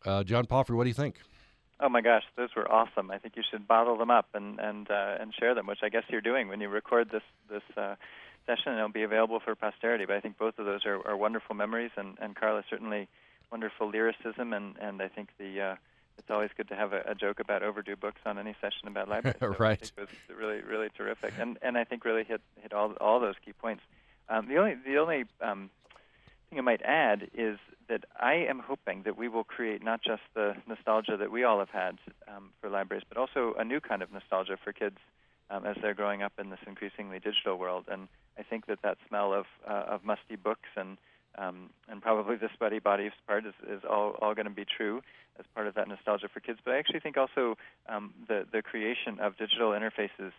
Uh, 0.05 0.23
John 0.23 0.45
Palfrey, 0.45 0.75
what 0.75 0.83
do 0.83 0.89
you 0.89 0.93
think? 0.93 1.21
Oh 1.79 1.89
my 1.89 2.01
gosh, 2.01 2.23
those 2.35 2.49
were 2.55 2.71
awesome. 2.71 3.11
I 3.11 3.17
think 3.17 3.35
you 3.35 3.43
should 3.49 3.67
bottle 3.67 3.97
them 3.97 4.09
up 4.09 4.29
and 4.33 4.59
and 4.59 4.89
uh, 4.89 5.17
and 5.19 5.33
share 5.33 5.53
them, 5.53 5.67
which 5.67 5.79
I 5.83 5.89
guess 5.89 6.03
you're 6.09 6.21
doing 6.21 6.47
when 6.47 6.59
you 6.59 6.69
record 6.69 7.11
this 7.11 7.21
this 7.49 7.61
uh, 7.75 7.95
session, 8.47 8.71
and 8.71 8.77
it'll 8.77 8.89
be 8.89 9.03
available 9.03 9.39
for 9.39 9.53
posterity. 9.53 10.05
But 10.05 10.15
I 10.15 10.19
think 10.21 10.39
both 10.39 10.57
of 10.57 10.65
those 10.65 10.85
are, 10.85 11.05
are 11.07 11.15
wonderful 11.15 11.55
memories, 11.55 11.91
and 11.95 12.17
and 12.19 12.35
Carla 12.35 12.63
certainly 12.67 13.07
wonderful 13.51 13.89
lyricism, 13.89 14.53
and 14.53 14.75
and 14.79 15.01
I 15.03 15.07
think 15.07 15.29
the 15.37 15.61
uh, 15.61 15.75
it's 16.17 16.29
always 16.29 16.49
good 16.55 16.67
to 16.69 16.75
have 16.75 16.93
a, 16.93 17.01
a 17.05 17.15
joke 17.15 17.39
about 17.39 17.63
overdue 17.63 17.95
books 17.95 18.21
on 18.25 18.37
any 18.37 18.55
session 18.61 18.87
about 18.87 19.07
libraries. 19.09 19.37
So 19.39 19.55
right. 19.59 19.81
it 19.81 19.91
was 19.97 20.09
really, 20.35 20.61
really 20.61 20.89
terrific, 20.95 21.33
and 21.39 21.57
and 21.61 21.77
I 21.77 21.83
think 21.83 22.05
really 22.05 22.23
hit 22.23 22.41
hit 22.61 22.73
all 22.73 22.93
all 22.99 23.19
those 23.19 23.35
key 23.43 23.53
points. 23.53 23.83
Um, 24.29 24.47
the 24.47 24.57
only 24.57 24.75
the 24.85 24.97
only 24.97 25.25
um, 25.41 25.69
thing 26.49 26.59
I 26.59 26.61
might 26.61 26.81
add 26.81 27.29
is 27.33 27.57
that 27.89 28.03
I 28.19 28.33
am 28.33 28.59
hoping 28.59 29.03
that 29.03 29.17
we 29.17 29.27
will 29.29 29.43
create 29.43 29.83
not 29.83 30.01
just 30.03 30.23
the 30.33 30.55
nostalgia 30.67 31.15
that 31.17 31.31
we 31.31 31.43
all 31.43 31.59
have 31.59 31.69
had 31.69 31.97
um, 32.27 32.49
for 32.59 32.69
libraries, 32.69 33.03
but 33.07 33.17
also 33.17 33.53
a 33.57 33.63
new 33.63 33.79
kind 33.79 34.01
of 34.01 34.11
nostalgia 34.11 34.57
for 34.61 34.73
kids 34.73 34.97
um, 35.49 35.65
as 35.65 35.77
they're 35.81 35.93
growing 35.93 36.21
up 36.21 36.33
in 36.37 36.49
this 36.49 36.59
increasingly 36.67 37.19
digital 37.19 37.57
world. 37.57 37.85
And 37.89 38.09
I 38.37 38.43
think 38.43 38.65
that 38.65 38.81
that 38.81 38.97
smell 39.07 39.33
of 39.33 39.45
uh, 39.67 39.85
of 39.87 40.03
musty 40.03 40.35
books 40.35 40.69
and 40.75 40.97
um, 41.37 41.69
and 41.87 42.01
probably 42.01 42.35
the 42.35 42.49
sweaty 42.57 42.79
bodies 42.79 43.11
part 43.27 43.45
is, 43.45 43.53
is 43.69 43.81
all, 43.89 44.15
all 44.21 44.33
going 44.33 44.47
to 44.47 44.53
be 44.53 44.65
true 44.65 45.01
as 45.39 45.45
part 45.53 45.67
of 45.67 45.75
that 45.75 45.87
nostalgia 45.87 46.27
for 46.33 46.39
kids. 46.39 46.59
But 46.63 46.73
I 46.73 46.77
actually 46.77 46.99
think 46.99 47.17
also 47.17 47.57
um, 47.87 48.13
the 48.27 48.45
the 48.51 48.61
creation 48.61 49.19
of 49.19 49.37
digital 49.37 49.71
interfaces 49.71 50.31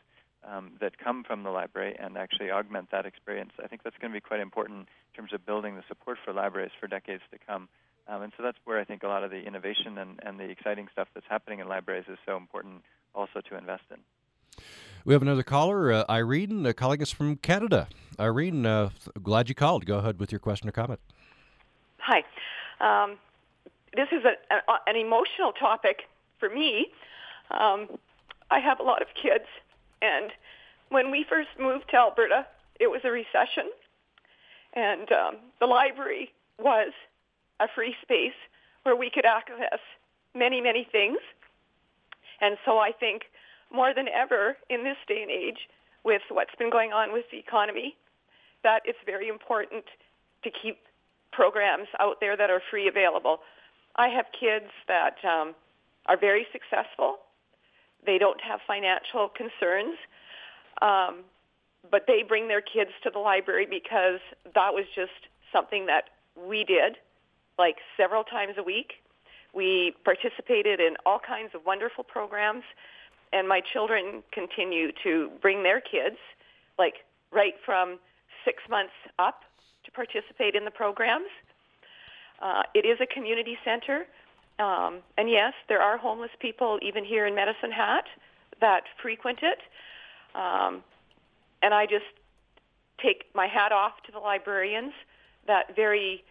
um, 0.46 0.72
that 0.80 0.98
come 0.98 1.24
from 1.24 1.42
the 1.42 1.50
library 1.50 1.96
and 1.98 2.16
actually 2.16 2.50
augment 2.50 2.90
that 2.90 3.06
experience. 3.06 3.52
I 3.62 3.66
think 3.68 3.82
that's 3.82 3.96
going 4.00 4.12
to 4.12 4.16
be 4.16 4.20
quite 4.20 4.40
important 4.40 4.88
in 5.12 5.16
terms 5.16 5.32
of 5.32 5.44
building 5.44 5.76
the 5.76 5.82
support 5.88 6.18
for 6.24 6.32
libraries 6.32 6.72
for 6.80 6.86
decades 6.86 7.22
to 7.32 7.38
come. 7.46 7.68
Um, 8.08 8.22
and 8.22 8.32
so 8.36 8.42
that's 8.42 8.56
where 8.64 8.80
I 8.80 8.84
think 8.84 9.02
a 9.02 9.08
lot 9.08 9.22
of 9.22 9.30
the 9.30 9.42
innovation 9.42 9.98
and, 9.98 10.18
and 10.22 10.40
the 10.40 10.44
exciting 10.44 10.88
stuff 10.92 11.08
that's 11.14 11.26
happening 11.28 11.60
in 11.60 11.68
libraries 11.68 12.06
is 12.08 12.18
so 12.24 12.36
important 12.36 12.82
also 13.14 13.40
to 13.48 13.56
invest 13.56 13.82
in. 13.90 13.98
We 15.08 15.14
have 15.14 15.22
another 15.22 15.42
caller, 15.42 15.90
uh, 15.90 16.04
Irene, 16.10 16.66
uh, 16.66 16.74
calling 16.74 17.00
us 17.00 17.10
from 17.10 17.36
Canada. 17.36 17.88
Irene, 18.20 18.66
uh, 18.66 18.90
glad 19.22 19.48
you 19.48 19.54
called. 19.54 19.86
Go 19.86 19.96
ahead 19.96 20.20
with 20.20 20.30
your 20.30 20.38
question 20.38 20.68
or 20.68 20.72
comment. 20.72 21.00
Hi. 21.96 22.22
Um, 22.78 23.16
this 23.96 24.08
is 24.12 24.22
a, 24.26 24.54
a, 24.54 24.78
an 24.86 24.96
emotional 24.96 25.52
topic 25.52 26.02
for 26.38 26.50
me. 26.50 26.88
Um, 27.50 27.88
I 28.50 28.58
have 28.58 28.80
a 28.80 28.82
lot 28.82 29.00
of 29.00 29.08
kids 29.14 29.46
and 30.02 30.30
when 30.90 31.10
we 31.10 31.24
first 31.26 31.48
moved 31.58 31.88
to 31.92 31.96
Alberta, 31.96 32.46
it 32.78 32.88
was 32.88 33.00
a 33.04 33.10
recession, 33.10 33.70
and 34.74 35.10
um, 35.10 35.36
the 35.58 35.66
library 35.66 36.34
was 36.58 36.92
a 37.60 37.66
free 37.74 37.96
space 38.02 38.36
where 38.82 38.94
we 38.94 39.08
could 39.08 39.24
access 39.24 39.80
many, 40.34 40.60
many 40.60 40.86
things. 40.92 41.16
And 42.42 42.58
so 42.66 42.76
I 42.76 42.92
think 42.92 43.22
more 43.72 43.94
than 43.94 44.06
ever 44.08 44.56
in 44.70 44.84
this 44.84 44.96
day 45.06 45.22
and 45.22 45.30
age, 45.30 45.68
with 46.04 46.22
what's 46.30 46.54
been 46.58 46.70
going 46.70 46.92
on 46.92 47.12
with 47.12 47.24
the 47.30 47.38
economy, 47.38 47.96
that 48.62 48.80
it's 48.84 48.98
very 49.04 49.28
important 49.28 49.84
to 50.42 50.50
keep 50.50 50.78
programs 51.32 51.88
out 52.00 52.16
there 52.20 52.36
that 52.36 52.50
are 52.50 52.62
free 52.70 52.88
available. 52.88 53.40
I 53.96 54.08
have 54.08 54.26
kids 54.38 54.70
that 54.86 55.16
um, 55.24 55.54
are 56.06 56.16
very 56.16 56.46
successful 56.52 57.18
they 58.04 58.18
don't 58.18 58.40
have 58.40 58.60
financial 58.66 59.28
concerns. 59.28 59.96
Um, 60.80 61.24
but 61.90 62.04
they 62.06 62.22
bring 62.26 62.48
their 62.48 62.60
kids 62.60 62.90
to 63.02 63.10
the 63.10 63.18
library 63.18 63.66
because 63.68 64.20
that 64.54 64.72
was 64.74 64.84
just 64.94 65.28
something 65.52 65.86
that 65.86 66.10
we 66.36 66.64
did 66.64 66.96
like 67.58 67.76
several 67.96 68.24
times 68.24 68.54
a 68.58 68.62
week. 68.62 68.94
We 69.54 69.94
participated 70.04 70.80
in 70.80 70.96
all 71.06 71.18
kinds 71.18 71.54
of 71.54 71.62
wonderful 71.64 72.04
programs 72.04 72.64
and 73.32 73.48
my 73.48 73.60
children 73.72 74.22
continue 74.32 74.90
to 75.02 75.30
bring 75.40 75.62
their 75.62 75.80
kids 75.80 76.16
like 76.78 76.94
right 77.32 77.54
from 77.64 77.98
six 78.44 78.62
months 78.70 78.92
up 79.18 79.42
to 79.84 79.90
participate 79.90 80.54
in 80.54 80.64
the 80.64 80.70
programs. 80.70 81.28
Uh, 82.40 82.62
it 82.74 82.86
is 82.86 82.98
a 83.00 83.06
community 83.06 83.58
center. 83.64 84.06
Um, 84.58 85.00
and 85.16 85.30
yes, 85.30 85.52
there 85.68 85.80
are 85.80 85.98
homeless 85.98 86.30
people 86.40 86.78
even 86.82 87.04
here 87.04 87.26
in 87.26 87.34
Medicine 87.34 87.72
Hat 87.72 88.04
that 88.60 88.82
frequent 89.00 89.40
it. 89.42 89.58
Um, 90.34 90.82
and 91.62 91.74
I 91.74 91.86
just 91.86 92.06
take 93.02 93.24
my 93.34 93.46
hat 93.46 93.72
off 93.72 94.02
to 94.06 94.12
the 94.12 94.18
librarians 94.18 94.92
that 95.46 95.74
very 95.74 96.24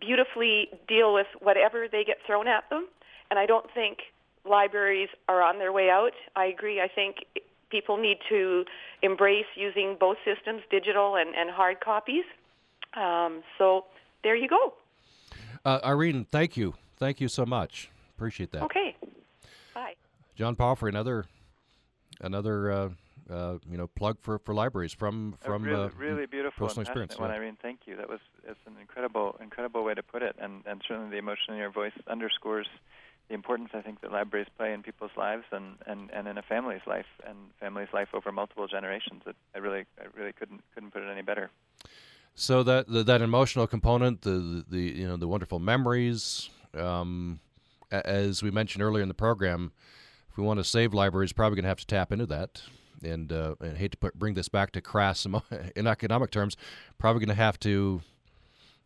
beautifully 0.00 0.68
deal 0.88 1.14
with 1.14 1.26
whatever 1.40 1.86
they 1.90 2.04
get 2.04 2.18
thrown 2.26 2.48
at 2.48 2.68
them. 2.70 2.88
And 3.30 3.38
I 3.38 3.46
don't 3.46 3.66
think 3.72 3.98
libraries 4.48 5.08
are 5.28 5.42
on 5.42 5.58
their 5.58 5.72
way 5.72 5.90
out. 5.90 6.12
I 6.36 6.46
agree. 6.46 6.80
I 6.80 6.88
think 6.88 7.16
people 7.70 7.96
need 7.96 8.18
to 8.28 8.64
embrace 9.02 9.46
using 9.56 9.96
both 9.98 10.18
systems, 10.24 10.62
digital 10.70 11.16
and, 11.16 11.34
and 11.34 11.50
hard 11.50 11.80
copies. 11.80 12.24
Um, 12.94 13.42
so 13.58 13.86
there 14.22 14.36
you 14.36 14.48
go. 14.48 14.74
Uh, 15.64 15.80
Irene, 15.84 16.26
thank 16.30 16.56
you. 16.56 16.74
Thank 16.98 17.20
you 17.20 17.28
so 17.28 17.46
much. 17.46 17.90
Appreciate 18.16 18.52
that. 18.52 18.62
Okay. 18.64 18.96
Bye. 19.74 19.94
John 20.36 20.54
Palfrey, 20.54 20.90
another 20.90 21.24
another 22.20 22.70
uh, 22.70 22.88
uh, 23.30 23.58
you 23.68 23.76
know 23.76 23.86
plug 23.86 24.18
for, 24.20 24.38
for 24.38 24.54
libraries 24.54 24.92
from 24.92 25.34
from 25.40 25.64
a 25.64 25.70
really, 25.70 25.84
uh, 25.84 25.90
really 25.96 26.26
beautiful 26.26 26.66
personal 26.66 26.82
experience. 26.82 27.18
One, 27.18 27.30
Irene. 27.30 27.56
Thank 27.60 27.80
you. 27.86 27.96
That 27.96 28.08
was 28.08 28.20
it's 28.46 28.60
an 28.66 28.74
incredible 28.80 29.36
incredible 29.40 29.82
way 29.84 29.94
to 29.94 30.02
put 30.02 30.22
it, 30.22 30.36
and 30.38 30.62
and 30.66 30.82
certainly 30.86 31.10
the 31.10 31.18
emotion 31.18 31.54
in 31.54 31.56
your 31.56 31.70
voice 31.70 31.92
underscores 32.06 32.68
the 33.32 33.36
importance 33.36 33.70
I 33.72 33.80
think 33.80 34.02
that 34.02 34.12
libraries 34.12 34.46
play 34.58 34.74
in 34.74 34.82
people's 34.82 35.10
lives 35.16 35.44
and, 35.52 35.76
and, 35.86 36.10
and 36.12 36.28
in 36.28 36.36
a 36.36 36.42
family's 36.42 36.82
life 36.86 37.06
and 37.26 37.38
family's 37.58 37.88
life 37.90 38.08
over 38.12 38.30
multiple 38.30 38.68
generations. 38.68 39.22
It, 39.26 39.34
I 39.54 39.58
really 39.58 39.86
I 39.98 40.04
really 40.14 40.34
couldn't 40.34 40.60
couldn't 40.74 40.90
put 40.90 41.02
it 41.02 41.10
any 41.10 41.22
better. 41.22 41.50
So 42.34 42.62
that 42.62 42.84
that 43.06 43.22
emotional 43.22 43.66
component, 43.66 44.20
the, 44.20 44.30
the, 44.30 44.64
the 44.68 44.80
you 45.00 45.08
know 45.08 45.16
the 45.16 45.28
wonderful 45.28 45.60
memories, 45.60 46.50
um, 46.74 47.40
as 47.90 48.42
we 48.42 48.50
mentioned 48.50 48.82
earlier 48.82 49.02
in 49.02 49.08
the 49.08 49.14
program, 49.14 49.72
if 50.30 50.36
we 50.36 50.44
want 50.44 50.60
to 50.60 50.64
save 50.64 50.92
libraries, 50.92 51.32
probably 51.32 51.56
going 51.56 51.64
to 51.64 51.68
have 51.70 51.80
to 51.80 51.86
tap 51.86 52.12
into 52.12 52.26
that. 52.26 52.62
And, 53.04 53.32
uh, 53.32 53.56
and 53.60 53.76
hate 53.78 53.90
to 53.92 53.98
put, 53.98 54.16
bring 54.16 54.34
this 54.34 54.48
back 54.48 54.70
to 54.72 54.80
crass 54.80 55.26
in 55.74 55.88
economic 55.88 56.30
terms, 56.30 56.56
probably 56.98 57.18
going 57.18 57.36
to 57.36 57.42
have 57.42 57.58
to. 57.60 58.02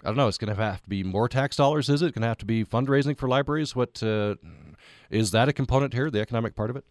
I 0.04 0.08
don't 0.08 0.16
know. 0.16 0.28
It's 0.28 0.38
going 0.38 0.54
to 0.54 0.62
have 0.62 0.82
to 0.82 0.88
be 0.88 1.02
more 1.02 1.28
tax 1.28 1.56
dollars. 1.56 1.88
Is 1.88 2.02
it 2.02 2.14
going 2.14 2.22
to 2.22 2.28
have 2.28 2.38
to 2.38 2.44
be 2.44 2.64
fundraising 2.64 3.16
for 3.16 3.28
libraries? 3.28 3.74
What 3.74 4.02
uh, 4.02 4.36
is 5.10 5.30
that 5.32 5.48
a 5.48 5.52
component 5.52 5.92
here? 5.92 6.10
The 6.10 6.20
economic 6.20 6.54
part 6.54 6.70
of 6.70 6.76
it? 6.76 6.84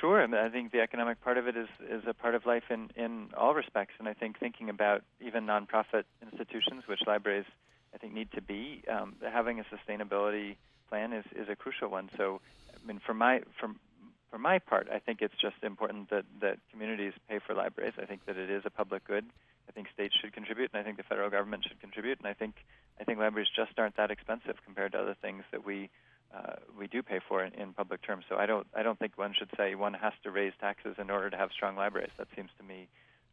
Sure. 0.00 0.22
I, 0.22 0.46
I 0.46 0.48
think 0.48 0.72
the 0.72 0.80
economic 0.80 1.20
part 1.20 1.38
of 1.38 1.46
it 1.46 1.56
is 1.56 1.68
is 1.88 2.02
a 2.06 2.14
part 2.14 2.34
of 2.34 2.46
life 2.46 2.64
in 2.70 2.90
in 2.96 3.28
all 3.36 3.54
respects, 3.54 3.94
and 3.98 4.08
I 4.08 4.14
think 4.14 4.38
thinking 4.38 4.68
about 4.68 5.02
even 5.20 5.46
nonprofit 5.46 6.04
institutions, 6.22 6.84
which 6.86 7.00
libraries 7.06 7.46
I 7.94 7.98
think 7.98 8.14
need 8.14 8.32
to 8.32 8.42
be. 8.42 8.82
Um, 8.90 9.16
having 9.22 9.60
a 9.60 9.64
sustainability 9.64 10.56
plan 10.88 11.12
is, 11.12 11.24
is 11.34 11.48
a 11.48 11.56
crucial 11.56 11.88
one. 11.88 12.10
So, 12.16 12.40
I 12.74 12.86
mean, 12.86 13.00
for 13.04 13.14
my 13.14 13.42
for 13.58 13.68
for 14.30 14.38
my 14.38 14.58
part, 14.58 14.88
I 14.92 14.98
think 14.98 15.20
it's 15.20 15.34
just 15.40 15.56
important 15.62 16.10
that 16.10 16.24
that 16.40 16.58
communities 16.70 17.12
pay 17.28 17.38
for 17.38 17.54
libraries. 17.54 17.94
I 18.00 18.06
think 18.06 18.24
that 18.26 18.36
it 18.36 18.50
is 18.50 18.62
a 18.64 18.70
public 18.70 19.04
good. 19.04 19.26
I 19.68 19.72
think 19.72 19.88
states 19.92 20.14
should 20.20 20.32
contribute, 20.32 20.70
and 20.72 20.80
I 20.80 20.84
think 20.84 20.96
the 20.96 21.02
federal 21.02 21.30
government 21.30 21.64
should 21.68 21.80
contribute. 21.80 22.18
And 22.18 22.26
I 22.26 22.34
think 22.34 22.64
I 23.00 23.04
think 23.04 23.18
libraries 23.18 23.48
just 23.54 23.72
aren't 23.78 23.96
that 23.96 24.10
expensive 24.10 24.56
compared 24.64 24.92
to 24.92 24.98
other 24.98 25.16
things 25.20 25.44
that 25.50 25.64
we 25.64 25.90
uh, 26.34 26.54
we 26.78 26.86
do 26.86 27.02
pay 27.02 27.20
for 27.26 27.44
in, 27.44 27.52
in 27.54 27.72
public 27.72 28.02
terms. 28.02 28.24
So 28.28 28.36
I 28.36 28.46
don't 28.46 28.66
I 28.74 28.82
don't 28.82 28.98
think 28.98 29.16
one 29.16 29.34
should 29.38 29.50
say 29.56 29.74
one 29.74 29.94
has 29.94 30.12
to 30.24 30.30
raise 30.30 30.52
taxes 30.60 30.96
in 30.98 31.10
order 31.10 31.30
to 31.30 31.36
have 31.36 31.50
strong 31.52 31.76
libraries. 31.76 32.12
That 32.18 32.28
seems 32.34 32.50
to 32.58 32.64
me 32.64 32.88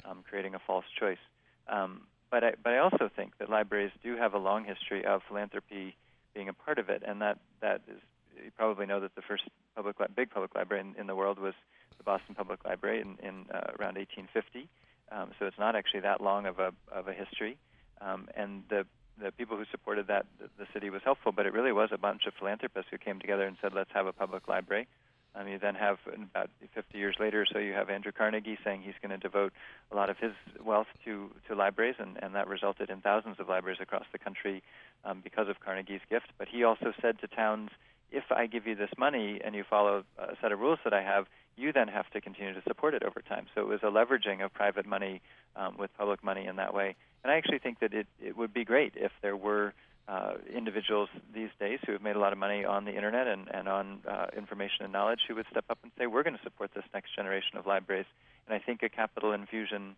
um, 0.06 0.24
creating 0.28 0.56
a 0.56 0.60
false 0.60 0.86
choice. 1.00 1.24
Um, 1.68 2.02
but 2.32 2.44
I, 2.44 2.54
but 2.64 2.74
I 2.74 2.78
also 2.78 3.10
think 3.14 3.38
that 3.40 3.50
libraries 3.50 3.92
do 4.04 4.16
have 4.16 4.34
a 4.34 4.38
long 4.38 4.64
history 4.64 5.06
of 5.06 5.22
philanthropy 5.28 5.96
being 6.34 6.50
a 6.50 6.54
part 6.54 6.78
of 6.78 6.90
it, 6.90 7.04
and 7.06 7.22
that 7.22 7.40
that 7.62 7.82
is 7.88 8.00
you 8.44 8.52
probably 8.56 8.86
know 8.86 9.00
that 9.00 9.16
the 9.16 9.22
first 9.22 9.44
public 9.76 10.00
li- 10.00 10.08
big 10.16 10.30
public 10.30 10.56
library 10.56 10.82
in, 10.82 11.00
in 11.00 11.08
the 11.08 11.16
world 11.16 11.40
was 11.40 11.54
the 11.98 12.04
Boston 12.04 12.36
Public 12.36 12.64
Library 12.66 13.02
in, 13.02 13.18
in 13.22 13.46
uh, 13.54 13.76
around 13.80 13.96
1850. 13.96 14.68
Um, 15.12 15.32
so 15.40 15.46
it's 15.46 15.58
not 15.58 15.76
actually 15.76 16.02
that 16.02 16.22
long 16.22 16.46
of 16.46 16.60
a 16.60 16.72
of 16.92 17.08
a 17.08 17.14
history, 17.14 17.58
um, 18.02 18.28
and 18.36 18.64
the 18.70 18.86
the 19.22 19.32
people 19.32 19.58
who 19.58 19.66
supported 19.72 20.08
that 20.08 20.26
the, 20.58 20.66
city 20.74 20.90
was 20.90 21.02
helpful, 21.04 21.32
but 21.32 21.46
it 21.46 21.54
really 21.54 21.72
was 21.72 21.90
a 21.92 21.98
bunch 21.98 22.26
of 22.26 22.34
philanthropists 22.34 22.90
who 22.90 22.98
came 22.98 23.20
together 23.20 23.46
and 23.46 23.58
said, 23.62 23.74
let's 23.74 23.92
have 23.94 24.08
a 24.08 24.14
public 24.14 24.48
library. 24.48 24.88
Um, 25.36 25.48
you 25.48 25.60
then 25.60 25.76
have 25.76 25.98
about 26.08 26.50
50 26.74 26.98
years 26.98 27.16
later, 27.20 27.46
so 27.52 27.60
you 27.60 27.74
have 27.74 27.90
Andrew 27.90 28.12
Carnegie 28.12 28.58
saying 28.64 28.82
he's 28.82 28.96
going 29.02 29.12
to 29.12 29.18
devote 29.18 29.54
a 29.92 29.96
lot 29.96 30.10
of 30.10 30.18
his 30.18 30.32
wealth 30.64 30.88
to 31.06 31.30
to 31.48 31.56
libraries, 31.56 31.96
and, 32.00 32.18
and 32.22 32.34
that 32.34 32.48
resulted 32.48 32.90
in 32.90 33.02
thousands 33.02 33.40
of 33.40 33.48
libraries 33.48 33.78
across 33.80 34.06
the 34.12 34.18
country 34.18 34.64
um, 35.06 35.22
because 35.24 35.48
of 35.48 35.60
Carnegie's 35.60 36.02
gift. 36.10 36.28
But 36.40 36.48
he 36.48 36.64
also 36.64 36.94
said 37.00 37.20
to 37.20 37.28
towns, 37.28 37.70
if 38.12 38.24
I 38.32 38.48
give 38.48 38.66
you 38.66 38.76
this 38.76 38.90
money 38.98 39.40
and 39.44 39.54
you 39.54 39.64
follow 39.70 40.04
a 40.18 40.36
set 40.42 40.52
of 40.52 40.60
rules 40.60 40.80
that 40.84 40.94
I 40.94 41.04
have, 41.04 41.28
you 41.60 41.74
then 41.74 41.88
have 41.88 42.10
to 42.12 42.22
continue 42.22 42.54
to 42.54 42.62
support 42.68 42.94
it 42.94 43.04
over 43.04 43.22
time. 43.22 43.46
So 43.54 43.62
it 43.62 43.68
was 43.68 43.80
a 43.84 43.88
leveraging 43.88 44.44
of 44.44 44.54
private 44.54 44.86
money 44.86 45.22
um, 45.56 45.76
with 45.78 45.92
public 45.98 46.24
money 46.24 46.46
in 46.46 46.56
that 46.56 46.74
way. 46.74 46.96
And 47.24 47.32
I 47.32 47.38
actually 47.38 47.60
think 47.60 47.80
that 47.80 47.94
it, 47.94 48.08
it 48.22 48.38
would 48.38 48.54
be 48.54 48.64
great 48.64 48.94
if 48.96 49.12
there 49.22 49.36
were 49.36 49.74
uh, 50.08 50.34
individuals 50.54 51.10
these 51.34 51.50
days 51.60 51.80
who 51.86 51.92
have 51.92 52.02
made 52.02 52.16
a 52.16 52.20
lot 52.20 52.34
of 52.34 52.40
money 52.40 52.66
on 52.66 52.86
the 52.86 52.96
internet 52.96 53.28
and, 53.28 53.48
and 53.54 53.68
on 53.68 54.00
uh, 54.10 54.28
information 54.36 54.84
and 54.84 54.94
knowledge 54.94 55.20
who 55.28 55.36
would 55.36 55.46
step 55.52 55.66
up 55.70 55.78
and 55.84 55.92
say, 55.98 56.08
we're 56.08 56.24
going 56.24 56.36
to 56.36 56.44
support 56.44 56.72
this 56.74 56.86
next 56.94 57.16
generation 57.16 57.58
of 57.58 57.68
libraries. 57.68 58.08
And 58.48 58.56
I 58.56 58.60
think 58.60 58.82
a 58.82 58.90
capital 58.90 59.34
infusion 59.34 59.96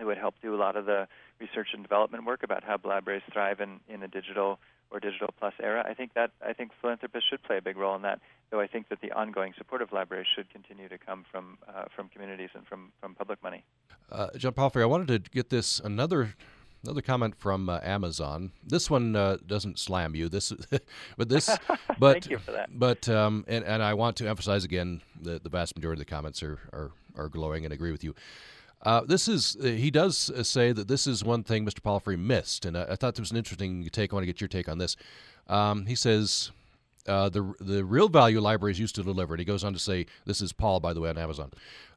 it 0.00 0.04
would 0.04 0.18
help 0.18 0.34
do 0.40 0.54
a 0.54 0.56
lot 0.56 0.76
of 0.76 0.86
the 0.86 1.06
research 1.38 1.68
and 1.74 1.82
development 1.82 2.24
work 2.24 2.42
about 2.42 2.64
how 2.64 2.78
libraries 2.82 3.22
thrive 3.32 3.60
in, 3.60 3.80
in 3.88 4.02
a 4.02 4.08
digital 4.08 4.58
or 4.92 5.00
digital 5.00 5.30
plus 5.38 5.54
era. 5.60 5.84
I 5.88 5.94
think 5.94 6.14
that 6.14 6.30
I 6.46 6.52
think 6.52 6.70
philanthropists 6.80 7.28
should 7.28 7.42
play 7.42 7.56
a 7.56 7.62
big 7.62 7.76
role 7.76 7.96
in 7.96 8.02
that. 8.02 8.20
Though 8.50 8.60
I 8.60 8.66
think 8.66 8.88
that 8.90 9.00
the 9.00 9.10
ongoing 9.12 9.54
support 9.56 9.80
of 9.82 9.92
libraries 9.92 10.26
should 10.32 10.50
continue 10.50 10.88
to 10.88 10.98
come 10.98 11.24
from 11.30 11.58
uh, 11.68 11.84
from 11.94 12.08
communities 12.08 12.50
and 12.54 12.66
from 12.66 12.92
from 13.00 13.14
public 13.14 13.42
money. 13.42 13.64
Uh, 14.10 14.28
John 14.36 14.52
Palfrey, 14.52 14.82
I 14.82 14.86
wanted 14.86 15.24
to 15.24 15.30
get 15.30 15.48
this 15.48 15.80
another 15.80 16.34
another 16.84 17.00
comment 17.00 17.34
from 17.36 17.68
uh, 17.68 17.80
Amazon. 17.82 18.52
This 18.66 18.90
one 18.90 19.16
uh, 19.16 19.38
doesn't 19.46 19.78
slam 19.78 20.14
you. 20.14 20.28
This, 20.28 20.52
but 21.16 21.28
this, 21.28 21.48
but 21.98 22.12
Thank 22.12 22.30
you 22.30 22.38
for 22.38 22.52
that. 22.52 22.68
But 22.78 23.08
um, 23.08 23.44
and 23.48 23.64
and 23.64 23.82
I 23.82 23.94
want 23.94 24.16
to 24.18 24.28
emphasize 24.28 24.64
again 24.64 25.00
that 25.22 25.42
the 25.42 25.50
vast 25.50 25.76
majority 25.76 26.02
of 26.02 26.06
the 26.06 26.10
comments 26.10 26.42
are 26.42 26.58
are, 26.72 26.90
are 27.16 27.28
glowing 27.28 27.64
and 27.64 27.72
agree 27.72 27.92
with 27.92 28.04
you. 28.04 28.14
Uh, 28.82 29.02
this 29.06 29.28
is 29.28 29.56
uh, 29.62 29.66
he 29.68 29.90
does 29.90 30.30
uh, 30.30 30.42
say 30.42 30.72
that 30.72 30.88
this 30.88 31.06
is 31.06 31.22
one 31.22 31.44
thing 31.44 31.64
Mr. 31.64 31.82
Palfrey 31.82 32.16
missed, 32.16 32.64
and 32.64 32.76
I, 32.76 32.84
I 32.90 32.96
thought 32.96 33.14
this 33.14 33.20
was 33.20 33.30
an 33.30 33.36
interesting 33.36 33.88
take. 33.92 34.12
I 34.12 34.16
want 34.16 34.22
to 34.22 34.26
get 34.26 34.40
your 34.40 34.48
take 34.48 34.68
on 34.68 34.78
this. 34.78 34.96
Um, 35.46 35.86
he 35.86 35.94
says 35.94 36.50
uh, 37.06 37.28
the 37.28 37.54
the 37.60 37.84
real 37.84 38.08
value 38.08 38.40
libraries 38.40 38.80
used 38.80 38.96
to 38.96 39.04
deliver, 39.04 39.34
and 39.34 39.38
he 39.38 39.44
goes 39.44 39.62
on 39.62 39.72
to 39.72 39.78
say 39.78 40.06
this 40.24 40.40
is 40.40 40.52
Paul, 40.52 40.80
by 40.80 40.92
the 40.92 41.00
way, 41.00 41.10
on 41.10 41.18
Amazon. 41.18 41.52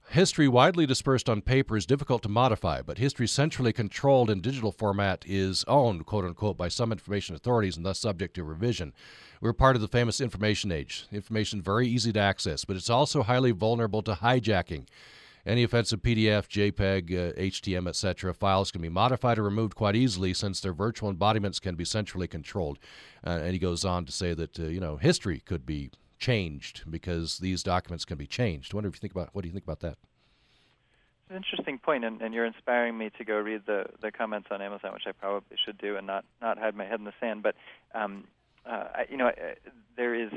History 0.09 0.47
widely 0.47 0.86
dispersed 0.86 1.27
on 1.27 1.41
paper 1.41 1.75
is 1.75 1.88
difficult 1.88 2.21
to 2.23 2.29
modify, 2.29 2.83
but 2.83 2.99
history 2.99 3.27
centrally 3.27 3.73
controlled 3.73 4.29
in 4.29 4.39
digital 4.39 4.71
format 4.71 5.25
is 5.27 5.65
owned, 5.67 6.05
quote 6.05 6.25
unquote, 6.25 6.57
by 6.57 6.67
some 6.67 6.91
information 6.91 7.36
authorities 7.36 7.75
and 7.75 7.83
thus 7.83 7.99
subject 7.99 8.36
to 8.36 8.43
revision. 8.43 8.93
We're 9.41 9.53
part 9.53 9.75
of 9.75 9.81
the 9.81 9.88
famous 9.88 10.21
information 10.21 10.71
age. 10.71 11.07
Information 11.11 11.59
very 11.59 11.88
easy 11.88 12.13
to 12.13 12.19
access, 12.19 12.65
but 12.65 12.75
it's 12.75 12.89
also 12.89 13.23
highly 13.23 13.51
vulnerable 13.51 14.03
to 14.03 14.13
hijacking. 14.13 14.86
Any 15.46 15.62
offensive 15.64 16.02
PDF, 16.02 16.48
JPEG, 16.48 17.12
uh, 17.12 17.34
HTML, 17.39 17.89
etc. 17.89 18.34
files 18.34 18.72
can 18.72 18.82
be 18.82 18.89
modified 18.89 19.38
or 19.38 19.43
removed 19.43 19.76
quite 19.76 19.96
easily 19.96 20.34
since 20.34 20.60
their 20.60 20.74
virtual 20.74 21.10
embodiments 21.10 21.60
can 21.60 21.76
be 21.76 21.86
centrally 21.86 22.28
controlled. 22.28 22.80
Uh, 23.26 23.41
and 23.43 23.54
he 23.54 23.60
goes 23.60 23.86
on 23.86 24.06
to 24.06 24.12
say 24.12 24.34
that 24.34 24.60
uh, 24.60 24.64
you 24.64 24.80
know 24.80 24.98
history 24.98 25.39
could 25.39 25.66
be 25.66 25.91
changed 26.18 26.84
because 26.89 27.38
these 27.38 27.62
documents 27.62 28.06
can 28.06 28.18
be 28.18 28.26
changed. 28.26 28.74
I 28.74 28.78
wonder 28.78 28.89
if 28.89 28.96
you 28.96 29.00
think 29.00 29.14
about 29.14 29.30
what 29.34 29.43
do 29.43 29.48
you 29.48 29.54
think 29.54 29.66
about 29.66 29.82
that? 29.82 29.98
It's 31.26 31.32
an 31.32 31.36
interesting 31.38 31.78
point, 31.78 32.06
and, 32.06 32.22
and 32.22 32.34
you're 32.34 32.46
inspiring 32.46 32.98
me 32.98 33.12
to 33.18 33.24
go 33.24 33.36
read 33.38 33.64
the, 33.66 33.86
the 34.02 34.12
comments 34.12 34.48
on 34.52 34.62
Amazon, 34.62 34.93
which 34.93 35.08
I 35.08 35.12
probably 35.12 35.58
should 35.64 35.78
do, 35.78 35.96
and 35.96 36.08
not 36.08 36.26
not 36.41 36.58
hide 36.58 36.76
my 36.76 36.86
head 36.86 37.00
in 37.00 37.06
the 37.06 37.14
sand. 37.20 37.43
But 37.43 37.56
um, 37.93 38.26
uh, 38.66 38.86
you 39.10 39.18
know, 39.18 39.32
there 39.96 40.16
is 40.16 40.32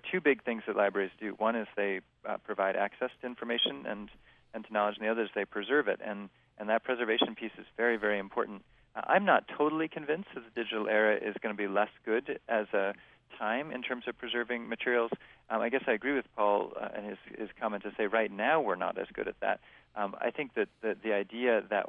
are 0.00 0.12
two 0.12 0.20
big 0.20 0.42
things 0.44 0.62
that 0.66 0.76
libraries 0.76 1.10
do. 1.20 1.34
One 1.38 1.56
is 1.56 1.66
they 1.76 2.00
uh, 2.28 2.38
provide 2.38 2.76
access 2.76 3.10
to 3.20 3.26
information 3.26 3.86
and 3.86 4.10
and 4.54 4.64
to 4.66 4.72
knowledge, 4.72 4.96
and 4.98 5.06
the 5.06 5.10
other 5.10 5.22
is 5.22 5.28
they 5.34 5.44
preserve 5.44 5.88
it. 5.88 6.00
And, 6.04 6.28
and 6.58 6.68
that 6.68 6.84
preservation 6.84 7.34
piece 7.34 7.52
is 7.58 7.66
very, 7.76 7.96
very 7.96 8.18
important. 8.18 8.62
Uh, 8.96 9.02
I'm 9.06 9.24
not 9.24 9.44
totally 9.56 9.88
convinced 9.88 10.28
that 10.34 10.42
the 10.42 10.62
digital 10.62 10.88
era 10.88 11.16
is 11.16 11.34
going 11.40 11.54
to 11.54 11.56
be 11.56 11.68
less 11.68 11.90
good 12.04 12.40
as 12.48 12.66
a 12.72 12.94
time 13.38 13.70
in 13.70 13.82
terms 13.82 14.04
of 14.08 14.18
preserving 14.18 14.68
materials. 14.68 15.10
Um, 15.48 15.60
I 15.60 15.68
guess 15.68 15.82
I 15.86 15.92
agree 15.92 16.14
with 16.14 16.26
Paul 16.36 16.72
uh, 16.80 16.88
and 16.94 17.06
his, 17.06 17.18
his 17.38 17.48
comment 17.60 17.84
to 17.84 17.92
say 17.96 18.06
right 18.06 18.30
now 18.30 18.60
we're 18.60 18.76
not 18.76 18.98
as 18.98 19.06
good 19.12 19.28
at 19.28 19.38
that. 19.40 19.60
Um, 19.96 20.14
I 20.20 20.30
think 20.30 20.54
that 20.54 20.68
the, 20.82 20.96
the 21.02 21.12
idea 21.12 21.62
that 21.70 21.86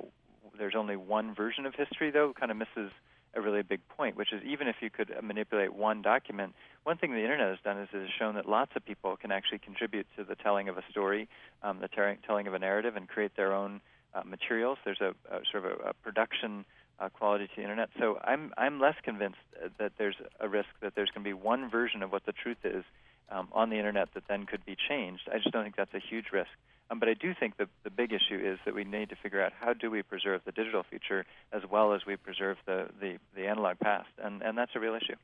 there's 0.57 0.76
only 0.76 0.95
one 0.95 1.34
version 1.34 1.66
of 1.66 1.74
history, 1.74 2.12
though, 2.12 2.34
kind 2.39 2.51
of 2.51 2.57
misses 2.57 2.91
a 3.34 3.41
really 3.41 3.61
big 3.61 3.79
point, 3.88 4.17
which 4.17 4.34
is 4.34 4.41
even 4.43 4.67
if 4.67 4.75
you 4.82 4.89
could 4.89 5.13
manipulate 5.23 5.73
one 5.73 6.01
document, 6.01 6.53
one 6.84 6.97
thing 6.97 7.11
the 7.11 7.21
internet 7.21 7.49
has 7.49 7.59
done 7.63 7.77
is 7.79 7.89
it 7.93 7.99
has 7.99 8.09
shown 8.17 8.36
that 8.36 8.47
lots 8.47 8.71
of 8.75 8.86
people 8.86 9.15
can 9.15 9.32
actually 9.32 9.59
contribute 9.59 10.05
to 10.17 10.23
the 10.23 10.36
telling 10.36 10.67
of 10.69 10.77
a 10.77 10.84
story, 10.89 11.27
um, 11.63 11.79
the 11.79 11.88
ter- 11.88 12.17
telling 12.27 12.47
of 12.47 12.53
a 12.53 12.59
narrative, 12.59 12.95
and 12.95 13.07
create 13.07 13.36
their 13.36 13.53
own 13.53 13.82
uh, 14.13 14.23
materials. 14.25 14.77
There's 14.84 15.01
a, 15.01 15.13
a 15.29 15.39
sort 15.51 15.65
of 15.65 15.71
a, 15.71 15.89
a 15.89 15.93
production 15.93 16.65
uh, 16.99 17.09
quality 17.09 17.47
to 17.47 17.53
the 17.55 17.63
internet. 17.63 17.89
So 17.99 18.19
I'm 18.23 18.53
I'm 18.57 18.79
less 18.79 18.95
convinced 19.03 19.39
that 19.79 19.93
there's 19.97 20.15
a 20.39 20.47
risk 20.47 20.69
that 20.82 20.93
there's 20.95 21.09
going 21.09 21.23
to 21.23 21.29
be 21.29 21.34
one 21.34 21.69
version 21.69 22.03
of 22.03 22.11
what 22.11 22.25
the 22.25 22.34
truth 22.34 22.63
is 22.63 22.84
um, 23.29 23.47
on 23.53 23.69
the 23.69 23.77
internet 23.77 24.09
that 24.13 24.23
then 24.27 24.45
could 24.45 24.65
be 24.65 24.75
changed. 24.75 25.23
I 25.34 25.38
just 25.38 25.51
don't 25.51 25.63
think 25.63 25.75
that's 25.75 25.93
a 25.93 25.99
huge 25.99 26.25
risk. 26.32 26.51
Um, 26.91 26.99
but 26.99 27.07
I 27.07 27.13
do 27.13 27.33
think 27.33 27.57
that 27.57 27.69
the 27.83 27.89
big 27.89 28.11
issue 28.11 28.37
is 28.37 28.59
that 28.65 28.75
we 28.75 28.83
need 28.83 29.09
to 29.09 29.15
figure 29.15 29.41
out 29.41 29.53
how 29.57 29.71
do 29.73 29.89
we 29.89 30.03
preserve 30.03 30.41
the 30.45 30.51
digital 30.51 30.83
future 30.83 31.25
as 31.53 31.61
well 31.69 31.93
as 31.93 32.05
we 32.05 32.17
preserve 32.17 32.57
the, 32.65 32.89
the, 32.99 33.17
the 33.33 33.47
analog 33.47 33.79
past, 33.79 34.09
and, 34.21 34.41
and 34.41 34.57
that's 34.57 34.71
a 34.75 34.79
real 34.79 34.93
issue. 34.93 35.15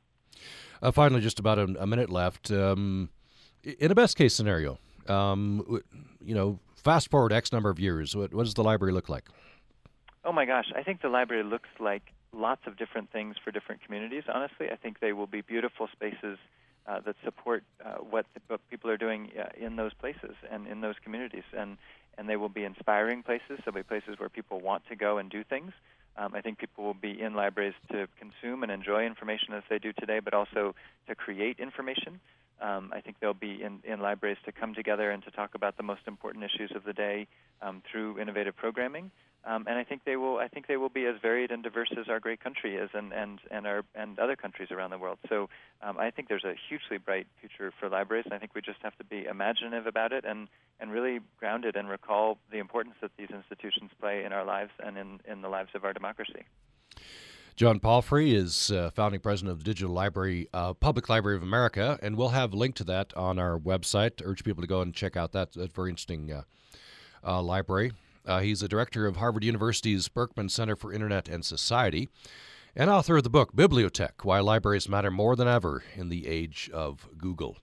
Uh, 0.80 0.90
finally, 0.90 1.20
just 1.20 1.38
about 1.38 1.58
a, 1.58 1.64
a 1.78 1.86
minute 1.86 2.08
left. 2.08 2.50
Um, 2.50 3.10
in 3.62 3.90
a 3.90 3.94
best 3.94 4.16
case 4.16 4.34
scenario, 4.34 4.78
um, 5.08 5.82
you 6.24 6.34
know, 6.34 6.58
fast 6.74 7.10
forward 7.10 7.32
X 7.32 7.52
number 7.52 7.68
of 7.68 7.78
years, 7.78 8.16
what, 8.16 8.32
what 8.32 8.44
does 8.44 8.54
the 8.54 8.64
library 8.64 8.92
look 8.92 9.10
like? 9.10 9.24
Oh 10.24 10.32
my 10.32 10.46
gosh, 10.46 10.72
I 10.74 10.82
think 10.82 11.02
the 11.02 11.08
library 11.08 11.44
looks 11.44 11.68
like 11.78 12.12
lots 12.32 12.62
of 12.66 12.78
different 12.78 13.10
things 13.12 13.36
for 13.42 13.50
different 13.50 13.84
communities. 13.84 14.24
Honestly, 14.32 14.70
I 14.70 14.76
think 14.76 15.00
they 15.00 15.12
will 15.12 15.26
be 15.26 15.42
beautiful 15.42 15.88
spaces 15.92 16.38
uh, 16.88 17.00
that 17.00 17.16
support 17.24 17.62
uh, 17.84 17.96
what, 17.96 18.26
what 18.46 18.60
people 18.70 18.90
are 18.90 18.96
doing 18.96 19.30
uh, 19.38 19.48
in 19.56 19.76
those 19.76 19.92
places 19.94 20.34
and 20.50 20.66
in 20.66 20.80
those 20.80 20.94
communities, 21.02 21.44
and 21.56 21.76
and 22.16 22.28
they 22.28 22.36
will 22.36 22.48
be 22.48 22.64
inspiring 22.64 23.22
places. 23.22 23.60
They'll 23.64 23.74
be 23.74 23.84
places 23.84 24.18
where 24.18 24.28
people 24.28 24.60
want 24.60 24.82
to 24.88 24.96
go 24.96 25.18
and 25.18 25.30
do 25.30 25.44
things. 25.44 25.70
Um, 26.16 26.34
I 26.34 26.40
think 26.40 26.58
people 26.58 26.82
will 26.82 26.94
be 26.94 27.20
in 27.20 27.34
libraries 27.34 27.74
to 27.92 28.08
consume 28.18 28.64
and 28.64 28.72
enjoy 28.72 29.06
information 29.06 29.54
as 29.54 29.62
they 29.70 29.78
do 29.78 29.92
today, 29.92 30.18
but 30.18 30.34
also 30.34 30.74
to 31.06 31.14
create 31.14 31.60
information. 31.60 32.18
Um, 32.60 32.92
I 32.94 33.00
think 33.00 33.16
they'll 33.20 33.34
be 33.34 33.62
in, 33.62 33.80
in 33.84 34.00
libraries 34.00 34.38
to 34.44 34.52
come 34.52 34.74
together 34.74 35.10
and 35.10 35.22
to 35.24 35.30
talk 35.30 35.54
about 35.54 35.76
the 35.76 35.82
most 35.82 36.02
important 36.06 36.44
issues 36.44 36.72
of 36.74 36.84
the 36.84 36.92
day 36.92 37.26
um, 37.62 37.82
through 37.90 38.18
innovative 38.18 38.56
programming. 38.56 39.10
Um, 39.44 39.64
and 39.68 39.78
I 39.78 39.84
think 39.84 40.02
they 40.04 40.16
will. 40.16 40.38
I 40.38 40.48
think 40.48 40.66
they 40.66 40.76
will 40.76 40.88
be 40.88 41.06
as 41.06 41.14
varied 41.22 41.52
and 41.52 41.62
diverse 41.62 41.90
as 41.98 42.08
our 42.08 42.18
great 42.18 42.40
country 42.40 42.76
is, 42.76 42.90
and 42.92 43.12
and 43.12 43.38
and 43.50 43.66
our 43.66 43.84
and 43.94 44.18
other 44.18 44.34
countries 44.34 44.70
around 44.72 44.90
the 44.90 44.98
world. 44.98 45.18
So 45.28 45.48
um, 45.80 45.96
I 45.96 46.10
think 46.10 46.28
there's 46.28 46.44
a 46.44 46.54
hugely 46.68 46.98
bright 46.98 47.28
future 47.40 47.72
for 47.78 47.88
libraries, 47.88 48.24
and 48.24 48.34
I 48.34 48.38
think 48.38 48.54
we 48.54 48.60
just 48.60 48.80
have 48.82 48.96
to 48.98 49.04
be 49.04 49.24
imaginative 49.24 49.86
about 49.86 50.12
it 50.12 50.24
and 50.24 50.48
and 50.80 50.90
really 50.90 51.20
grounded 51.38 51.76
and 51.76 51.88
recall 51.88 52.38
the 52.50 52.58
importance 52.58 52.96
that 53.00 53.12
these 53.16 53.30
institutions 53.30 53.90
play 54.00 54.24
in 54.24 54.32
our 54.32 54.44
lives 54.44 54.72
and 54.84 54.98
in 54.98 55.20
in 55.24 55.40
the 55.40 55.48
lives 55.48 55.70
of 55.74 55.84
our 55.84 55.92
democracy. 55.92 56.42
John 57.58 57.80
Palfrey 57.80 58.36
is 58.36 58.70
uh, 58.70 58.92
founding 58.94 59.18
president 59.18 59.50
of 59.50 59.58
the 59.58 59.64
Digital 59.64 59.92
Library, 59.92 60.48
uh, 60.54 60.74
Public 60.74 61.08
Library 61.08 61.36
of 61.36 61.42
America, 61.42 61.98
and 62.00 62.16
we'll 62.16 62.28
have 62.28 62.52
a 62.52 62.56
link 62.56 62.76
to 62.76 62.84
that 62.84 63.12
on 63.16 63.36
our 63.36 63.58
website. 63.58 64.22
Urge 64.24 64.44
people 64.44 64.62
to 64.62 64.68
go 64.68 64.80
and 64.80 64.94
check 64.94 65.16
out 65.16 65.32
that, 65.32 65.54
that 65.54 65.74
very 65.74 65.90
interesting 65.90 66.30
uh, 66.32 66.42
uh 67.26 67.42
library. 67.42 67.90
Uh, 68.24 68.38
he's 68.38 68.62
a 68.62 68.68
director 68.68 69.08
of 69.08 69.16
Harvard 69.16 69.42
University's 69.42 70.06
Berkman 70.06 70.48
Center 70.48 70.76
for 70.76 70.92
Internet 70.92 71.28
and 71.28 71.44
Society 71.44 72.08
and 72.76 72.90
author 72.90 73.16
of 73.16 73.24
the 73.24 73.28
book 73.28 73.52
Bibliotech 73.52 74.22
Why 74.22 74.38
Libraries 74.38 74.88
Matter 74.88 75.10
More 75.10 75.34
Than 75.34 75.48
Ever 75.48 75.82
in 75.96 76.10
the 76.10 76.28
Age 76.28 76.70
of 76.72 77.08
Google. 77.18 77.56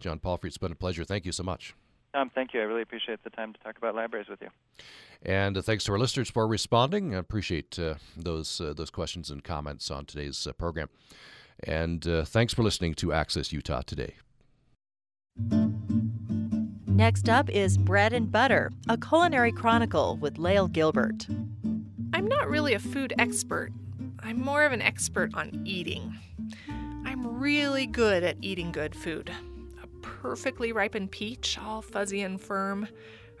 John 0.00 0.18
Palfrey, 0.18 0.48
it's 0.48 0.56
been 0.56 0.72
a 0.72 0.76
pleasure. 0.76 1.04
Thank 1.04 1.26
you 1.26 1.32
so 1.32 1.42
much. 1.42 1.74
Um, 2.14 2.30
thank 2.34 2.52
you. 2.52 2.60
I 2.60 2.64
really 2.64 2.82
appreciate 2.82 3.24
the 3.24 3.30
time 3.30 3.52
to 3.52 3.58
talk 3.60 3.78
about 3.78 3.94
libraries 3.94 4.28
with 4.28 4.40
you. 4.42 4.48
And 5.22 5.56
uh, 5.56 5.62
thanks 5.62 5.84
to 5.84 5.92
our 5.92 5.98
listeners 5.98 6.28
for 6.30 6.46
responding. 6.46 7.14
I 7.14 7.18
appreciate 7.18 7.78
uh, 7.78 7.94
those 8.16 8.60
uh, 8.60 8.74
those 8.74 8.90
questions 8.90 9.30
and 9.30 9.42
comments 9.42 9.90
on 9.90 10.04
today's 10.04 10.46
uh, 10.46 10.52
program. 10.52 10.88
And 11.64 12.06
uh, 12.06 12.24
thanks 12.24 12.52
for 12.52 12.62
listening 12.62 12.94
to 12.94 13.12
Access 13.12 13.52
Utah 13.52 13.82
today. 13.82 14.14
Next 16.86 17.28
up 17.28 17.48
is 17.48 17.78
Bread 17.78 18.12
and 18.12 18.30
Butter, 18.30 18.70
a 18.88 18.98
culinary 18.98 19.52
chronicle 19.52 20.16
with 20.18 20.38
Lael 20.38 20.68
Gilbert. 20.68 21.26
I'm 22.12 22.26
not 22.26 22.48
really 22.48 22.74
a 22.74 22.78
food 22.78 23.14
expert. 23.18 23.72
I'm 24.20 24.40
more 24.40 24.64
of 24.64 24.72
an 24.72 24.82
expert 24.82 25.34
on 25.34 25.62
eating. 25.64 26.14
I'm 26.68 27.40
really 27.40 27.86
good 27.86 28.22
at 28.22 28.36
eating 28.40 28.72
good 28.72 28.94
food. 28.94 29.30
Perfectly 30.02 30.72
ripened 30.72 31.10
peach, 31.10 31.58
all 31.58 31.82
fuzzy 31.82 32.20
and 32.20 32.40
firm, 32.40 32.88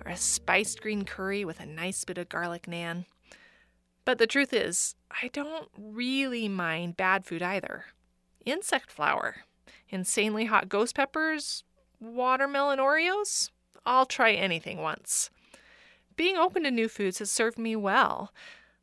or 0.04 0.10
a 0.10 0.16
spiced 0.16 0.80
green 0.80 1.04
curry 1.04 1.44
with 1.44 1.60
a 1.60 1.66
nice 1.66 2.04
bit 2.04 2.18
of 2.18 2.28
garlic 2.28 2.66
naan. 2.66 3.04
But 4.04 4.18
the 4.18 4.26
truth 4.26 4.52
is, 4.52 4.96
I 5.10 5.28
don't 5.28 5.68
really 5.76 6.48
mind 6.48 6.96
bad 6.96 7.24
food 7.24 7.42
either. 7.42 7.86
Insect 8.44 8.90
flour, 8.90 9.44
insanely 9.88 10.46
hot 10.46 10.68
ghost 10.68 10.96
peppers, 10.96 11.62
watermelon 12.00 12.78
Oreos? 12.78 13.50
I'll 13.86 14.06
try 14.06 14.32
anything 14.32 14.78
once. 14.78 15.30
Being 16.16 16.36
open 16.36 16.64
to 16.64 16.70
new 16.70 16.88
foods 16.88 17.18
has 17.20 17.30
served 17.30 17.58
me 17.58 17.76
well. 17.76 18.32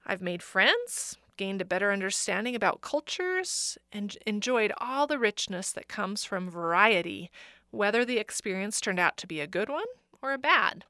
I've 0.05 0.21
made 0.21 0.41
friends, 0.41 1.17
gained 1.37 1.61
a 1.61 1.65
better 1.65 1.91
understanding 1.91 2.55
about 2.55 2.81
cultures, 2.81 3.77
and 3.91 4.17
enjoyed 4.25 4.73
all 4.77 5.07
the 5.07 5.19
richness 5.19 5.71
that 5.71 5.87
comes 5.87 6.23
from 6.23 6.49
variety, 6.49 7.29
whether 7.71 8.03
the 8.03 8.17
experience 8.17 8.79
turned 8.79 8.99
out 8.99 9.17
to 9.17 9.27
be 9.27 9.39
a 9.39 9.47
good 9.47 9.69
one 9.69 9.85
or 10.21 10.33
a 10.33 10.37
bad. 10.37 10.85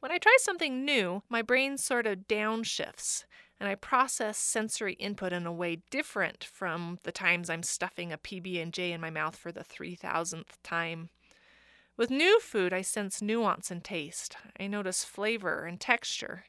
When 0.00 0.12
I 0.12 0.18
try 0.18 0.36
something 0.40 0.84
new, 0.84 1.22
my 1.28 1.42
brain 1.42 1.78
sort 1.78 2.06
of 2.06 2.28
downshifts, 2.28 3.24
and 3.58 3.68
I 3.68 3.74
process 3.74 4.36
sensory 4.36 4.94
input 4.94 5.32
in 5.32 5.46
a 5.46 5.52
way 5.52 5.78
different 5.90 6.44
from 6.44 6.98
the 7.04 7.12
times 7.12 7.48
I'm 7.48 7.62
stuffing 7.62 8.12
a 8.12 8.18
PB&J 8.18 8.92
in 8.92 9.00
my 9.00 9.10
mouth 9.10 9.36
for 9.36 9.52
the 9.52 9.64
3000th 9.64 10.58
time. 10.62 11.08
With 11.96 12.10
new 12.10 12.40
food, 12.40 12.72
I 12.72 12.82
sense 12.82 13.22
nuance 13.22 13.70
and 13.70 13.82
taste. 13.82 14.36
I 14.58 14.66
notice 14.66 15.04
flavor 15.04 15.64
and 15.64 15.80
texture. 15.80 16.44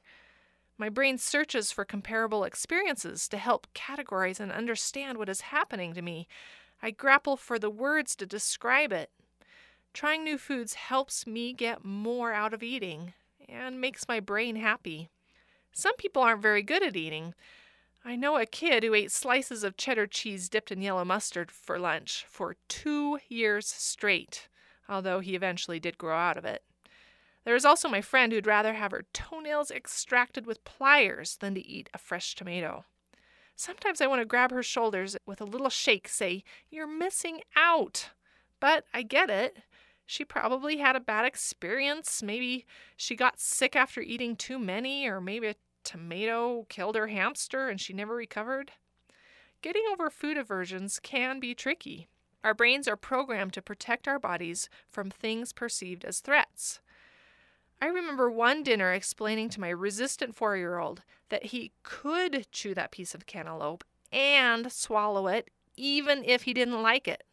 My 0.78 0.90
brain 0.90 1.18
searches 1.18 1.72
for 1.72 1.86
comparable 1.86 2.44
experiences 2.44 3.28
to 3.30 3.38
help 3.38 3.68
categorize 3.74 4.40
and 4.40 4.52
understand 4.52 5.18
what 5.18 5.30
is 5.30 5.42
happening 5.42 5.94
to 5.94 6.02
me. 6.02 6.28
I 6.82 6.92
grapple 6.92 7.38
for 7.38 7.58
the 7.58 7.70
words 7.70 8.16
to 8.18 8.26
describe 8.26 8.92
it. 8.92 9.12
Trying 9.96 10.26
new 10.26 10.38
foods 10.38 10.74
helps 10.74 11.26
me 11.26 11.54
get 11.54 11.86
more 11.86 12.34
out 12.34 12.54
of 12.54 12.62
eating 12.62 13.14
and 13.48 13.80
makes 13.80 14.10
my 14.10 14.20
brain 14.20 14.58
happy. 14.58 15.08
Some 15.72 15.96
people 15.96 16.22
aren't 16.22 16.42
very 16.42 16.64
good 16.64 16.84
at 16.84 16.98
eating. 16.98 17.34
I 18.04 18.18
know 18.18 18.36
a 18.36 18.46
kid 18.46 18.84
who 18.84 18.94
ate 18.94 19.10
slices 19.10 19.64
of 19.64 19.78
cheddar 19.78 20.06
cheese 20.06 20.50
dipped 20.50 20.70
in 20.70 20.82
yellow 20.82 21.06
mustard 21.06 21.50
for 21.50 21.80
lunch 21.80 22.26
for 22.28 22.58
two 22.68 23.20
years 23.30 23.68
straight, 23.68 24.50
although 24.90 25.22
he 25.22 25.34
eventually 25.34 25.80
did 25.80 25.98
grow 25.98 26.18
out 26.18 26.36
of 26.36 26.44
it. 26.44 26.62
There 27.46 27.56
is 27.56 27.64
also 27.64 27.88
my 27.88 28.02
friend 28.02 28.34
who'd 28.34 28.46
rather 28.46 28.74
have 28.74 28.92
her 28.92 29.06
toenails 29.14 29.72
extracted 29.72 30.46
with 30.46 30.66
pliers 30.66 31.38
than 31.38 31.56
to 31.56 31.66
eat 31.66 31.90
a 31.94 32.00
fresh 32.00 32.36
tomato. 32.36 32.84
Sometimes 33.56 34.02
I 34.02 34.08
want 34.08 34.20
to 34.20 34.26
grab 34.26 34.52
her 34.52 34.62
shoulders 34.62 35.16
with 35.26 35.40
a 35.40 35.46
little 35.46 35.70
shake, 35.70 36.10
say, 36.10 36.44
You're 36.70 36.86
missing 36.86 37.44
out. 37.56 38.10
But 38.60 38.84
I 38.94 39.02
get 39.02 39.30
it. 39.30 39.60
She 40.06 40.24
probably 40.24 40.78
had 40.78 40.96
a 40.96 41.00
bad 41.00 41.26
experience. 41.26 42.22
Maybe 42.22 42.66
she 42.96 43.16
got 43.16 43.40
sick 43.40 43.76
after 43.76 44.02
eating 44.02 44.36
too 44.36 44.60
many, 44.60 45.08
or 45.08 45.20
maybe 45.20 45.48
a 45.48 45.56
tomato 45.84 46.66
killed 46.70 46.96
her 46.96 47.08
hamster 47.08 47.70
and 47.70 47.80
she 47.80 47.94
never 47.94 48.16
recovered. 48.16 48.72
Getting 49.62 49.84
over 49.92 50.10
food 50.10 50.38
aversions 50.38 51.00
can 51.00 51.40
be 51.40 51.56
tricky. 51.56 52.08
Our 52.44 52.54
brains 52.54 52.88
are 52.88 52.96
programmed 52.96 53.54
to 53.54 53.62
protect 53.62 54.08
our 54.08 54.20
bodies 54.20 54.70
from 54.88 55.10
things 55.10 55.54
perceived 55.54 56.06
as 56.06 56.20
threats. 56.20 56.80
I 57.82 57.88
remember 57.88 58.30
one 58.30 58.64
dinner 58.64 58.94
explaining 58.94 59.50
to 59.50 59.60
my 59.60 59.70
resistant 59.70 60.36
four 60.36 60.56
year 60.56 60.78
old 60.78 61.02
that 61.30 61.46
he 61.48 61.72
could 61.84 62.48
chew 62.52 62.74
that 62.76 62.92
piece 62.92 63.16
of 63.16 63.26
cantaloupe 63.26 63.84
and 64.12 64.72
swallow 64.72 65.28
it 65.28 65.50
even 65.76 66.24
if 66.24 66.44
he 66.44 66.54
didn't 66.54 66.82
like 66.82 67.08
it. 67.08 67.24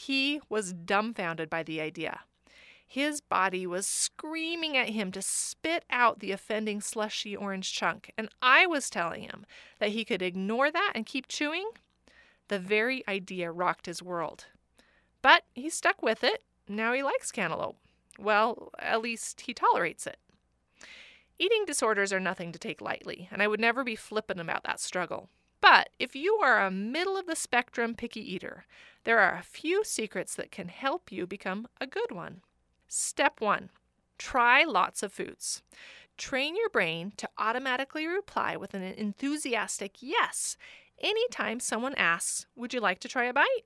He 0.00 0.40
was 0.48 0.72
dumbfounded 0.72 1.50
by 1.50 1.64
the 1.64 1.80
idea. 1.80 2.20
His 2.86 3.20
body 3.20 3.66
was 3.66 3.84
screaming 3.84 4.76
at 4.76 4.90
him 4.90 5.10
to 5.10 5.20
spit 5.20 5.84
out 5.90 6.20
the 6.20 6.30
offending 6.30 6.80
slushy 6.80 7.34
orange 7.34 7.72
chunk, 7.72 8.12
and 8.16 8.28
I 8.40 8.64
was 8.64 8.90
telling 8.90 9.22
him 9.22 9.44
that 9.80 9.88
he 9.88 10.04
could 10.04 10.22
ignore 10.22 10.70
that 10.70 10.92
and 10.94 11.04
keep 11.04 11.26
chewing. 11.26 11.70
The 12.46 12.60
very 12.60 13.02
idea 13.08 13.50
rocked 13.50 13.86
his 13.86 14.00
world. 14.00 14.46
But 15.20 15.42
he 15.52 15.68
stuck 15.68 16.00
with 16.00 16.22
it. 16.22 16.44
Now 16.68 16.92
he 16.92 17.02
likes 17.02 17.32
cantaloupe. 17.32 17.76
Well, 18.20 18.70
at 18.78 19.02
least 19.02 19.40
he 19.40 19.52
tolerates 19.52 20.06
it. 20.06 20.18
Eating 21.40 21.64
disorders 21.66 22.12
are 22.12 22.20
nothing 22.20 22.52
to 22.52 22.58
take 22.60 22.80
lightly, 22.80 23.28
and 23.32 23.42
I 23.42 23.48
would 23.48 23.60
never 23.60 23.82
be 23.82 23.96
flippant 23.96 24.38
about 24.38 24.62
that 24.62 24.78
struggle. 24.78 25.28
But 25.60 25.90
if 25.98 26.14
you 26.14 26.34
are 26.34 26.64
a 26.64 26.70
middle 26.70 27.16
of 27.16 27.26
the 27.26 27.36
spectrum 27.36 27.94
picky 27.94 28.20
eater, 28.20 28.64
there 29.04 29.18
are 29.18 29.36
a 29.36 29.42
few 29.42 29.84
secrets 29.84 30.34
that 30.36 30.50
can 30.50 30.68
help 30.68 31.10
you 31.10 31.26
become 31.26 31.66
a 31.80 31.86
good 31.86 32.12
one. 32.12 32.42
Step 32.86 33.40
one 33.40 33.70
try 34.18 34.64
lots 34.64 35.02
of 35.02 35.12
foods. 35.12 35.62
Train 36.16 36.56
your 36.56 36.68
brain 36.68 37.12
to 37.16 37.28
automatically 37.38 38.06
reply 38.06 38.56
with 38.56 38.74
an 38.74 38.82
enthusiastic 38.82 39.96
yes 40.00 40.56
anytime 41.00 41.60
someone 41.60 41.94
asks, 41.94 42.46
Would 42.56 42.74
you 42.74 42.80
like 42.80 42.98
to 43.00 43.08
try 43.08 43.24
a 43.24 43.32
bite? 43.32 43.64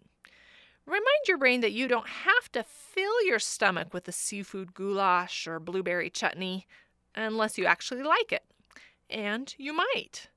Remind 0.85 1.29
your 1.29 1.39
brain 1.39 1.61
that 1.61 1.73
you 1.73 1.89
don't 1.89 2.09
have 2.09 2.51
to 2.53 2.63
fill 2.65 3.25
your 3.25 3.39
stomach 3.39 3.95
with 3.95 4.05
the 4.05 4.13
seafood 4.13 4.75
goulash 4.75 5.47
or 5.47 5.61
blueberry 5.61 6.11
chutney 6.11 6.67
unless 7.15 7.57
you 7.57 7.65
actually 7.67 8.03
like 8.03 8.33
it. 8.33 8.43
And 9.09 9.55
you 9.59 9.73
might. 9.73 10.29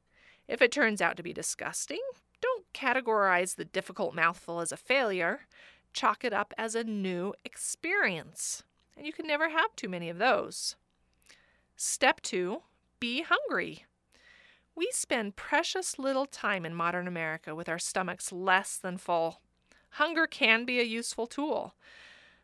If 0.47 0.61
it 0.61 0.71
turns 0.71 1.01
out 1.01 1.17
to 1.17 1.23
be 1.23 1.33
disgusting, 1.33 2.01
don't 2.41 2.65
categorize 2.73 3.55
the 3.55 3.65
difficult 3.65 4.13
mouthful 4.13 4.59
as 4.59 4.71
a 4.71 4.77
failure. 4.77 5.41
Chalk 5.93 6.23
it 6.23 6.33
up 6.33 6.53
as 6.57 6.75
a 6.75 6.83
new 6.83 7.33
experience. 7.43 8.63
And 8.97 9.05
you 9.05 9.13
can 9.13 9.27
never 9.27 9.49
have 9.49 9.75
too 9.75 9.89
many 9.89 10.09
of 10.09 10.17
those. 10.17 10.75
Step 11.75 12.21
two 12.21 12.61
be 12.99 13.23
hungry. 13.23 13.85
We 14.75 14.89
spend 14.91 15.35
precious 15.35 15.97
little 15.97 16.25
time 16.25 16.65
in 16.65 16.75
modern 16.75 17.07
America 17.07 17.55
with 17.55 17.69
our 17.69 17.79
stomachs 17.79 18.31
less 18.31 18.77
than 18.77 18.97
full. 18.97 19.41
Hunger 19.91 20.27
can 20.27 20.65
be 20.65 20.79
a 20.79 20.83
useful 20.83 21.27
tool. 21.27 21.75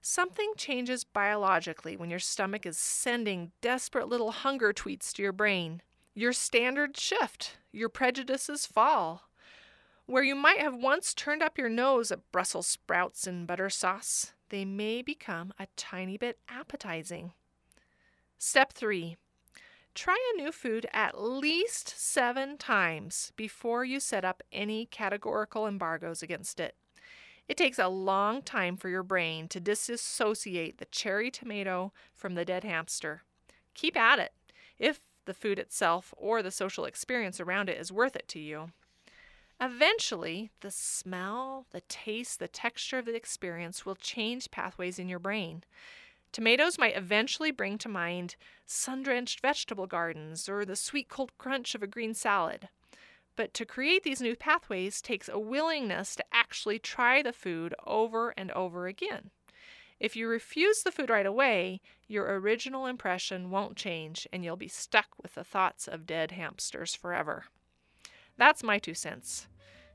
Something 0.02 0.54
changes 0.58 1.04
biologically 1.04 1.96
when 1.96 2.10
your 2.10 2.20
stomach 2.20 2.66
is 2.66 2.78
sending 2.78 3.52
desperate 3.62 4.08
little 4.08 4.32
hunger 4.32 4.74
tweets 4.74 5.14
to 5.14 5.22
your 5.22 5.34
brain. 5.34 5.82
Your 6.14 6.34
standards 6.34 7.02
shift, 7.02 7.58
your 7.72 7.90
prejudices 7.90 8.66
fall. 8.66 9.30
Where 10.06 10.24
you 10.24 10.36
might 10.36 10.60
have 10.60 10.76
once 10.76 11.14
turned 11.14 11.42
up 11.42 11.58
your 11.58 11.70
nose 11.70 12.12
at 12.12 12.32
Brussels 12.32 12.68
sprouts 12.68 13.28
and 13.28 13.48
butter 13.48 13.70
sauce, 13.70 14.34
they 14.50 14.66
may 14.66 15.02
become 15.02 15.54
a 15.58 15.68
tiny 15.78 16.18
bit 16.18 16.40
appetizing. 16.50 17.32
Step 18.38 18.74
three 18.74 19.18
try 19.94 20.18
a 20.34 20.38
new 20.38 20.52
food 20.52 20.88
at 20.94 21.22
least 21.22 21.94
seven 21.98 22.58
times 22.58 23.34
before 23.36 23.84
you 23.84 24.00
set 24.00 24.24
up 24.24 24.42
any 24.52 24.86
categorical 24.86 25.68
embargoes 25.68 26.24
against 26.24 26.60
it. 26.60 26.76
It 27.48 27.58
takes 27.58 27.80
a 27.80 27.90
long 27.90 28.42
time 28.42 28.78
for 28.78 28.88
your 28.88 29.04
brain 29.04 29.50
to 29.50 29.60
disassociate 29.60 30.78
the 30.78 30.86
cherry 30.86 31.30
tomato 31.30 31.92
from 32.16 32.36
the 32.36 32.46
dead 32.46 32.64
hamster. 32.64 33.24
Keep 33.74 33.98
at 33.98 34.20
it. 34.20 34.32
If 34.80 35.02
the 35.26 35.34
food 35.34 35.60
itself 35.60 36.14
or 36.18 36.42
the 36.42 36.52
social 36.52 36.86
experience 36.86 37.40
around 37.40 37.70
it 37.70 37.80
is 37.80 37.92
worth 37.92 38.16
it 38.16 38.28
to 38.30 38.40
you. 38.40 38.72
Eventually, 39.60 40.50
the 40.62 40.72
smell, 40.72 41.68
the 41.72 41.82
taste, 41.82 42.40
the 42.40 42.48
texture 42.48 42.98
of 42.98 43.06
the 43.06 43.16
experience 43.16 43.86
will 43.86 43.96
change 43.96 44.50
pathways 44.50 44.98
in 44.98 45.08
your 45.08 45.20
brain. 45.20 45.64
Tomatoes 46.32 46.80
might 46.80 46.98
eventually 46.98 47.52
bring 47.52 47.78
to 47.78 47.90
mind 47.90 48.36
sun 48.66 49.04
drenched 49.04 49.42
vegetable 49.42 49.86
gardens 49.86 50.50
or 50.50 50.66
the 50.66 50.76
sweet 50.76 51.10
cold 51.10 51.38
crunch 51.38 51.76
of 51.76 51.84
a 51.84 51.88
green 51.88 52.14
salad. 52.14 52.70
But 53.36 53.54
to 53.54 53.66
create 53.66 54.04
these 54.04 54.22
new 54.22 54.36
pathways 54.36 55.02
takes 55.02 55.30
a 55.30 55.40
willingness 55.40 56.16
to 56.16 56.26
actually 56.34 56.80
try 56.80 57.22
the 57.22 57.34
food 57.34 57.76
over 57.86 58.32
and 58.32 58.52
over 58.52 58.88
again. 58.88 59.30
If 60.02 60.16
you 60.16 60.28
refuse 60.28 60.82
the 60.82 60.92
food 60.92 61.12
right 61.12 61.28
away, 61.28 61.80
your 62.08 62.26
original 62.40 62.88
impression 62.88 63.52
won't 63.52 63.78
change 63.78 64.28
and 64.34 64.44
you'll 64.44 64.56
be 64.56 64.68
stuck 64.68 65.10
with 65.22 65.36
the 65.36 65.44
thoughts 65.44 65.88
of 65.88 66.08
dead 66.08 66.32
hamsters 66.32 66.96
forever. 66.96 67.44
That's 68.36 68.64
my 68.64 68.80
two 68.80 68.96
cents. 68.96 69.46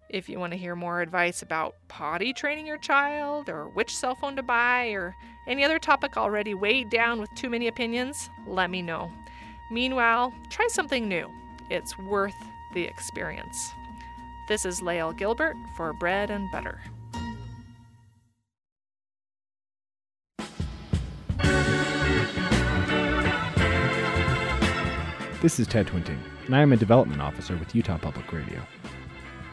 If 0.09 0.29
you 0.29 0.39
want 0.39 0.53
to 0.53 0.59
hear 0.59 0.77
more 0.77 1.01
advice 1.01 1.43
about 1.43 1.75
potty 1.89 2.33
training 2.33 2.69
your 2.69 2.79
child, 2.79 3.49
or 3.49 3.65
which 3.71 3.93
cell 3.93 4.15
phone 4.15 4.37
to 4.37 4.45
buy, 4.45 4.91
or 4.91 5.13
any 5.49 5.65
other 5.65 5.81
topic 5.81 6.17
already 6.17 6.55
weighed 6.55 6.89
down 6.89 7.21
with 7.21 7.29
too 7.35 7.51
many 7.51 7.67
opinions, 7.67 8.31
let 8.47 8.71
me 8.71 8.83
know. 8.83 9.11
Meanwhile, 9.73 10.33
try 10.51 10.69
something 10.69 11.09
new. 11.09 11.29
It's 11.69 11.99
worth 11.99 12.37
the 12.75 12.85
experience. 12.85 13.73
This 14.47 14.65
is 14.65 14.81
Lael 14.81 15.13
Gilbert 15.13 15.57
for 15.77 15.93
Bread 15.93 16.31
and 16.31 16.49
Butter. 16.53 16.81
This 25.43 25.61
is 25.61 25.67
Ted 25.67 25.87
Twinting, 25.87 26.19
and 26.47 26.57
I 26.57 26.63
am 26.63 26.73
a 26.73 26.79
development 26.79 27.21
officer 27.21 27.59
with 27.59 27.75
Utah 27.75 27.99
Public 27.99 28.33
Radio. 28.33 28.59